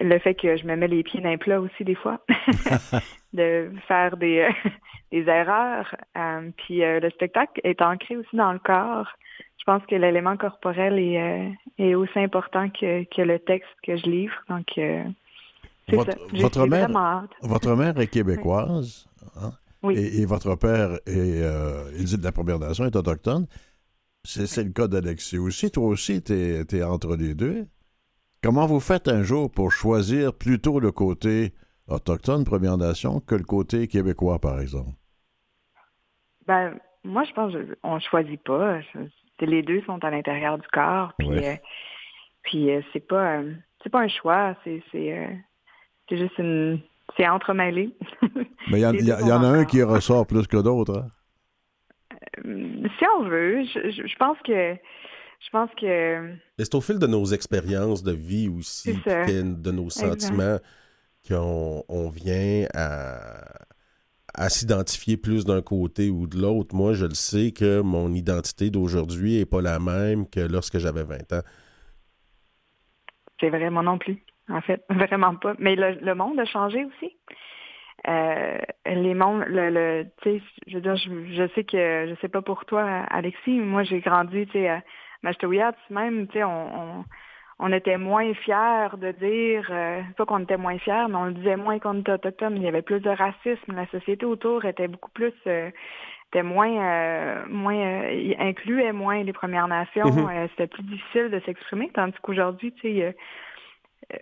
le 0.00 0.18
fait 0.18 0.34
que 0.34 0.56
je 0.56 0.64
me 0.66 0.76
mets 0.76 0.88
les 0.88 1.02
pieds 1.02 1.20
dans 1.20 1.30
les 1.30 1.36
plats 1.38 1.60
aussi 1.60 1.84
des 1.84 1.94
fois, 1.94 2.20
de 3.32 3.70
faire 3.88 4.16
des 4.16 4.40
euh, 4.40 4.70
des 5.12 5.22
erreurs. 5.28 5.94
Euh, 6.16 6.50
puis 6.56 6.82
euh, 6.82 7.00
le 7.00 7.10
spectacle 7.10 7.60
est 7.64 7.80
ancré 7.82 8.16
aussi 8.16 8.36
dans 8.36 8.52
le 8.52 8.58
corps. 8.58 9.08
Je 9.58 9.64
pense 9.64 9.82
que 9.86 9.94
l'élément 9.94 10.36
corporel 10.36 10.98
est, 10.98 11.20
euh, 11.22 11.48
est 11.78 11.94
aussi 11.94 12.18
important 12.18 12.68
que, 12.68 13.04
que 13.04 13.22
le 13.22 13.38
texte 13.38 13.70
que 13.82 13.96
je 13.96 14.04
livre. 14.04 14.34
Donc, 14.50 14.66
c'est 14.74 15.04
Votre- 15.96 16.12
ça. 16.12 16.18
Votre 16.34 16.66
mère-. 16.66 17.26
Votre 17.40 17.74
mère 17.74 17.98
est 17.98 18.08
québécoise. 18.08 19.06
hein? 19.36 19.52
Oui. 19.82 19.94
Et, 19.96 20.20
et 20.22 20.26
votre 20.26 20.54
père 20.56 20.98
est, 21.06 21.42
il 21.98 22.04
dit 22.04 22.18
de 22.18 22.24
la 22.24 22.32
Première 22.32 22.58
Nation, 22.58 22.84
est 22.84 22.96
autochtone. 22.96 23.46
C'est 24.26 24.46
c'est 24.46 24.64
le 24.64 24.70
cas 24.70 24.86
d'Alexis 24.86 25.38
aussi. 25.38 25.70
Toi 25.70 25.84
aussi, 25.84 26.22
tu 26.22 26.32
es, 26.34 26.82
entre 26.82 27.16
les 27.16 27.34
deux. 27.34 27.66
Comment 28.44 28.66
vous 28.66 28.80
faites 28.80 29.08
un 29.08 29.22
jour 29.22 29.50
pour 29.50 29.72
choisir 29.72 30.34
plutôt 30.34 30.78
le 30.78 30.92
côté 30.92 31.52
autochtone, 31.88 32.44
Première 32.44 32.76
Nation, 32.76 33.20
que 33.20 33.34
le 33.34 33.42
côté 33.44 33.88
québécois, 33.88 34.38
par 34.38 34.60
exemple? 34.60 34.90
Ben, 36.46 36.78
moi, 37.04 37.24
je 37.24 37.32
pense 37.32 37.54
qu'on 37.82 37.98
choisit 38.00 38.42
pas. 38.44 38.80
Les 39.40 39.62
deux 39.62 39.80
sont 39.86 40.02
à 40.04 40.10
l'intérieur 40.10 40.58
du 40.58 40.68
corps. 40.68 41.12
Puis, 41.18 41.28
Ouais. 41.28 41.54
euh, 41.54 41.56
puis 42.42 42.70
euh, 42.70 42.82
c'est 42.92 43.06
pas, 43.06 43.38
euh, 43.38 43.54
c'est 43.82 43.88
pas 43.90 44.00
un 44.00 44.08
choix. 44.08 44.54
C'est, 44.64 44.82
c'est, 44.92 45.26
c'est 46.10 46.18
juste 46.18 46.36
une, 46.38 46.80
c'est 47.16 47.26
entremêlé. 47.26 47.96
Mais 48.70 48.78
il 48.80 48.80
y, 48.80 48.86
en- 48.86 48.92
y 48.92 49.10
a- 49.10 49.20
y 49.22 49.32
en 49.32 49.42
un 49.42 49.64
qui 49.64 49.82
ressort 49.82 50.26
plus 50.26 50.46
que 50.46 50.58
d'autres. 50.58 50.98
hein? 50.98 51.08
Si 52.98 53.04
on 53.18 53.22
veut, 53.24 53.64
je 53.64 54.16
pense 54.16 54.36
que, 54.44 54.76
je 55.44 55.50
pense 55.50 55.70
que, 55.80 56.34
Mais 56.58 56.64
c'est 56.64 56.74
au 56.74 56.80
fil 56.80 56.98
de 56.98 57.06
nos 57.06 57.24
expériences 57.26 58.02
de 58.02 58.12
vie 58.12 58.48
aussi, 58.48 58.94
de 59.04 59.70
nos 59.70 59.90
sentiments, 59.90 60.58
qu'on 61.28 61.84
on 61.88 62.08
vient 62.10 62.66
à, 62.74 63.66
à 64.34 64.48
s'identifier 64.48 65.16
plus 65.16 65.44
d'un 65.44 65.62
côté 65.62 66.10
ou 66.10 66.26
de 66.26 66.36
l'autre. 66.38 66.74
Moi, 66.74 66.92
je 66.94 67.06
le 67.06 67.14
sais 67.14 67.52
que 67.52 67.80
mon 67.80 68.12
identité 68.12 68.70
d'aujourd'hui 68.70 69.38
n'est 69.38 69.46
pas 69.46 69.62
la 69.62 69.78
même 69.78 70.28
que 70.28 70.40
lorsque 70.40 70.78
j'avais 70.78 71.04
20 71.04 71.32
ans. 71.32 71.42
c'est 73.40 73.50
vraiment 73.50 73.82
non 73.82 73.98
plus. 73.98 74.22
En 74.48 74.60
fait, 74.60 74.84
vraiment 74.90 75.36
pas. 75.36 75.54
Mais 75.58 75.76
le, 75.76 75.92
le 76.00 76.14
monde 76.14 76.38
a 76.40 76.44
changé 76.44 76.84
aussi. 76.84 77.16
euh, 78.08 78.58
les 78.86 79.14
mondes, 79.14 79.44
le, 79.46 79.70
le 79.70 80.06
tu 80.22 80.38
sais, 80.38 80.42
je 80.66 80.74
veux 80.76 80.80
dire, 80.82 80.96
je, 80.96 81.08
je, 81.34 81.48
sais 81.54 81.64
que, 81.64 82.08
je 82.08 82.14
sais 82.20 82.28
pas 82.28 82.42
pour 82.42 82.64
toi, 82.66 82.82
Alexis, 83.10 83.58
moi 83.60 83.82
j'ai 83.84 84.00
grandi, 84.00 84.46
tu 84.46 84.52
sais, 84.52 84.68
à 84.68 84.82
Machtouyat, 85.24 85.74
même, 85.90 86.26
tu 86.28 86.34
sais, 86.34 86.44
on, 86.44 87.00
on, 87.00 87.04
on, 87.58 87.72
était 87.72 87.98
moins 87.98 88.32
fiers 88.34 88.96
de 88.96 89.10
dire, 89.12 89.66
euh, 89.70 90.02
pas 90.16 90.26
qu'on 90.26 90.40
était 90.40 90.56
moins 90.56 90.78
fiers, 90.78 91.06
mais 91.08 91.16
on 91.16 91.24
le 91.26 91.34
disait 91.34 91.56
moins 91.56 91.78
qu'on 91.78 92.00
était 92.00 92.12
autochtone, 92.12 92.56
il 92.56 92.62
y 92.62 92.68
avait 92.68 92.82
plus 92.82 93.00
de 93.00 93.10
racisme, 93.10 93.74
la 93.74 93.86
société 93.88 94.24
autour 94.26 94.64
était 94.64 94.88
beaucoup 94.88 95.10
plus, 95.10 95.34
euh, 95.46 95.70
était 96.28 96.42
moins, 96.42 96.76
euh, 96.76 97.44
moins 97.48 97.76
euh, 97.76 98.34
incluait 98.38 98.92
moins 98.92 99.22
les 99.22 99.32
Premières 99.32 99.68
Nations, 99.68 100.12
Mhm. 100.12 100.48
c'était 100.50 100.68
plus 100.68 100.82
difficile 100.84 101.30
de 101.30 101.40
s'exprimer, 101.40 101.90
tandis 101.94 102.16
qu'aujourd'hui, 102.22 102.72
tu 102.72 102.82
sais, 102.82 103.16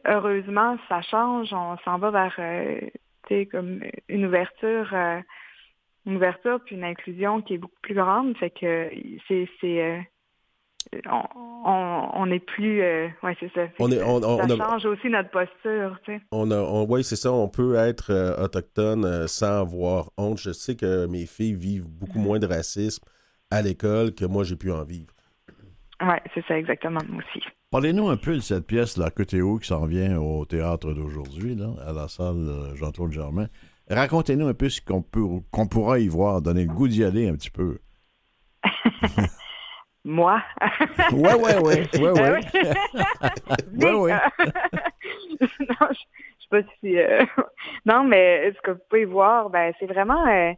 heureusement, 0.06 0.78
ça 0.88 1.02
change, 1.02 1.52
on 1.52 1.76
s'en 1.84 1.98
va 1.98 2.10
vers 2.10 2.38
comme 3.50 3.80
une 4.08 4.26
ouverture, 4.26 4.90
euh, 4.92 5.20
une 6.06 6.16
ouverture 6.16 6.60
puis 6.64 6.76
une 6.76 6.84
inclusion 6.84 7.40
qui 7.42 7.54
est 7.54 7.58
beaucoup 7.58 7.80
plus 7.82 7.94
grande. 7.94 8.36
Fait 8.36 8.50
que 8.50 8.90
c'est, 9.28 9.48
c'est 9.60 9.82
euh, 9.82 9.98
on, 11.10 11.22
on, 11.64 12.10
on, 12.14 12.30
est 12.30 12.40
plus, 12.40 12.82
euh, 12.82 13.08
ouais, 13.22 13.36
c'est 13.40 13.52
ça. 13.52 13.62
On 13.78 13.90
est, 13.90 14.02
on, 14.02 14.16
on, 14.16 14.38
ça 14.38 14.54
on 14.54 14.56
change 14.56 14.86
a, 14.86 14.88
aussi 14.88 15.08
notre 15.08 15.30
posture, 15.30 15.98
tu 16.04 16.12
sais. 16.12 16.20
On 16.30 16.50
a, 16.50 16.58
on, 16.58 16.86
oui, 16.88 17.04
c'est 17.04 17.16
ça. 17.16 17.32
On 17.32 17.48
peut 17.48 17.76
être 17.76 18.10
euh, 18.10 18.44
autochtone 18.44 19.04
euh, 19.04 19.26
sans 19.26 19.60
avoir 19.60 20.10
honte. 20.16 20.38
Je 20.38 20.52
sais 20.52 20.76
que 20.76 21.06
mes 21.06 21.26
filles 21.26 21.54
vivent 21.54 21.88
beaucoup 21.88 22.18
moins 22.18 22.38
de 22.38 22.46
racisme 22.46 23.04
à 23.50 23.62
l'école 23.62 24.14
que 24.14 24.24
moi 24.24 24.44
j'ai 24.44 24.56
pu 24.56 24.72
en 24.72 24.84
vivre. 24.84 25.12
Oui, 26.00 26.16
c'est 26.34 26.44
ça 26.46 26.58
exactement, 26.58 27.00
moi 27.08 27.22
aussi. 27.22 27.44
Parlez-nous 27.70 28.08
un 28.08 28.16
peu 28.16 28.34
de 28.34 28.40
cette 28.40 28.66
pièce, 28.66 28.96
la 28.96 29.10
Côté-Haut, 29.10 29.58
qui 29.58 29.68
s'en 29.68 29.86
vient 29.86 30.18
au 30.18 30.44
théâtre 30.44 30.92
d'aujourd'hui, 30.92 31.54
là, 31.54 31.70
à 31.86 31.92
la 31.92 32.08
salle 32.08 32.46
euh, 32.48 32.74
Jean-Claude 32.74 33.12
Germain. 33.12 33.46
Racontez-nous 33.88 34.46
un 34.46 34.54
peu 34.54 34.68
ce 34.68 34.80
qu'on 34.80 35.00
peut, 35.02 35.24
qu'on 35.50 35.66
pourra 35.66 35.98
y 35.98 36.08
voir, 36.08 36.42
donner 36.42 36.64
le 36.64 36.72
goût 36.72 36.88
d'y 36.88 37.04
aller 37.04 37.28
un 37.28 37.34
petit 37.34 37.50
peu. 37.50 37.78
Moi? 40.04 40.42
ouais, 41.12 41.34
ouais, 41.34 41.58
ouais. 41.58 41.88
ouais, 41.98 42.10
ouais. 42.10 42.40
ouais, 43.84 43.92
ouais. 43.92 44.12
non, 45.60 45.88
je, 45.90 45.98
je 45.98 46.42
sais 46.42 46.48
pas 46.50 46.62
si... 46.80 46.98
Euh... 46.98 47.24
Non, 47.86 48.04
mais 48.04 48.52
ce 48.52 48.60
que 48.62 48.72
vous 48.72 48.80
pouvez 48.90 49.04
voir, 49.04 49.50
ben, 49.50 49.72
c'est 49.78 49.86
vraiment... 49.86 50.26
Euh, 50.26 50.52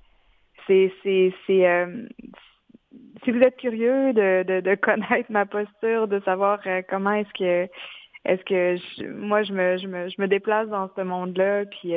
c'est... 0.66 0.92
c'est, 1.02 1.32
c'est 1.46 1.66
euh, 1.66 2.06
si 3.22 3.30
vous 3.30 3.40
êtes 3.40 3.56
curieux 3.56 4.12
de, 4.12 4.44
de, 4.44 4.60
de, 4.60 4.74
connaître 4.76 5.30
ma 5.30 5.46
posture, 5.46 6.08
de 6.08 6.20
savoir 6.20 6.60
comment 6.88 7.12
est-ce 7.12 7.32
que 7.32 7.70
est-ce 8.26 8.42
que 8.44 8.76
je, 8.76 9.06
moi 9.06 9.42
je 9.42 9.52
me, 9.52 9.76
je 9.78 9.86
me 9.86 10.08
je 10.08 10.20
me 10.20 10.28
déplace 10.28 10.68
dans 10.68 10.90
ce 10.94 11.00
monde-là, 11.00 11.64
puis 11.66 11.94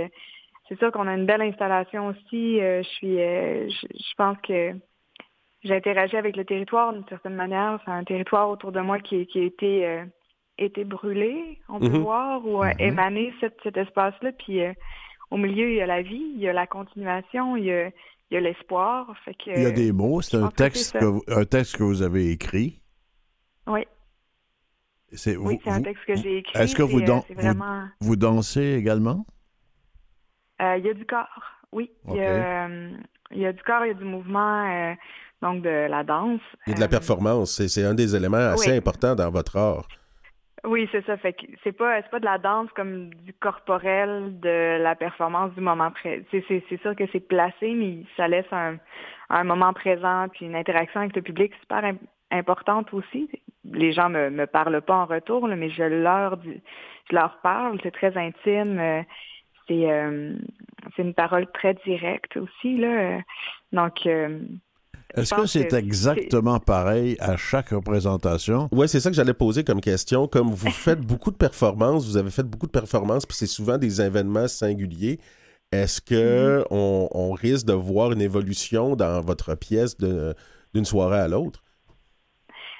c'est 0.67 0.79
sûr 0.79 0.91
qu'on 0.91 1.07
a 1.07 1.13
une 1.13 1.25
belle 1.25 1.41
installation 1.41 2.07
aussi. 2.07 2.59
Je 2.59 2.81
suis 2.83 3.17
je, 3.17 3.87
je, 3.93 4.15
pense 4.15 4.37
que 4.41 4.73
j'interagis 5.63 6.17
avec 6.17 6.35
le 6.35 6.45
territoire 6.45 6.93
d'une 6.93 7.07
certaine 7.07 7.35
manière. 7.35 7.79
C'est 7.85 7.91
un 7.91 8.03
territoire 8.03 8.49
autour 8.49 8.71
de 8.71 8.79
moi 8.79 8.99
qui, 8.99 9.25
qui 9.27 9.39
a 9.39 9.43
été 9.43 10.03
été 10.59 10.83
brûlé, 10.85 11.59
on 11.69 11.79
peut 11.79 11.87
Mhm. 11.89 12.01
voir, 12.01 12.43
ou 12.45 12.63
Mhm. 12.63 12.73
émané 12.79 13.33
cet, 13.39 13.57
cet 13.61 13.77
espace-là. 13.77 14.31
Puis 14.31 14.59
au 15.29 15.37
milieu, 15.37 15.69
il 15.69 15.75
y 15.75 15.81
a 15.81 15.85
la 15.85 16.01
vie, 16.01 16.31
il 16.33 16.39
y 16.39 16.47
a 16.49 16.53
la 16.53 16.65
continuation, 16.65 17.55
il 17.55 17.65
y 17.65 17.71
a 17.71 17.91
il 18.29 18.33
y 18.33 18.37
a 18.37 18.41
l'espoir. 18.41 19.15
Il 19.55 19.61
y 19.61 19.65
a 19.65 19.71
des 19.71 19.93
mots. 19.93 20.21
C'est 20.21 20.35
un 20.35 20.49
texte, 20.49 20.99
que 20.99 21.31
un 21.31 21.45
texte 21.45 21.77
que 21.77 21.83
vous 21.83 22.01
avez 22.01 22.29
écrit. 22.31 22.81
Oui. 23.67 23.85
C'est, 25.13 25.37
oui, 25.37 25.61
c'est 25.63 25.69
un 25.69 25.81
texte 25.81 26.03
que 26.05 26.15
j'ai 26.15 26.39
écrit. 26.39 26.59
Est-ce 26.59 26.75
que 26.75 26.81
vous, 26.83 26.99
dan- 27.01 27.23
vraiment... 27.29 27.87
vous, 28.01 28.07
vous 28.09 28.15
dansez 28.17 28.73
également? 28.73 29.25
Euh, 30.61 30.75
il 30.77 30.85
y 30.85 30.89
a 30.89 30.93
du 30.93 31.05
corps, 31.05 31.41
oui. 31.71 31.89
Il, 32.09 32.15
y 32.15 32.19
a, 32.19 32.67
euh, 32.67 32.97
il 33.31 33.39
y 33.39 33.45
a 33.45 33.53
du 33.53 33.63
corps, 33.63 33.85
il 33.85 33.89
y 33.89 33.91
a 33.91 33.93
du 33.93 34.03
mouvement, 34.03 34.65
euh, 34.69 34.93
donc 35.41 35.61
de 35.61 35.87
la 35.87 36.03
danse. 36.03 36.41
Et 36.67 36.73
de 36.73 36.79
la 36.79 36.87
performance. 36.87 37.51
C'est, 37.55 37.67
c'est 37.67 37.83
un 37.83 37.93
des 37.93 38.15
éléments 38.15 38.37
assez 38.37 38.71
oui. 38.71 38.77
importants 38.77 39.15
dans 39.15 39.29
votre 39.29 39.57
art. 39.57 39.87
Oui, 40.65 40.89
c'est 40.91 41.05
ça. 41.05 41.15
Fait 41.17 41.33
que 41.33 41.45
c'est 41.63 41.71
pas 41.71 42.01
c'est 42.01 42.09
pas 42.09 42.19
de 42.19 42.25
la 42.25 42.39
danse 42.39 42.69
comme 42.75 43.13
du 43.13 43.33
corporel, 43.33 44.39
de 44.39 44.77
la 44.81 44.95
performance 44.95 45.53
du 45.53 45.61
moment 45.61 45.91
présent. 45.91 46.23
C'est, 46.31 46.79
sûr 46.81 46.95
que 46.95 47.05
c'est 47.11 47.25
placé, 47.27 47.73
mais 47.73 48.03
ça 48.17 48.27
laisse 48.27 48.51
un, 48.51 48.77
un 49.29 49.43
moment 49.43 49.71
présent 49.73 50.27
puis 50.31 50.45
une 50.45 50.55
interaction 50.55 51.01
avec 51.01 51.15
le 51.15 51.21
public 51.21 51.53
super 51.61 51.85
im- 51.85 51.97
importante 52.31 52.93
aussi. 52.93 53.29
Les 53.65 53.93
gens 53.93 54.09
me, 54.09 54.29
me 54.29 54.47
parlent 54.47 54.81
pas 54.81 54.95
en 54.95 55.05
retour, 55.05 55.47
là, 55.47 55.55
mais 55.55 55.69
je 55.69 55.83
leur 55.83 56.37
dis, 56.37 56.61
je 57.09 57.15
leur 57.15 57.39
parle. 57.41 57.79
C'est 57.83 57.91
très 57.91 58.17
intime. 58.17 58.79
euh, 58.79 59.03
c'est 59.67 59.91
euh, 59.91 60.33
c'est 60.95 61.03
une 61.03 61.13
parole 61.13 61.45
très 61.51 61.75
directe 61.85 62.37
aussi 62.37 62.77
là. 62.77 63.19
Donc 63.71 64.05
euh, 64.05 64.39
Est-ce 65.17 65.33
que 65.33 65.45
c'est 65.45 65.67
que 65.67 65.75
exactement 65.75 66.59
pareil 66.59 67.17
à 67.19 67.37
chaque 67.37 67.69
représentation? 67.69 68.69
Oui, 68.71 68.87
c'est 68.87 68.99
ça 68.99 69.09
que 69.09 69.15
j'allais 69.15 69.33
poser 69.33 69.63
comme 69.63 69.81
question. 69.81 70.27
Comme 70.27 70.49
vous 70.49 70.69
faites 70.71 71.01
beaucoup 71.01 71.31
de 71.31 71.37
performances, 71.37 72.05
vous 72.05 72.17
avez 72.17 72.31
fait 72.31 72.43
beaucoup 72.43 72.67
de 72.67 72.71
performances, 72.71 73.25
puis 73.25 73.35
c'est 73.35 73.47
souvent 73.47 73.77
des 73.77 74.01
événements 74.01 74.47
singuliers. 74.47 75.19
Est-ce 75.71 75.99
que 75.99 76.63
on, 76.69 77.09
on 77.11 77.31
risque 77.31 77.65
de 77.65 77.73
voir 77.73 78.11
une 78.11 78.21
évolution 78.21 78.95
dans 78.95 79.21
votre 79.21 79.55
pièce 79.55 79.97
d'une 79.97 80.85
soirée 80.85 81.19
à 81.19 81.27
l'autre? 81.27 81.61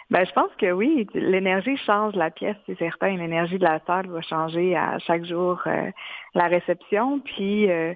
Ben, 0.09 0.25
je 0.25 0.31
pense 0.31 0.51
que 0.57 0.71
oui. 0.71 1.07
L'énergie 1.13 1.75
change 1.85 2.15
la 2.15 2.31
pièce, 2.31 2.55
c'est 2.65 2.77
certain. 2.77 3.17
L'énergie 3.17 3.57
de 3.57 3.63
la 3.63 3.79
salle 3.85 4.07
va 4.07 4.21
changer 4.21 4.75
à 4.75 4.99
chaque 4.99 5.25
jour 5.25 5.61
euh, 5.67 5.91
la 6.33 6.47
réception. 6.47 7.19
Puis, 7.19 7.69
euh, 7.69 7.93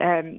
euh, 0.00 0.32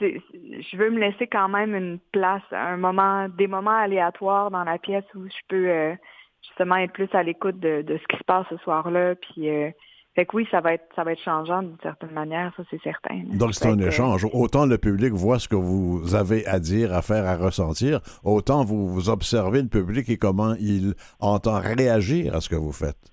je 0.00 0.76
veux 0.76 0.90
me 0.90 0.98
laisser 0.98 1.26
quand 1.26 1.48
même 1.48 1.74
une 1.74 1.98
place, 2.12 2.42
un 2.52 2.76
moment, 2.76 3.28
des 3.28 3.46
moments 3.46 3.76
aléatoires 3.76 4.50
dans 4.50 4.64
la 4.64 4.78
pièce 4.78 5.04
où 5.14 5.24
je 5.26 5.36
peux 5.48 5.68
euh, 5.68 5.94
justement 6.42 6.76
être 6.76 6.92
plus 6.92 7.08
à 7.12 7.22
l'écoute 7.22 7.58
de, 7.58 7.82
de 7.82 7.96
ce 7.98 8.04
qui 8.08 8.18
se 8.18 8.24
passe 8.24 8.46
ce 8.50 8.56
soir-là. 8.58 9.14
Puis, 9.16 9.48
euh, 9.48 9.70
fait 10.14 10.24
que 10.26 10.36
oui, 10.36 10.48
ça 10.50 10.60
va 10.60 10.72
être, 10.74 10.86
ça 10.96 11.04
va 11.04 11.12
être 11.12 11.22
changeant 11.22 11.62
d'une 11.62 11.76
certaine 11.82 12.12
manière, 12.12 12.52
ça 12.56 12.62
c'est 12.70 12.80
certain. 12.82 13.22
Donc, 13.34 13.54
c'est 13.54 13.66
un 13.68 13.74
être, 13.74 13.84
euh, 13.84 13.88
échange. 13.88 14.26
Autant 14.32 14.64
le 14.66 14.78
public 14.78 15.12
voit 15.12 15.38
ce 15.38 15.48
que 15.48 15.56
vous 15.56 16.14
avez 16.14 16.46
à 16.46 16.58
dire, 16.58 16.92
à 16.94 17.02
faire, 17.02 17.26
à 17.26 17.36
ressentir, 17.36 18.00
autant 18.24 18.64
vous, 18.64 18.88
vous 18.88 19.10
observez 19.10 19.60
le 19.62 19.68
public 19.68 20.08
et 20.08 20.16
comment 20.16 20.54
il 20.58 20.94
entend 21.20 21.60
réagir 21.60 22.34
à 22.34 22.40
ce 22.40 22.48
que 22.48 22.56
vous 22.56 22.72
faites, 22.72 23.12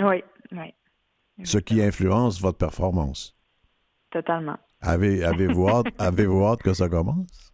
Oui, 0.00 0.24
oui, 0.52 0.74
ce 1.44 1.58
qui 1.58 1.82
influence 1.82 2.40
votre 2.40 2.58
performance. 2.58 3.36
totalement. 4.10 4.56
Avez, 4.80 5.24
avez-vous 5.24 5.68
hâte, 5.68 5.86
avez-vous 5.98 6.44
hâte 6.44 6.62
que 6.62 6.72
ça 6.74 6.88
commence? 6.88 7.52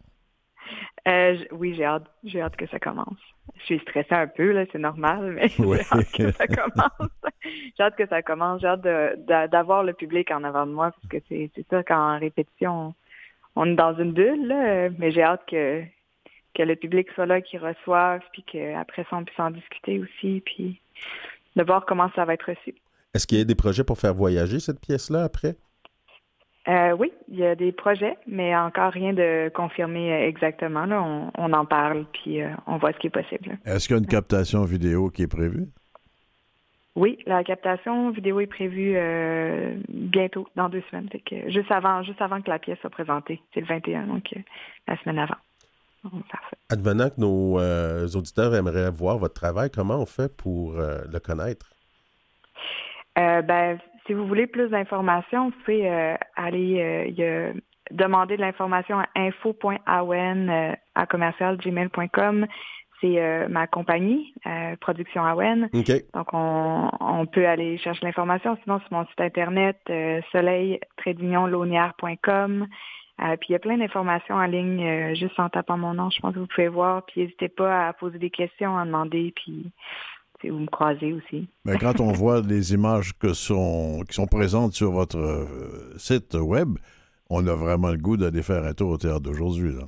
Euh, 1.07 1.35
j- 1.37 1.47
oui, 1.51 1.73
j'ai 1.75 1.83
hâte, 1.85 2.05
j'ai 2.23 2.41
hâte 2.41 2.55
que 2.55 2.67
ça 2.67 2.79
commence. 2.79 3.17
Je 3.59 3.63
suis 3.65 3.79
stressée 3.79 4.13
un 4.15 4.27
peu, 4.27 4.51
là, 4.53 4.63
c'est 4.71 4.79
normal, 4.79 5.33
mais 5.33 5.51
Oui. 5.59 5.77
j'ai 5.91 5.97
hâte 5.99 6.11
que 6.13 6.31
ça 6.31 6.47
commence. 6.47 7.09
j'ai 7.77 7.83
hâte 7.83 7.95
que 7.97 8.07
ça 8.07 8.21
commence. 8.21 8.61
J'ai 8.61 8.67
hâte 8.67 8.81
de- 8.81 9.15
de- 9.17 9.47
d'avoir 9.47 9.83
le 9.83 9.93
public 9.93 10.31
en 10.31 10.43
avant 10.43 10.65
de 10.65 10.71
moi, 10.71 10.91
parce 10.91 11.07
que 11.07 11.17
c'est 11.27 11.51
c'est 11.55 11.65
ça, 11.69 11.83
quand 11.83 12.15
en 12.15 12.19
répétition, 12.19 12.93
on 13.55 13.65
est 13.71 13.75
dans 13.75 13.95
une 13.97 14.13
bulle, 14.13 14.47
là, 14.47 14.89
mais 14.97 15.11
j'ai 15.11 15.23
hâte 15.23 15.43
que, 15.49 15.83
que 16.55 16.63
le 16.63 16.75
public 16.75 17.07
soit 17.15 17.25
là, 17.25 17.41
qu'il 17.41 17.59
reçoive, 17.59 18.21
puis 18.31 18.43
qu'après 18.43 19.03
ça, 19.09 19.17
on 19.17 19.25
puisse 19.25 19.39
en 19.39 19.51
discuter 19.51 19.99
aussi, 19.99 20.41
puis 20.45 20.79
de 21.55 21.63
voir 21.63 21.85
comment 21.85 22.09
ça 22.15 22.23
va 22.25 22.33
être 22.35 22.49
reçu. 22.49 22.73
Est-ce 23.13 23.27
qu'il 23.27 23.37
y 23.37 23.41
a 23.41 23.45
des 23.45 23.55
projets 23.55 23.83
pour 23.83 23.97
faire 23.99 24.13
voyager 24.13 24.59
cette 24.59 24.79
pièce-là 24.79 25.23
après? 25.23 25.55
Euh, 26.69 26.95
oui, 26.97 27.11
il 27.29 27.39
y 27.39 27.45
a 27.45 27.55
des 27.55 27.73
projets, 27.73 28.17
mais 28.25 28.55
encore 28.55 28.93
rien 28.93 29.11
de 29.13 29.51
confirmé 29.53 30.13
euh, 30.13 30.27
exactement. 30.27 30.85
Là. 30.85 31.01
On, 31.01 31.31
on 31.37 31.51
en 31.51 31.65
parle, 31.65 32.05
puis 32.13 32.41
euh, 32.41 32.49
on 32.67 32.77
voit 32.77 32.93
ce 32.93 32.99
qui 32.99 33.07
est 33.07 33.09
possible. 33.09 33.57
Est-ce 33.65 33.87
qu'il 33.87 33.97
y 33.97 33.99
a 33.99 34.01
une 34.01 34.07
captation 34.07 34.63
vidéo 34.63 35.09
qui 35.09 35.23
est 35.23 35.27
prévue? 35.27 35.67
Oui, 36.95 37.17
la 37.25 37.43
captation 37.43 38.11
vidéo 38.11 38.39
est 38.39 38.47
prévue 38.47 38.93
euh, 38.95 39.75
bientôt, 39.89 40.47
dans 40.55 40.69
deux 40.69 40.83
semaines. 40.91 41.09
Fait 41.09 41.19
que 41.19 41.49
juste 41.49 41.71
avant, 41.71 42.03
juste 42.03 42.21
avant 42.21 42.39
que 42.41 42.49
la 42.49 42.59
pièce 42.59 42.77
soit 42.79 42.91
présentée. 42.91 43.41
C'est 43.53 43.61
le 43.61 43.65
21, 43.65 44.07
donc 44.07 44.29
euh, 44.35 44.39
la 44.87 44.97
semaine 44.99 45.17
avant. 45.17 45.37
On 46.05 46.17
va 46.17 46.23
faire 46.29 46.41
ça. 46.51 46.57
Advenant 46.69 47.09
que 47.09 47.19
nos 47.19 47.59
euh, 47.59 48.07
auditeurs 48.09 48.53
aimeraient 48.53 48.91
voir 48.91 49.17
votre 49.17 49.33
travail, 49.33 49.71
comment 49.71 49.97
on 49.97 50.05
fait 50.05 50.35
pour 50.35 50.77
euh, 50.77 50.99
le 51.11 51.19
connaître? 51.19 51.71
Euh, 53.17 53.41
ben, 53.41 53.79
si 54.05 54.13
vous 54.13 54.27
voulez 54.27 54.47
plus 54.47 54.69
d'informations, 54.69 55.49
vous 55.49 55.55
pouvez 55.63 55.89
euh, 55.89 56.15
aller 56.35 56.81
euh, 56.81 57.53
y 57.53 57.61
demander 57.91 58.37
de 58.37 58.41
l'information 58.41 58.99
à 58.99 59.07
info.awen 59.15 60.49
euh, 60.49 60.73
à 60.95 61.05
commercialgmail.com. 61.05 62.47
C'est 63.01 63.21
euh, 63.21 63.47
ma 63.49 63.67
compagnie, 63.67 64.33
euh, 64.47 64.77
Production 64.79 65.25
Awen. 65.25 65.69
OK. 65.73 65.91
Donc, 66.13 66.33
on, 66.33 66.89
on 67.01 67.25
peut 67.25 67.45
aller 67.45 67.77
chercher 67.77 68.05
l'information. 68.05 68.57
Sinon, 68.63 68.79
sur 68.79 68.93
mon 68.93 69.05
site 69.07 69.19
internet, 69.19 69.75
euh, 69.89 70.21
soleil-launière.com. 70.31 72.67
Euh, 73.21 73.37
puis, 73.37 73.49
il 73.49 73.51
y 73.51 73.55
a 73.55 73.59
plein 73.59 73.77
d'informations 73.77 74.35
en 74.35 74.45
ligne, 74.45 74.83
euh, 74.83 75.13
juste 75.15 75.37
en 75.39 75.49
tapant 75.49 75.77
mon 75.77 75.93
nom. 75.93 76.09
Je 76.09 76.19
pense 76.19 76.33
que 76.33 76.39
vous 76.39 76.47
pouvez 76.47 76.69
voir. 76.69 77.05
Puis, 77.05 77.21
n'hésitez 77.21 77.49
pas 77.49 77.89
à 77.89 77.93
poser 77.93 78.19
des 78.19 78.29
questions, 78.29 78.77
à 78.77 78.85
demander. 78.85 79.33
Puis, 79.35 79.71
si 80.43 80.49
vous 80.49 80.59
me 80.59 80.67
croisez 80.67 81.13
aussi. 81.13 81.47
Mais 81.65 81.77
quand 81.77 81.99
on 82.01 82.11
voit 82.11 82.41
les 82.47 82.73
images 82.73 83.13
que 83.17 83.33
sont, 83.33 84.03
qui 84.07 84.13
sont 84.13 84.27
présentes 84.27 84.73
sur 84.73 84.91
votre 84.91 85.17
euh, 85.17 85.97
site 85.97 86.35
web, 86.35 86.77
on 87.29 87.47
a 87.47 87.55
vraiment 87.55 87.89
le 87.91 87.97
goût 87.97 88.17
d'aller 88.17 88.43
faire 88.43 88.63
un 88.65 88.73
tour 88.73 88.91
au 88.91 88.97
théâtre 88.97 89.21
d'aujourd'hui. 89.21 89.71
là. 89.73 89.87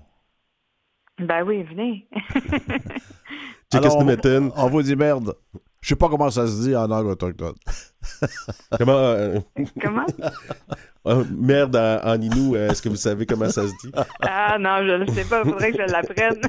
Ben 1.20 1.44
oui, 1.46 1.64
venez. 1.64 2.08
Check 3.72 3.84
Alors, 3.84 4.04
Metten. 4.04 4.52
On 4.56 4.70
vous 4.70 4.82
dit 4.82 4.96
merde. 4.96 5.36
Je 5.82 5.90
sais 5.90 5.96
pas 5.96 6.10
comment 6.10 6.30
ça 6.32 6.48
se 6.48 6.64
dit 6.64 6.76
en 6.76 6.88
langue 6.88 7.06
autochtone. 7.08 7.54
Comment. 8.78 8.94
euh, 8.98 9.40
Comment? 9.82 10.06
euh, 11.08 11.24
merde 11.38 11.76
en, 11.76 12.00
en 12.08 12.22
Inou, 12.22 12.56
euh, 12.56 12.70
est-ce 12.70 12.82
que 12.82 12.90
vous 12.90 12.96
savez 12.96 13.26
comment 13.26 13.50
ça 13.50 13.64
se 13.64 13.74
dit? 13.84 13.92
Ah 14.22 14.58
non, 14.60 14.78
je 14.86 14.92
ne 15.04 15.06
sais 15.08 15.24
pas, 15.26 15.42
il 15.44 15.50
faudrait 15.52 15.72
que 15.72 15.78
je 15.78 15.92
l'apprenne. 15.92 16.42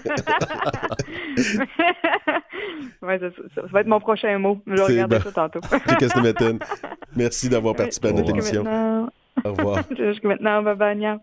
ouais, 3.03 3.19
ça, 3.19 3.27
ça- 3.31 3.63
ça 3.63 3.67
va 3.73 3.81
être 3.81 3.87
mon 3.87 4.01
prochain 4.01 4.39
mot. 4.39 4.63
Je 4.67 4.75
vais 4.75 4.83
regarder 4.83 5.19
bon. 5.19 5.23
ça 5.25 5.33
tantôt. 5.33 5.61
Merci 7.17 7.49
d'avoir 7.49 7.75
participé 7.75 8.09
à 8.09 8.13
notre 8.13 8.31
émission. 8.31 8.65
Au 9.45 9.53
revoir. 9.53 9.83
Jusqu'à 9.97 10.29
maintenant, 10.29 10.63
bye 10.63 10.77
bye, 10.77 11.19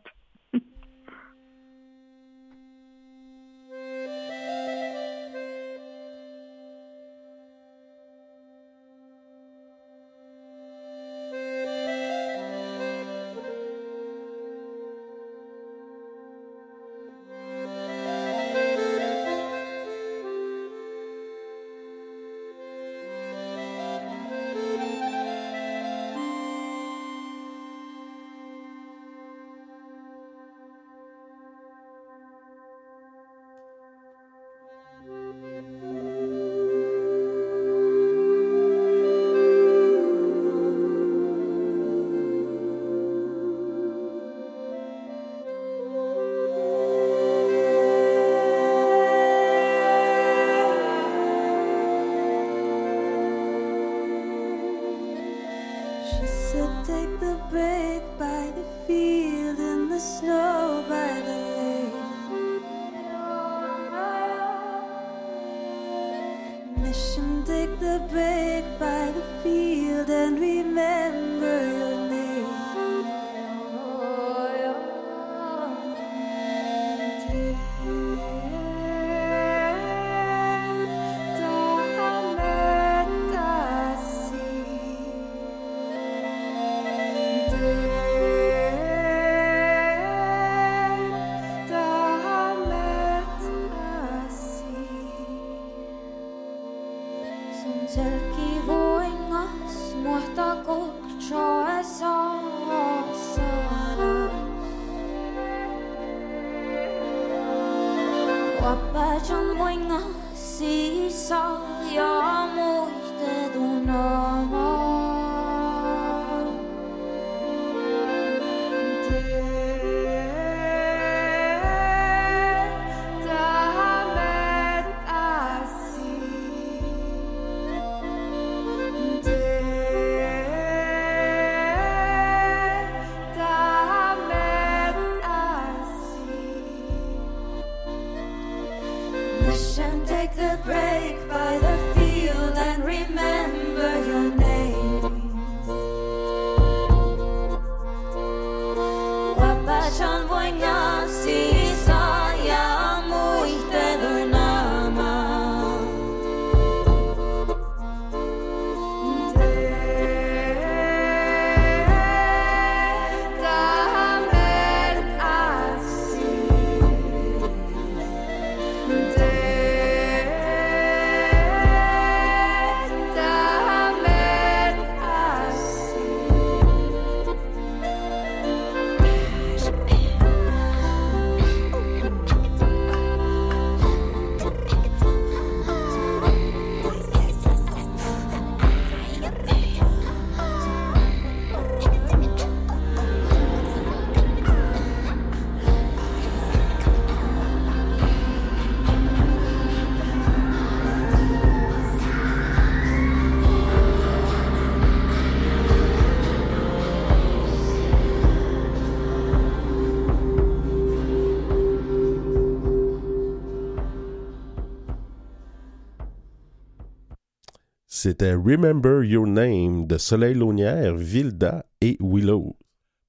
C'était 218.04 218.34
Remember 218.34 219.02
Your 219.02 219.26
Name 219.26 219.88
de 219.88 219.98
Soleil 219.98 220.34
Launière, 220.34 220.94
Vilda 220.94 221.66
et 221.80 221.96
Willow. 222.02 222.58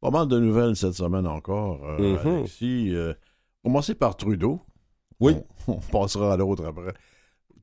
Pas 0.01 0.13
mal 0.13 0.29
de 0.29 0.39
nouvelles 0.39 0.77
cette 0.77 0.93
semaine 0.93 1.27
encore, 1.27 1.85
euh, 1.85 2.17
Mhm. 2.23 2.35
Alexis. 2.37 2.95
Euh, 2.95 3.13
commencer 3.65 3.97
par 3.97 4.17
Trudeau. 4.17 4.61
Oui. 5.19 5.35
On, 5.67 5.73
on 5.73 5.81
passera 5.81 6.35
à 6.35 6.37
l'autre 6.37 6.65
après. 6.65 6.95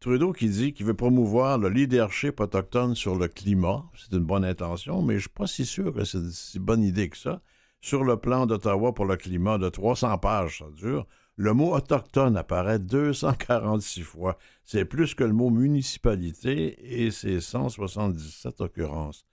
Trudeau 0.01 0.33
qui 0.33 0.49
dit 0.49 0.73
qu'il 0.73 0.85
veut 0.85 0.93
promouvoir 0.93 1.57
le 1.57 1.69
leadership 1.69 2.41
autochtone 2.41 2.95
sur 2.95 3.15
le 3.15 3.29
climat. 3.29 3.85
C'est 3.95 4.11
une 4.11 4.25
bonne 4.25 4.43
intention, 4.43 5.01
mais 5.01 5.13
je 5.13 5.19
ne 5.19 5.21
suis 5.21 5.29
pas 5.29 5.47
si 5.47 5.65
sûr 5.65 5.93
que 5.93 6.03
c'est 6.03 6.17
une 6.17 6.31
si 6.31 6.59
bonne 6.59 6.83
idée 6.83 7.07
que 7.07 7.17
ça. 7.17 7.39
Sur 7.79 8.03
le 8.03 8.17
plan 8.17 8.45
d'Ottawa 8.45 8.93
pour 8.93 9.05
le 9.05 9.15
climat 9.15 9.57
de 9.57 9.69
300 9.69 10.17
pages, 10.17 10.57
ça 10.59 10.65
dure, 10.75 11.07
le 11.41 11.53
mot 11.53 11.73
autochtone 11.73 12.37
apparaît 12.37 12.77
246 12.77 14.03
fois. 14.03 14.37
C'est 14.63 14.85
plus 14.85 15.15
que 15.15 15.23
le 15.23 15.33
mot 15.33 15.49
municipalité 15.49 17.03
et 17.03 17.09
c'est 17.09 17.41
177 17.41 18.61
occurrences. 18.61 19.25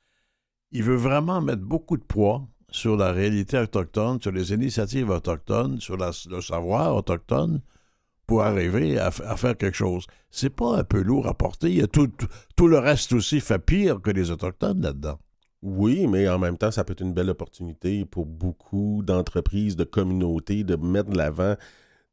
Il 0.73 0.85
veut 0.85 0.97
vraiment 0.97 1.43
mettre 1.43 1.63
beaucoup 1.63 1.99
de 1.99 2.03
poids 2.03 2.49
sur 2.71 2.97
la 2.97 3.13
réalité 3.13 3.59
autochtone, 3.59 4.23
sur 4.23 4.33
les 4.33 4.55
initiatives 4.55 5.11
autochtones, 5.11 5.81
sur 5.81 5.99
le 5.99 6.41
savoir 6.41 6.97
autochtone, 6.97 7.61
pour 8.27 8.43
arriver 8.43 8.99
à, 8.99 9.11
faire 9.11 9.57
quelque 9.57 9.77
chose. 9.77 10.07
C'est 10.31 10.55
pas 10.55 10.79
un 10.79 10.85
peu 10.85 11.03
lourd 11.03 11.27
à 11.27 11.35
porter. 11.35 11.69
Il 11.69 11.77
y 11.77 11.83
a 11.83 11.87
tout, 11.87 12.11
tout 12.57 12.69
le 12.69 12.79
reste 12.79 13.13
aussi 13.13 13.41
fait 13.41 13.59
pire 13.59 14.01
que 14.01 14.11
les 14.11 14.31
Autochtones 14.31 14.81
là-dedans. 14.81 15.19
Oui, 15.61 16.07
mais 16.07 16.27
en 16.29 16.39
même 16.39 16.57
temps, 16.57 16.71
ça 16.71 16.85
peut 16.85 16.93
être 16.93 17.03
une 17.03 17.15
belle 17.15 17.31
opportunité 17.31 18.05
pour 18.07 18.25
beaucoup 18.25 19.03
d'entreprises, 19.03 19.77
de 19.77 19.85
communautés, 19.85 20.65
de 20.65 20.77
mettre 20.77 21.11
de 21.11 21.17
l'avant 21.17 21.57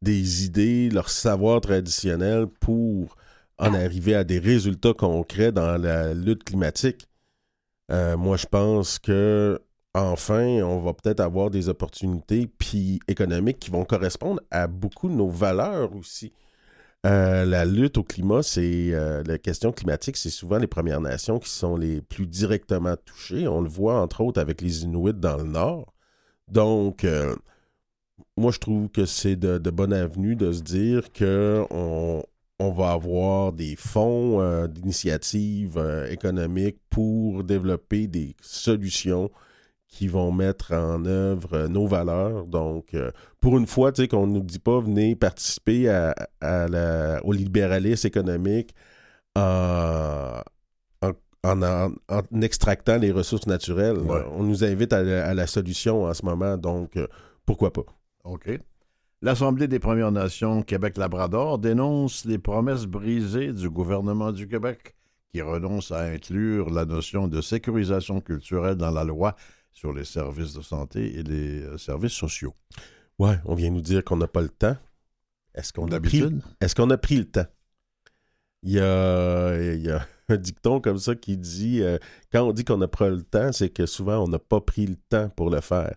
des 0.01 0.45
idées, 0.45 0.89
leur 0.89 1.09
savoir 1.09 1.61
traditionnel 1.61 2.47
pour 2.47 3.15
en 3.57 3.73
arriver 3.73 4.15
à 4.15 4.23
des 4.23 4.39
résultats 4.39 4.93
concrets 4.93 5.51
dans 5.51 5.77
la 5.77 6.13
lutte 6.13 6.43
climatique. 6.43 7.07
Euh, 7.91 8.17
moi, 8.17 8.37
je 8.37 8.45
pense 8.45 8.99
que 8.99 9.59
enfin, 9.93 10.61
on 10.63 10.79
va 10.81 10.93
peut-être 10.93 11.21
avoir 11.21 11.49
des 11.49 11.69
opportunités 11.69 12.47
puis 12.47 12.99
économiques 13.07 13.59
qui 13.59 13.71
vont 13.71 13.85
correspondre 13.85 14.41
à 14.51 14.67
beaucoup 14.67 15.07
de 15.07 15.13
nos 15.13 15.29
valeurs 15.29 15.95
aussi. 15.95 16.33
Euh, 17.05 17.45
la 17.45 17.65
lutte 17.65 17.97
au 17.99 18.03
climat, 18.03 18.41
c'est 18.41 18.89
euh, 18.91 19.23
la 19.25 19.37
question 19.37 19.71
climatique, 19.71 20.17
c'est 20.17 20.31
souvent 20.31 20.57
les 20.57 20.67
Premières 20.67 21.01
Nations 21.01 21.37
qui 21.39 21.49
sont 21.49 21.77
les 21.77 22.01
plus 22.01 22.25
directement 22.25 22.95
touchées. 23.05 23.47
On 23.47 23.61
le 23.61 23.69
voit 23.69 24.01
entre 24.01 24.21
autres 24.21 24.41
avec 24.41 24.61
les 24.61 24.83
Inuits 24.83 25.13
dans 25.13 25.37
le 25.37 25.43
Nord. 25.43 25.93
Donc, 26.47 27.05
moi, 28.37 28.51
je 28.51 28.59
trouve 28.59 28.89
que 28.89 29.05
c'est 29.05 29.35
de, 29.35 29.57
de 29.57 29.69
bonne 29.69 29.93
avenue 29.93 30.35
de 30.35 30.51
se 30.51 30.61
dire 30.61 31.11
qu'on 31.17 32.23
on 32.59 32.71
va 32.71 32.91
avoir 32.91 33.51
des 33.53 33.75
fonds 33.75 34.41
euh, 34.41 34.67
d'initiatives 34.67 35.77
euh, 35.77 36.09
économiques 36.09 36.77
pour 36.89 37.43
développer 37.43 38.07
des 38.07 38.35
solutions 38.41 39.29
qui 39.87 40.07
vont 40.07 40.31
mettre 40.31 40.73
en 40.73 41.05
œuvre 41.05 41.53
euh, 41.53 41.67
nos 41.69 41.85
valeurs. 41.87 42.45
Donc, 42.45 42.93
euh, 42.93 43.11
pour 43.39 43.57
une 43.57 43.67
fois, 43.67 43.91
tu 43.91 44.01
sais, 44.01 44.07
qu'on 44.09 44.27
ne 44.27 44.33
nous 44.33 44.43
dit 44.43 44.59
pas 44.59 44.79
venez 44.79 45.15
participer 45.15 45.87
à, 45.89 46.13
à 46.41 46.67
la- 46.67 47.21
au 47.25 47.31
libéralisme 47.31 48.07
économique 48.07 48.73
en, 49.35 50.41
en, 51.01 51.11
en- 51.43 51.91
en- 52.09 52.41
extractant 52.41 52.97
les 52.97 53.11
ressources 53.11 53.47
naturelles. 53.47 53.97
Ouais. 53.97 54.21
On 54.31 54.43
nous 54.43 54.63
invite 54.63 54.91
à, 54.93 55.03
la- 55.03 55.25
à 55.27 55.33
la 55.33 55.47
solution 55.47 56.03
en 56.03 56.13
ce 56.13 56.25
moment, 56.25 56.57
donc 56.57 56.97
pourquoi 57.45 57.71
pas? 57.71 57.83
OK. 58.25 58.49
L'Assemblée 59.21 59.67
des 59.67 59.79
Premières 59.79 60.11
Nations 60.11 60.61
Québec-Labrador 60.61 61.57
dénonce 61.57 62.25
les 62.25 62.37
promesses 62.37 62.85
brisées 62.85 63.53
du 63.53 63.69
gouvernement 63.69 64.31
du 64.31 64.47
Québec 64.47 64.95
qui 65.31 65.41
renonce 65.41 65.91
à 65.91 66.01
inclure 66.01 66.69
la 66.69 66.85
notion 66.85 67.27
de 67.27 67.41
sécurisation 67.41 68.21
culturelle 68.21 68.75
dans 68.75 68.91
la 68.91 69.03
loi 69.03 69.35
sur 69.73 69.93
les 69.93 70.05
services 70.05 70.53
de 70.53 70.61
santé 70.61 71.17
et 71.17 71.23
les 71.23 71.61
euh, 71.61 71.77
services 71.77 72.13
sociaux. 72.13 72.53
Ouais, 73.19 73.37
on 73.45 73.55
vient 73.55 73.69
nous 73.69 73.81
dire 73.81 74.03
qu'on 74.03 74.17
n'a 74.17 74.27
pas 74.27 74.41
le 74.41 74.49
temps. 74.49 74.77
Est-ce 75.53 75.73
qu'on 75.73 75.91
a 75.91 75.99
pris 75.99 76.21
D'habitude, 76.21 76.41
Est-ce 76.61 76.75
qu'on 76.75 76.89
a 76.89 76.97
pris 76.97 77.17
le 77.17 77.25
temps? 77.25 77.47
Il 78.63 78.71
y 78.71 78.79
a, 78.79 79.73
il 79.73 79.81
y 79.81 79.91
a 79.91 80.05
un 80.29 80.37
dicton 80.37 80.79
comme 80.79 80.97
ça 80.97 81.15
qui 81.15 81.37
dit 81.37 81.81
euh, 81.81 81.97
quand 82.31 82.43
on 82.43 82.53
dit 82.53 82.63
qu'on 82.63 82.77
n'a 82.77 82.87
pas 82.87 83.09
le 83.09 83.23
temps, 83.23 83.51
c'est 83.51 83.69
que 83.69 83.85
souvent 83.85 84.23
on 84.23 84.27
n'a 84.27 84.39
pas 84.39 84.61
pris 84.61 84.85
le 84.85 84.95
temps 84.95 85.29
pour 85.29 85.49
le 85.49 85.61
faire. 85.61 85.95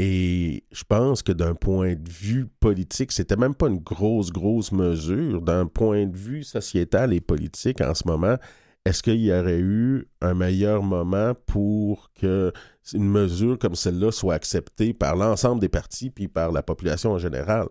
Et 0.00 0.64
je 0.72 0.82
pense 0.82 1.22
que 1.22 1.30
d'un 1.30 1.54
point 1.54 1.94
de 1.94 2.08
vue 2.10 2.46
politique, 2.46 3.12
c'était 3.12 3.36
même 3.36 3.54
pas 3.54 3.68
une 3.68 3.78
grosse, 3.78 4.32
grosse 4.32 4.72
mesure. 4.72 5.40
D'un 5.40 5.66
point 5.66 6.06
de 6.06 6.16
vue 6.16 6.42
sociétal 6.42 7.12
et 7.12 7.20
politique 7.20 7.80
en 7.80 7.94
ce 7.94 8.06
moment, 8.08 8.36
est-ce 8.84 9.02
qu'il 9.02 9.20
y 9.20 9.32
aurait 9.32 9.60
eu 9.60 10.08
un 10.20 10.34
meilleur 10.34 10.82
moment 10.82 11.34
pour 11.46 12.10
que 12.14 12.52
une 12.92 13.08
mesure 13.08 13.58
comme 13.58 13.76
celle-là 13.76 14.10
soit 14.10 14.34
acceptée 14.34 14.92
par 14.92 15.14
l'ensemble 15.16 15.60
des 15.60 15.68
partis 15.68 16.10
puis 16.10 16.26
par 16.28 16.50
la 16.50 16.62
population 16.62 17.12
en 17.12 17.18
général? 17.18 17.68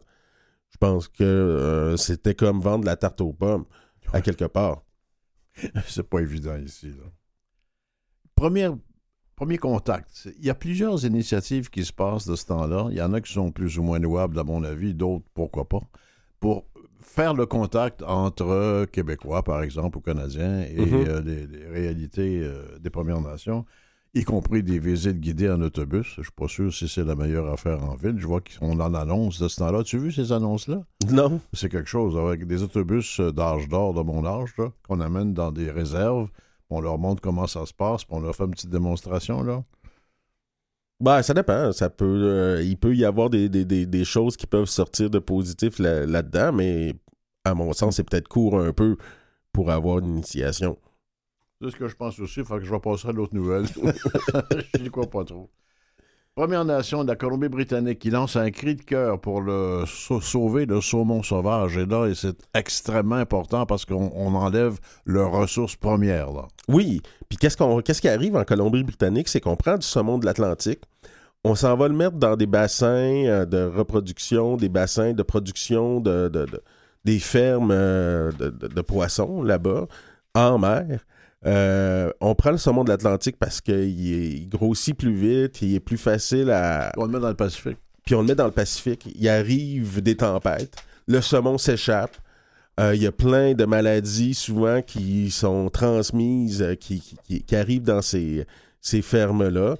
Je 0.70 0.78
pense 0.78 1.08
que 1.08 1.24
euh, 1.24 1.98
c'était 1.98 2.34
comme 2.34 2.62
vendre 2.62 2.86
la 2.86 2.96
tarte 2.96 3.22
aux 3.22 3.34
pommes, 3.34 3.66
à 4.14 4.22
quelque 4.22 4.46
part. 4.46 4.84
c'est 5.88 6.10
pas 6.10 6.20
évident 6.22 6.58
ici. 6.58 6.88
là. 6.88 7.04
Première- 8.34 8.78
premier 9.36 9.58
contact. 9.58 10.30
Il 10.40 10.46
y 10.46 10.50
a 10.50 10.56
plusieurs 10.56 11.06
initiatives 11.06 11.70
qui 11.70 11.86
se 11.86 11.94
passent 11.94 12.28
de 12.28 12.36
ce 12.36 12.46
temps-là. 12.46 12.88
Il 12.92 12.98
y 12.98 13.02
en 13.02 13.14
a 13.14 13.22
qui 13.22 13.32
sont 13.32 13.52
plus 13.52 13.78
ou 13.78 13.84
moins 13.84 14.00
louables, 14.00 14.40
à 14.40 14.44
mon 14.44 14.64
avis, 14.64 14.94
d'autres, 14.94 15.26
pourquoi 15.34 15.68
pas, 15.68 15.82
pour 16.40 16.66
faire 17.02 17.34
le 17.34 17.46
contact 17.46 18.02
entre 18.04 18.86
Québécois, 18.86 19.44
par 19.44 19.62
exemple, 19.62 19.98
ou 19.98 20.02
Canadiens, 20.02 20.62
et 20.62 20.78
euh, 20.80 21.22
les, 21.22 21.46
les 21.48 21.68
réalités 21.68 22.42
euh, 22.42 22.78
des 22.80 22.90
Premières 22.90 23.22
Nations, 23.22 23.66
y 24.16 24.24
compris 24.24 24.62
des 24.64 24.80
visites 24.80 25.20
guidées 25.20 25.50
en 25.50 25.60
autobus. 25.62 26.14
Je 26.18 26.22
suis 26.22 26.32
pas 26.32 26.48
sûr 26.48 26.74
si 26.74 26.88
c'est 26.88 27.04
la 27.04 27.16
meilleure 27.16 27.52
affaire 27.52 27.84
en 27.84 27.96
ville. 27.96 28.16
Je 28.18 28.28
vois 28.28 28.42
qu'on 28.42 28.80
en 28.80 28.94
annonce 28.94 29.40
de 29.40 29.48
ce 29.48 29.58
temps-là. 29.58 29.84
Tu 29.84 29.98
as 29.98 30.00
vu 30.00 30.12
ces 30.12 30.32
annonces-là? 30.32 30.84
Non? 31.10 31.42
C'est 31.52 31.70
quelque 31.70 31.90
chose 31.90 32.16
avec 32.18 32.46
des 32.46 32.62
autobus 32.64 33.20
euh, 33.20 33.32
d'âge 33.32 33.68
d'or, 33.68 33.94
de 33.94 34.02
mon 34.02 34.26
âge, 34.26 34.54
qu'on 34.88 35.02
amène 35.02 35.34
dans 35.34 35.52
des 35.52 35.72
réserves. 35.72 36.30
On 36.74 36.82
leur 36.82 36.98
montre 36.98 37.22
comment 37.22 37.48
ça 37.48 37.66
se 37.66 37.74
passe, 37.74 38.04
puis 38.04 38.16
on 38.16 38.20
leur 38.22 38.36
fait 38.36 38.46
une 38.46 38.52
petite 38.52 38.70
démonstration. 38.70 39.44
Là. 39.44 39.64
Ben, 41.00 41.22
ça 41.22 41.34
dépend. 41.34 41.72
Ça 41.72 41.90
peut, 41.90 42.06
euh, 42.24 42.64
il 42.64 42.78
peut 42.78 42.96
y 42.96 43.04
avoir 43.06 43.30
des, 43.30 43.50
des- 43.50 43.66
des- 43.66 43.86
des 43.86 44.06
choses 44.06 44.38
qui 44.38 44.48
peuvent 44.48 44.66
sortir 44.70 45.10
de 45.10 45.20
positif 45.20 45.80
là- 45.80 46.06
là-dedans, 46.06 46.54
mais 46.54 46.94
à 47.44 47.54
mon 47.54 47.74
sens, 47.74 47.98
c'est 47.98 48.04
peut-être 48.10 48.28
court 48.28 48.60
un 48.60 48.72
peu 48.74 48.98
pour 49.52 49.70
avoir 49.72 50.00
une 50.00 50.08
initiation. 50.08 50.78
C'est 51.62 51.72
ce 51.72 51.76
que 51.76 51.88
je 51.88 51.96
pense 51.96 52.20
aussi. 52.20 52.44
Fait 52.44 52.56
que 52.58 52.64
je 52.64 52.72
vais 52.72 52.80
passer 52.80 53.08
à 53.08 53.12
l'autre 53.12 53.36
nouvelle. 53.36 53.66
je 54.76 54.82
n'y 54.82 54.90
crois 54.90 55.10
pas 55.10 55.24
trop. 55.24 55.50
Première 56.36 56.66
Nation 56.66 57.04
de 57.04 57.10
la 57.10 57.16
Colombie-Britannique 57.16 58.00
qui 58.00 58.10
lance 58.10 58.36
un 58.38 58.50
cri 58.50 58.74
de 58.74 58.82
cœur 58.82 59.22
pour 59.22 59.40
le 59.40 59.84
sau- 59.86 60.20
sauver 60.20 60.66
le 60.66 60.82
saumon 60.82 61.22
sauvage. 61.22 61.78
Et 61.78 61.86
là, 61.86 62.12
c'est 62.16 62.36
extrêmement 62.56 63.18
important 63.18 63.68
parce 63.68 63.86
qu'on 63.86 64.12
on 64.16 64.34
enlève 64.34 64.80
leurs 65.06 65.32
ressources 65.32 65.76
premières. 65.76 66.32
Là. 66.32 66.48
Oui. 66.68 67.04
Puis 67.30 67.38
qu'est-ce, 67.38 67.56
qu'on, 67.56 67.82
qu'est-ce 67.82 68.02
qui 68.02 68.10
arrive 68.10 68.36
en 68.36 68.46
Colombie-Britannique? 68.46 69.28
C'est 69.28 69.42
qu'on 69.42 69.56
prend 69.56 69.78
du 69.78 69.86
saumon 69.86 70.18
de 70.18 70.26
l'Atlantique, 70.26 70.82
on 71.44 71.54
s'en 71.54 71.76
va 71.78 71.88
le 71.88 71.94
mettre 71.94 72.16
dans 72.18 72.36
des 72.36 72.48
bassins 72.48 72.88
euh, 73.28 73.46
de 73.46 73.66
reproduction, 73.66 74.58
des 74.58 74.70
bassins 74.70 75.14
de 75.14 75.22
production 75.22 76.00
de, 76.00 76.30
de- 76.30 76.46
de- 76.46 76.64
des 77.06 77.20
fermes 77.20 77.70
euh, 77.72 78.32
de 78.32 78.82
poissons 78.82 79.44
là-bas, 79.44 79.86
en 80.34 80.58
mer. 80.58 81.02
Euh, 81.46 82.12
on 82.22 82.36
prend 82.36 82.52
le 82.52 82.58
saumon 82.58 82.84
de 82.84 82.90
l'Atlantique 82.90 83.36
parce 83.38 83.60
qu'il 83.60 84.00
il 84.00 84.48
grossit 84.50 84.96
plus 84.98 85.14
vite, 85.14 85.62
il 85.62 85.76
est 85.76 85.80
plus 85.80 85.98
facile 85.98 86.50
à, 86.52 86.92
On 86.98 87.06
le 87.06 87.12
met 87.12 87.20
dans 87.20 87.28
le 87.30 87.34
Pacifique. 87.36 87.78
puis 88.06 88.16
on 88.16 88.22
le 88.22 88.28
met 88.28 88.36
dans 88.36 88.46
le 88.46 88.52
Pacifique. 88.52 89.08
Il 89.20 89.28
arrive 89.28 90.02
des 90.02 90.16
tempêtes, 90.16 90.76
le 91.08 91.20
saumon 91.22 91.58
s'échappe. 91.58 92.16
Euh, 92.80 92.96
il 92.96 93.04
y 93.04 93.08
a 93.08 93.12
plein 93.12 93.54
de 93.54 93.66
maladies 93.66 94.34
souvent 94.34 94.82
qui 94.82 95.30
sont 95.32 95.70
transmises, 95.70 96.62
euh, 96.64 96.74
qui, 96.76 97.00
qui- 97.02 97.18
qui- 97.24 97.44
qui 97.44 97.56
arrivent 97.56 97.84
dans 97.84 98.02
ces, 98.02 98.46
ces 98.82 99.02
fermes-là. 99.04 99.76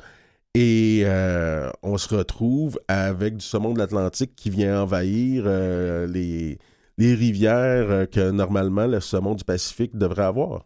Et 0.54 1.02
euh, 1.06 1.72
on 1.82 1.98
se 1.98 2.14
retrouve 2.14 2.80
avec 2.88 3.38
du 3.38 3.44
saumon 3.46 3.74
de 3.74 3.80
l'Atlantique 3.80 4.36
qui 4.36 4.52
vient 4.52 4.84
envahir 4.84 5.46
les, 6.08 6.60
les 7.00 7.16
rivières 7.16 8.06
que 8.12 8.30
normalement 8.30 8.86
le 8.86 9.00
saumon 9.00 9.34
du 9.34 9.44
Pacifique 9.44 9.98
devrait 9.98 10.26
avoir. 10.26 10.66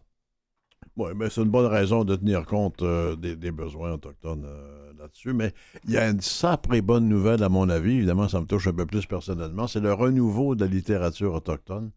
Oui, 0.98 1.10
mais 1.14 1.30
c'est 1.30 1.42
une 1.42 1.48
bonne 1.50 1.66
raison 1.66 2.02
de 2.04 2.16
tenir 2.16 2.44
compte 2.44 2.82
euh, 2.82 3.14
des, 3.14 3.36
des 3.36 3.52
besoins 3.52 3.92
autochtones 3.92 4.44
euh, 4.44 4.90
là-dessus. 4.98 5.32
Mais 5.32 5.52
il 5.86 5.92
y 5.92 5.96
a 5.96 6.08
une 6.10 6.20
sacrée 6.20 6.82
bonne 6.82 7.08
nouvelle, 7.08 7.44
à 7.44 7.48
mon 7.48 7.68
avis. 7.68 7.98
Évidemment, 7.98 8.28
ça 8.28 8.40
me 8.40 8.46
touche 8.46 8.66
un 8.66 8.72
peu 8.72 8.84
plus 8.84 9.06
personnellement. 9.06 9.68
C'est 9.68 9.78
le 9.78 9.92
renouveau 9.92 10.56
de 10.56 10.64
la 10.64 10.70
littérature 10.70 11.34
autochtone. 11.34 11.90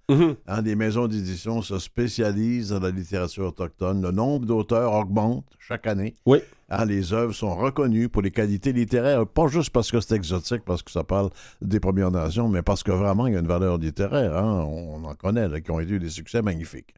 Hein, 0.47 0.61
des 0.61 0.75
maisons 0.75 1.07
d'édition 1.07 1.63
se 1.63 1.79
spécialisent 1.79 2.69
dans 2.69 2.79
la 2.79 2.91
littérature 2.91 3.47
autochtone. 3.47 4.03
Le 4.03 4.11
nombre 4.11 4.45
d'auteurs 4.45 4.93
augmente 4.93 5.47
chaque 5.57 5.87
année. 5.87 6.13
Oui. 6.27 6.37
Hein, 6.69 6.85
les 6.85 7.11
œuvres 7.11 7.33
sont 7.33 7.55
reconnues 7.55 8.07
pour 8.07 8.21
les 8.21 8.31
qualités 8.31 8.71
littéraires, 8.71 9.25
pas 9.25 9.47
juste 9.47 9.71
parce 9.71 9.91
que 9.91 9.99
c'est 9.99 10.15
exotique, 10.15 10.61
parce 10.63 10.83
que 10.83 10.91
ça 10.91 11.03
parle 11.03 11.31
des 11.61 11.79
Premières 11.79 12.11
Nations, 12.11 12.47
mais 12.47 12.61
parce 12.61 12.83
que 12.83 12.91
vraiment, 12.91 13.25
il 13.27 13.33
y 13.33 13.35
a 13.35 13.39
une 13.39 13.47
valeur 13.47 13.77
littéraire. 13.79 14.37
hein. 14.37 14.63
On, 14.65 15.01
on 15.01 15.03
en 15.05 15.15
connaît, 15.15 15.49
là, 15.49 15.59
qui 15.59 15.71
ont 15.71 15.81
eu 15.81 15.99
des 15.99 16.09
succès 16.09 16.41
magnifiques. 16.41 16.93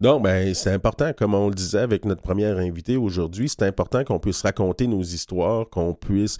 Non, 0.00 0.20
ben 0.20 0.52
c'est 0.54 0.70
important, 0.72 1.12
comme 1.12 1.34
on 1.34 1.48
le 1.48 1.54
disait 1.54 1.78
avec 1.78 2.04
notre 2.04 2.22
première 2.22 2.58
invité 2.58 2.96
aujourd'hui, 2.96 3.48
c'est 3.48 3.62
important 3.62 4.04
qu'on 4.04 4.18
puisse 4.18 4.42
raconter 4.42 4.86
nos 4.86 5.02
histoires, 5.02 5.68
qu'on 5.70 5.94
puisse 5.94 6.36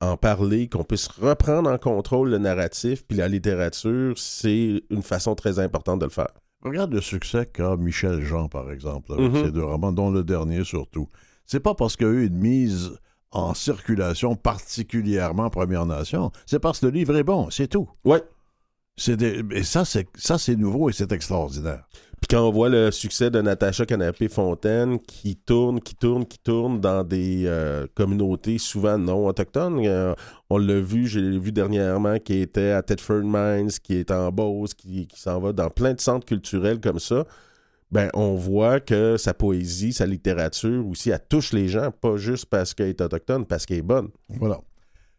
en 0.00 0.16
parler, 0.16 0.68
qu'on 0.68 0.84
puisse 0.84 1.08
reprendre 1.08 1.70
en 1.70 1.78
contrôle 1.78 2.30
le 2.30 2.38
narratif, 2.38 3.06
puis 3.06 3.16
la 3.16 3.28
littérature, 3.28 4.14
c'est 4.18 4.82
une 4.90 5.02
façon 5.02 5.34
très 5.34 5.58
importante 5.58 6.00
de 6.00 6.04
le 6.06 6.10
faire. 6.10 6.28
Regarde 6.62 6.92
le 6.94 7.00
succès 7.02 7.46
qu'a 7.46 7.76
Michel 7.76 8.22
Jean, 8.22 8.48
par 8.48 8.70
exemple, 8.70 9.12
avec 9.12 9.32
Mhm. 9.32 9.44
ces 9.44 9.52
deux 9.52 9.64
romans, 9.64 9.92
dont 9.92 10.10
le 10.10 10.24
dernier 10.24 10.64
surtout. 10.64 11.08
C'est 11.46 11.60
pas 11.60 11.74
parce 11.74 11.96
qu'il 11.96 12.06
y 12.06 12.10
a 12.10 12.12
eu 12.12 12.26
une 12.26 12.38
mise 12.38 12.92
en 13.30 13.52
circulation 13.52 14.36
particulièrement 14.36 15.50
Première 15.50 15.84
Nation, 15.86 16.30
c'est 16.46 16.58
parce 16.60 16.80
que 16.80 16.86
le 16.86 16.92
livre 16.92 17.16
est 17.16 17.24
bon, 17.24 17.50
c'est 17.50 17.68
tout. 17.68 17.88
Ouais. 18.04 18.22
Des- 19.08 19.42
et 19.50 19.64
ça, 19.64 19.84
c'est 19.84 20.06
ça, 20.14 20.38
c'est 20.38 20.56
nouveau 20.56 20.88
et 20.88 20.92
c'est 20.92 21.10
extraordinaire. 21.12 21.84
Puis 22.20 22.28
quand 22.36 22.48
on 22.48 22.52
voit 22.52 22.68
le 22.70 22.90
succès 22.90 23.28
de 23.30 23.40
Natacha 23.42 23.84
Canapé-Fontaine 23.84 24.98
qui 25.00 25.36
tourne, 25.36 25.80
qui 25.80 25.94
tourne, 25.94 26.24
qui 26.24 26.38
tourne 26.38 26.80
dans 26.80 27.04
des 27.04 27.42
euh, 27.44 27.86
communautés 27.94 28.56
souvent 28.56 28.96
non 28.96 29.26
autochtones, 29.26 29.84
euh, 29.84 30.14
on 30.48 30.56
l'a 30.58 30.80
vu, 30.80 31.06
j'ai 31.06 31.38
vu 31.38 31.52
dernièrement, 31.52 32.18
qui 32.18 32.38
était 32.40 32.70
à 32.70 32.82
Thetford 32.82 33.24
Mines, 33.24 33.68
qui 33.82 33.96
est 33.96 34.10
en 34.10 34.30
Beauce, 34.30 34.72
qui, 34.74 35.06
qui 35.06 35.20
s'en 35.20 35.38
va 35.40 35.52
dans 35.52 35.68
plein 35.68 35.92
de 35.92 36.00
centres 36.00 36.24
culturels 36.24 36.80
comme 36.80 37.00
ça. 37.00 37.26
Ben, 37.90 38.08
on 38.14 38.34
voit 38.36 38.80
que 38.80 39.16
sa 39.18 39.34
poésie, 39.34 39.92
sa 39.92 40.06
littérature 40.06 40.86
aussi, 40.88 41.10
elle 41.10 41.20
touche 41.28 41.52
les 41.52 41.68
gens, 41.68 41.90
pas 41.90 42.16
juste 42.16 42.46
parce 42.46 42.72
qu'elle 42.74 42.88
est 42.88 43.00
autochtone, 43.00 43.44
parce 43.44 43.66
qu'elle 43.66 43.78
est 43.78 43.82
bonne. 43.82 44.08
Voilà. 44.30 44.60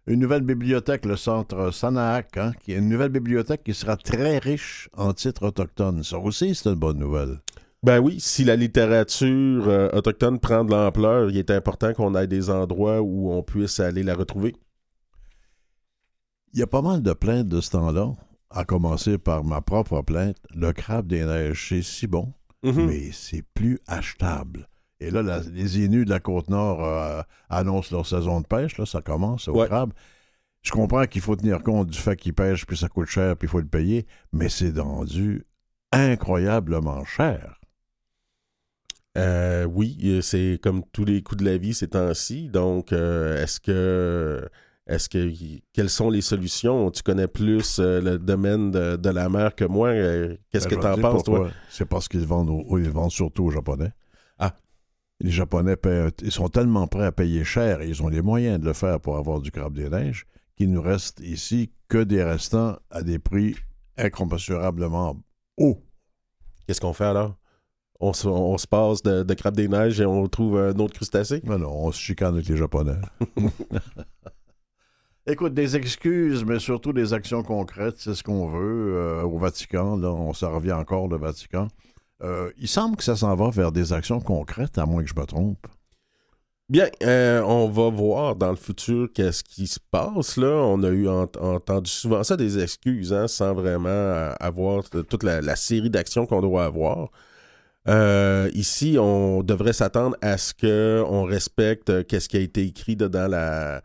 Une 0.07 0.19
nouvelle 0.19 0.43
bibliothèque, 0.43 1.05
le 1.05 1.15
centre 1.15 1.71
Sanaak, 1.73 2.37
hein, 2.37 2.51
qui 2.61 2.73
est 2.73 2.77
une 2.77 2.89
nouvelle 2.89 3.09
bibliothèque 3.09 3.63
qui 3.63 3.73
sera 3.73 3.97
très 3.97 4.37
riche 4.37 4.87
en 4.93 5.13
titres 5.13 5.47
autochtones. 5.47 6.03
Ça 6.03 6.19
aussi, 6.19 6.53
c'est 6.53 6.69
une 6.69 6.75
bonne 6.75 6.99
nouvelle. 6.99 7.39
Ben 7.81 7.99
oui, 7.99 8.19
si 8.19 8.43
la 8.43 8.55
littérature 8.55 9.67
euh, 9.67 9.89
autochtone 9.93 10.39
prend 10.39 10.63
de 10.63 10.71
l'ampleur, 10.71 11.29
il 11.31 11.37
est 11.37 11.49
important 11.51 11.93
qu'on 11.93 12.13
ait 12.15 12.27
des 12.27 12.49
endroits 12.49 13.01
où 13.01 13.31
on 13.31 13.41
puisse 13.43 13.79
aller 13.79 14.03
la 14.03 14.15
retrouver. 14.15 14.55
Il 16.53 16.59
y 16.59 16.63
a 16.63 16.67
pas 16.67 16.81
mal 16.81 17.01
de 17.01 17.13
plaintes 17.13 17.47
de 17.47 17.59
ce 17.61 17.71
temps-là, 17.71 18.13
à 18.49 18.63
commencer 18.63 19.17
par 19.17 19.43
ma 19.43 19.61
propre 19.61 20.01
plainte. 20.01 20.37
Le 20.55 20.71
crabe 20.71 21.07
des 21.07 21.25
neiges, 21.25 21.67
c'est 21.69 21.81
si 21.81 22.07
bon, 22.07 22.33
Mhm. 22.63 22.85
mais 22.87 23.11
c'est 23.11 23.43
plus 23.53 23.79
achetable. 23.87 24.67
Et 24.99 25.11
là, 25.11 25.21
la- 25.21 25.39
les 25.41 25.79
Inuits 25.79 26.05
de 26.05 26.09
la 26.09 26.19
Côte-Nord 26.19 26.83
euh, 26.83 27.21
annoncent 27.49 27.93
leur 27.95 28.05
saison 28.05 28.41
de 28.41 28.45
pêche. 28.47 28.77
Là, 28.77 28.85
ça 28.85 29.01
commence 29.01 29.47
au 29.47 29.53
Ouais. 29.59 29.67
crabe. 29.67 29.91
Je 30.61 30.71
comprends 30.71 31.05
qu'il 31.05 31.21
faut 31.21 31.35
tenir 31.35 31.61
compte 31.61 31.87
du 31.89 31.97
fait 31.97 32.15
qu'ils 32.15 32.33
pêchent, 32.33 32.65
puis 32.65 32.75
ça 32.77 32.87
coûte 32.87 33.07
cher, 33.07 33.35
puis 33.37 33.47
il 33.47 33.51
faut 33.51 33.59
le 33.59 33.67
payer, 33.67 34.07
mais 34.31 34.49
c'est 34.49 34.71
vendu 34.71 35.45
incroyablement 35.91 37.03
cher. 37.05 37.59
Euh, 39.17 39.63
oui, 39.65 40.19
c'est 40.21 40.59
comme 40.61 40.83
tous 40.91 41.05
les 41.05 41.21
coups 41.23 41.41
de 41.43 41.49
la 41.49 41.57
vie 41.57 41.73
ces 41.73 41.87
temps-ci. 41.89 42.49
Donc, 42.49 42.91
euh, 42.91 43.41
est-ce 43.41 43.59
que, 43.61 44.49
est-ce 44.87 45.07
que, 45.07 45.31
quelles 45.71 45.89
sont 45.89 46.09
les 46.09 46.21
solutions? 46.21 46.91
Tu 46.91 47.01
connais 47.01 47.27
plus 47.27 47.79
euh, 47.79 48.01
le 48.01 48.17
domaine 48.19 48.71
de, 48.71 48.97
de 48.97 49.09
la 49.09 49.29
mer 49.29 49.55
que 49.55 49.63
moi. 49.63 49.93
Qu'est-ce 49.93 50.67
Ben, 50.67 50.75
que 50.75 50.81
tu 50.81 50.87
en 50.87 50.97
penses, 50.97 51.23
toi? 51.23 51.49
C'est 51.69 51.85
parce 51.85 52.07
qu'ils 52.09 52.25
vendent, 52.25 52.49
au- 52.49 52.77
ils 52.77 52.89
vendent 52.89 53.11
surtout 53.11 53.45
aux 53.45 53.51
Japonais. 53.51 53.91
Les 55.21 55.31
Japonais 55.31 55.75
paient- 55.77 56.09
ils 56.21 56.31
sont 56.31 56.49
tellement 56.49 56.87
prêts 56.87 57.05
à 57.05 57.11
payer 57.11 57.43
cher 57.43 57.81
et 57.81 57.87
ils 57.87 58.03
ont 58.03 58.09
les 58.09 58.21
moyens 58.21 58.59
de 58.59 58.65
le 58.65 58.73
faire 58.73 58.99
pour 58.99 59.17
avoir 59.17 59.39
du 59.39 59.51
crabe 59.51 59.73
des 59.73 59.89
neiges 59.89 60.25
qu'il 60.57 60.71
nous 60.71 60.81
reste 60.81 61.19
ici 61.21 61.71
que 61.87 62.03
des 62.03 62.23
restants 62.23 62.77
à 62.89 63.01
des 63.03 63.19
prix 63.19 63.55
incommensurablement 63.97 65.17
hauts. 65.57 65.81
Qu'est-ce 66.67 66.81
qu'on 66.81 66.93
fait 66.93 67.05
alors? 67.05 67.35
On 68.01 68.11
se, 68.11 68.27
on 68.27 68.57
se 68.57 68.67
passe 68.67 69.01
de, 69.03 69.23
de 69.23 69.33
crabe 69.35 69.55
des 69.55 69.69
neiges 69.69 70.01
et 70.01 70.05
on 70.05 70.27
trouve 70.27 70.57
un 70.57 70.77
autre 70.79 70.93
crustacé? 70.95 71.41
Non, 71.45 71.57
non, 71.57 71.71
on 71.71 71.91
se 71.93 71.99
chicane 71.99 72.33
avec 72.35 72.47
les 72.47 72.57
Japonais. 72.57 72.97
Écoute, 75.27 75.53
des 75.53 75.75
excuses, 75.75 76.43
mais 76.45 76.59
surtout 76.59 76.93
des 76.93 77.13
actions 77.13 77.41
concrètes, 77.41 77.95
c'est 77.97 78.13
ce 78.13 78.21
qu'on 78.23 78.47
veut. 78.47 78.95
euh, 78.97 79.23
au 79.23 79.37
Vatican, 79.39 79.95
là, 79.97 80.11
on 80.11 80.33
s'en 80.33 80.51
revient 80.53 80.73
encore, 80.73 81.07
le 81.07 81.17
Vatican. 81.17 81.67
Euh, 82.23 82.51
il 82.57 82.67
semble 82.67 82.95
que 82.95 83.03
ça 83.03 83.15
s'en 83.15 83.35
va 83.35 83.49
vers 83.49 83.71
des 83.71 83.93
actions 83.93 84.19
concrètes, 84.19 84.77
à 84.77 84.85
moins 84.85 85.03
que 85.03 85.09
je 85.09 85.19
me 85.19 85.25
trompe. 85.25 85.67
Bien, 86.67 86.87
euh, 87.03 87.41
on 87.43 87.69
va 87.69 87.89
voir 87.89 88.35
dans 88.35 88.49
le 88.49 88.55
futur 88.55 89.09
qu'est-ce 89.13 89.43
qui 89.43 89.67
se 89.67 89.79
passe. 89.91 90.35
Là, 90.37 90.47
on 90.47 90.81
a 90.81 90.89
eu 90.89 91.07
ent- 91.07 91.29
entendu 91.39 91.91
souvent 91.91 92.23
ça 92.23 92.37
des 92.37 92.57
excuses, 92.57 93.13
hein, 93.13 93.27
sans 93.27 93.53
vraiment 93.53 93.89
euh, 93.89 94.33
avoir 94.39 94.83
toute 94.89 95.23
la, 95.23 95.55
série 95.55 95.91
d'actions 95.91 96.25
qu'on 96.25 96.41
doit 96.41 96.65
avoir. 96.65 97.09
Ici, 98.55 98.97
on 98.99 99.43
devrait 99.43 99.73
s'attendre 99.73 100.17
à 100.21 100.37
ce 100.39 100.53
qu'on 100.55 101.23
respecte 101.25 102.07
qu'est-ce 102.07 102.29
qui 102.29 102.37
a 102.37 102.39
été 102.39 102.63
écrit 102.63 102.95
dans 102.95 103.29
la, 103.29 103.81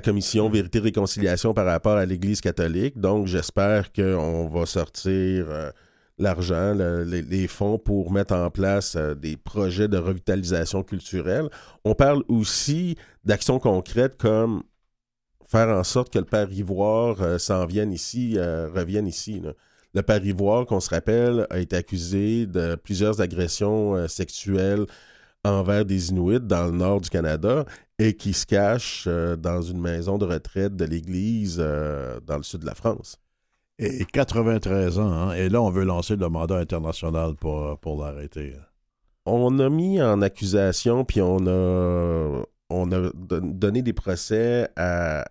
commission 0.00 0.48
Vérité 0.48 0.78
et 0.78 0.82
Réconciliation 0.82 1.52
par 1.52 1.66
rapport 1.66 1.96
à 1.96 2.06
l'Église 2.06 2.40
catholique. 2.40 2.98
Donc, 3.00 3.26
j'espère 3.26 3.92
qu'on 3.92 4.48
va 4.48 4.66
sortir 4.66 5.72
l'argent, 6.20 6.74
le- 6.74 7.02
les, 7.04 7.48
fonds 7.48 7.78
pour 7.78 8.12
mettre 8.12 8.34
en 8.34 8.50
place 8.50 8.94
euh, 8.96 9.14
des 9.14 9.36
projets 9.36 9.88
de 9.88 9.96
revitalisation 9.96 10.82
culturelle. 10.82 11.48
On 11.84 11.94
parle 11.94 12.22
aussi 12.28 12.96
d'actions 13.24 13.58
concrètes 13.58 14.16
comme 14.16 14.62
faire 15.48 15.68
en 15.68 15.82
sorte 15.82 16.12
que 16.12 16.18
le 16.18 16.24
père 16.24 16.52
Ivoire 16.52 17.20
euh, 17.22 17.38
s'en 17.38 17.66
vienne 17.66 17.92
ici, 17.92 18.34
euh, 18.36 18.68
revienne 18.72 19.06
ici. 19.08 19.42
Le 19.94 20.02
père 20.02 20.24
Ivoire, 20.24 20.66
qu'on 20.66 20.80
se 20.80 20.90
rappelle, 20.90 21.46
a 21.50 21.58
été 21.58 21.76
accusé 21.76 22.46
de 22.46 22.76
plusieurs 22.76 23.20
agressions 23.20 24.06
sexuelles 24.06 24.86
envers 25.42 25.84
des 25.84 26.10
Inuits 26.10 26.40
dans 26.40 26.66
le 26.66 26.72
nord 26.72 27.00
du 27.00 27.10
Canada 27.10 27.64
et 27.98 28.14
qui 28.14 28.32
se 28.34 28.46
cache 28.46 29.08
dans 29.08 29.62
une 29.62 29.80
maison 29.80 30.16
de 30.18 30.26
retraite 30.26 30.76
de 30.76 30.84
l'Église 30.84 31.56
dans 31.56 32.36
le 32.36 32.42
sud 32.44 32.60
de 32.60 32.66
la 32.66 32.74
France. 32.74 33.18
Et 33.82 34.04
93 34.04 34.98
ans, 34.98 35.10
hein, 35.12 35.32
et 35.34 35.48
là, 35.48 35.62
on 35.62 35.70
veut 35.70 35.84
lancer 35.84 36.16
le 36.16 36.28
mandat 36.28 36.58
international 36.58 37.34
pour, 37.34 37.78
pour 37.80 38.02
l'arrêter. 38.02 38.54
on 39.26 39.58
a 39.58 39.68
mis 39.70 40.00
en 40.02 40.20
accusation, 40.22 41.04
puis 41.04 41.20
on 41.22 41.46
a, 41.46 42.44
on 42.68 42.92
a 42.92 43.10
don- 43.14 43.40
donné 43.54 43.82
des 43.82 43.92
procès 43.92 44.68
à, 44.76 45.24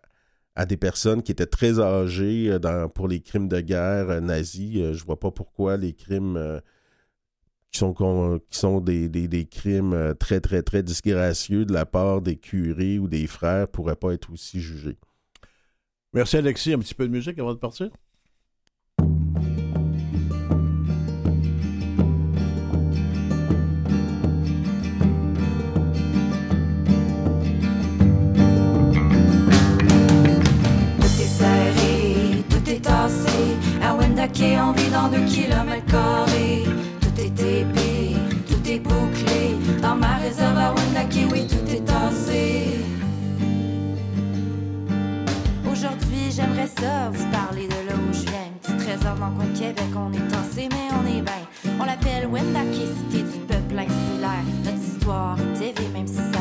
à 0.55 0.65
des 0.65 0.77
personnes 0.77 1.21
qui 1.23 1.31
étaient 1.31 1.45
très 1.45 1.79
âgées 1.79 2.49
euh, 2.51 2.59
dans- 2.59 2.89
pour 2.89 3.07
les 3.07 3.21
crimes 3.21 3.47
de 3.47 3.59
guerre 3.61 4.09
euh, 4.09 4.19
nazis. 4.19 4.77
Euh, 4.77 4.93
Je 4.93 5.03
vois 5.05 5.19
pas 5.19 5.31
pourquoi 5.31 5.77
les 5.77 5.93
crimes 5.93 6.61
qui 7.71 7.77
sont, 7.79 7.93
qui 8.49 8.57
sont 8.57 8.81
des, 8.81 9.09
des- 9.09 9.27
des 9.27 9.45
crimes 9.45 10.15
très, 10.19 10.39
très, 10.41 10.63
très 10.63 10.81
disgracieux 10.81 11.65
de 11.65 11.73
la 11.73 11.85
part 11.85 12.21
des 12.21 12.35
curés 12.37 12.97
ou 12.99 13.07
des 13.07 13.27
frères 13.27 13.67
pourraient 13.67 13.95
pas 13.95 14.13
être 14.13 14.31
aussi 14.33 14.59
jugés. 14.59 14.97
Merci, 16.13 16.37
Alexis. 16.37 16.73
Un 16.73 16.79
petit 16.79 16.95
peu 16.95 17.05
de 17.07 17.11
musique 17.11 17.37
avant 17.37 17.53
de 17.53 17.59
partir? 17.59 17.89
Wendake, 34.39 34.59
on 34.61 34.71
vit 34.71 34.89
dans 34.89 35.07
deux 35.09 35.25
kilomètres 35.25 35.85
carrés. 35.85 36.63
Tout 37.01 37.21
est 37.21 37.41
épais, 37.41 38.15
tout 38.47 38.69
est 38.69 38.79
bouclé. 38.79 39.57
Dans 39.81 39.95
ma 39.95 40.15
réserve 40.15 40.57
à 40.57 40.73
Wendake, 40.73 41.31
oui, 41.31 41.47
tout 41.47 41.75
est 41.75 41.85
tassé. 41.85 42.79
Aujourd'hui, 45.69 46.31
j'aimerais 46.31 46.67
ça 46.67 47.09
vous 47.11 47.25
parler 47.31 47.67
de 47.67 47.87
là 47.87 47.95
où 47.95 48.13
je 48.13 48.21
viens. 48.21 48.49
Petit 48.61 48.77
trésor 48.77 49.15
dans 49.15 49.27
le 49.27 49.35
coin 49.35 49.45
de 49.45 49.57
Québec, 49.57 49.85
on 49.95 50.13
est 50.13 50.27
tassé, 50.29 50.69
mais 50.69 50.87
on 50.93 51.05
est 51.05 51.21
bien. 51.21 51.73
On 51.79 51.85
l'appelle 51.85 52.27
Wendake, 52.27 52.73
cité 52.73 53.23
du 53.23 53.39
peuple 53.45 53.77
insulaire. 53.77 54.45
Notre 54.63 54.77
histoire 54.77 55.37
est 55.39 55.59
TV, 55.59 55.87
même 55.93 56.07
si 56.07 56.15
ça 56.15 56.39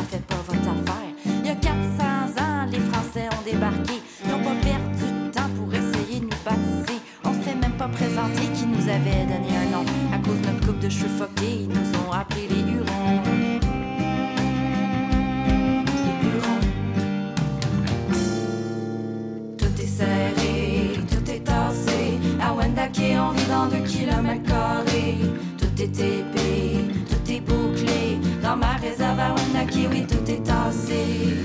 Tout 25.99 27.31
est 27.31 27.41
bouclé. 27.41 28.19
Dans 28.41 28.55
ma 28.55 28.75
réserve 28.75 29.19
à 29.19 29.35
Wendake, 29.35 29.75
oui, 29.91 30.07
tout 30.07 30.31
est 30.31 30.41
tassé. 30.43 31.35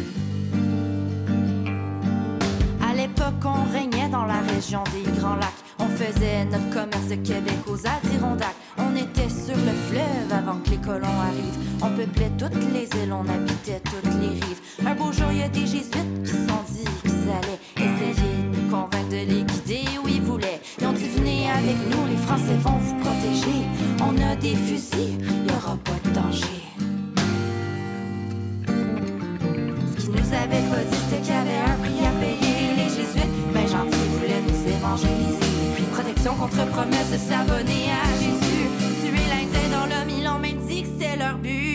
À 2.81 2.95
l'époque, 2.95 3.45
on 3.45 3.73
régnait 3.73 4.09
dans 4.09 4.27
la 4.27 4.41
région 4.43 4.85
des 4.93 5.11
Grands 5.19 5.35
Lacs. 5.35 5.49
On 5.81 5.89
faisait 5.89 6.45
notre 6.45 6.71
commerce 6.71 7.09
de 7.09 7.17
Québec 7.17 7.59
aux 7.67 7.85
Adirondacks. 7.85 8.55
On 8.79 8.95
était 8.95 9.29
sur 9.29 9.57
le 9.57 9.75
fleuve 9.89 10.33
avant 10.33 10.61
que 10.61 10.71
les 10.71 10.77
colons 10.77 11.21
arrivent. 11.21 11.59
On 11.83 11.91
peuplait 11.91 12.31
toutes 12.39 12.73
les 12.73 12.85
îles, 13.03 13.13
on 13.13 13.29
habitait 13.29 13.83
toutes 13.85 14.15
les 14.21 14.29
rives. 14.29 14.61
Un 14.87 14.95
beau 14.95 15.11
jour, 15.11 15.33
il 15.33 15.39
y 15.39 15.43
a 15.43 15.49
des 15.49 15.67
jésuites 15.67 16.23
qui 16.23 16.31
sont 16.31 16.63
dit 16.71 16.85
qu'ils 17.03 17.29
allaient 17.29 17.61
essayer 17.77 18.43
de 18.53 18.57
nous 18.57 18.71
convaincre 18.71 19.09
de 19.09 19.17
les 19.17 19.43
guider 19.43 19.64
avec 21.65 21.79
nous, 21.91 22.07
les 22.11 22.19
Français 22.19 22.59
vont 22.61 22.77
vous 22.77 22.95
protéger. 22.97 23.65
On 24.01 24.15
a 24.21 24.37
des 24.37 24.55
fusils, 24.55 25.17
il 25.19 25.43
n'y 25.45 25.51
aura 25.51 25.79
pas 25.83 25.99
de 26.05 26.15
danger. 26.15 26.61
Ce 28.67 30.03
qu'ils 30.03 30.11
nous 30.11 30.35
avaient 30.35 30.69
pas 30.69 30.85
dit, 30.91 30.99
c'était 31.09 31.23
qu'il 31.23 31.33
y 31.33 31.39
avait 31.39 31.63
un 31.67 31.77
prix 31.79 32.05
à 32.05 32.13
payer. 32.21 32.75
Les 32.77 32.91
Jésuites, 32.91 33.35
ben 33.55 33.67
gentils, 33.67 34.09
voulaient 34.13 34.45
nous 34.47 34.73
évangéliser. 34.77 35.73
Puis 35.75 35.85
Protection 35.85 36.35
contre 36.35 36.67
promesse 36.67 37.11
de 37.11 37.17
s'abonner 37.17 37.89
à 37.97 38.13
Jésus. 38.21 38.69
Tuer 39.01 39.25
l'Indien 39.31 39.67
dans 39.73 39.87
l'homme, 39.87 40.07
ben, 40.07 40.15
ils 40.19 40.25
l'ont 40.25 40.39
même 40.39 40.59
dit 40.69 40.83
que 40.83 40.89
c'était 40.89 41.17
leur 41.17 41.39
but. 41.39 41.74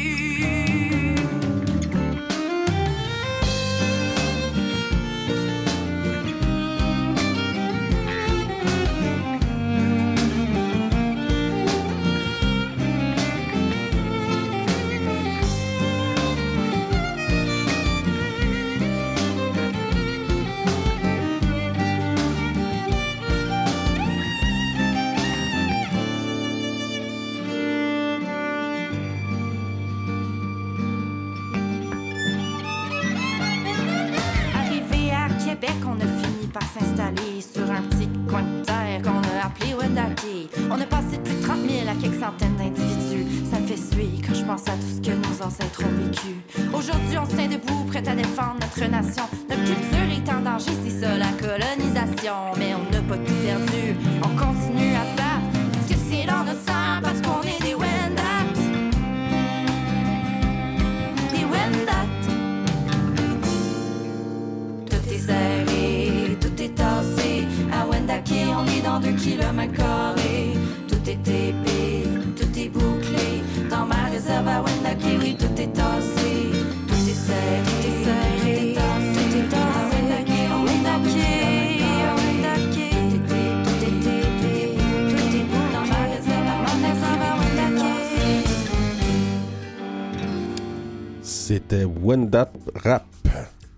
Rap. 92.09 93.03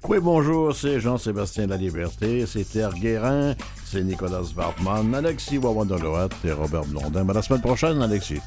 Oui, 0.08 0.18
bonjour, 0.22 0.74
c'est 0.74 1.02
Jean-Sébastien 1.02 1.68
Laliberté, 1.68 2.46
c'est 2.46 2.64
Terre 2.64 2.94
Guérin, 2.94 3.56
c'est 3.84 4.04
Nicolas 4.04 4.44
Wartman, 4.56 5.14
Alexis 5.14 5.58
Wawandoloat 5.58 6.30
et 6.46 6.54
Robert 6.54 6.86
Blondin. 6.86 7.28
À 7.28 7.34
la 7.34 7.42
semaine 7.42 7.60
prochaine, 7.60 8.02
Alexis. 8.02 8.40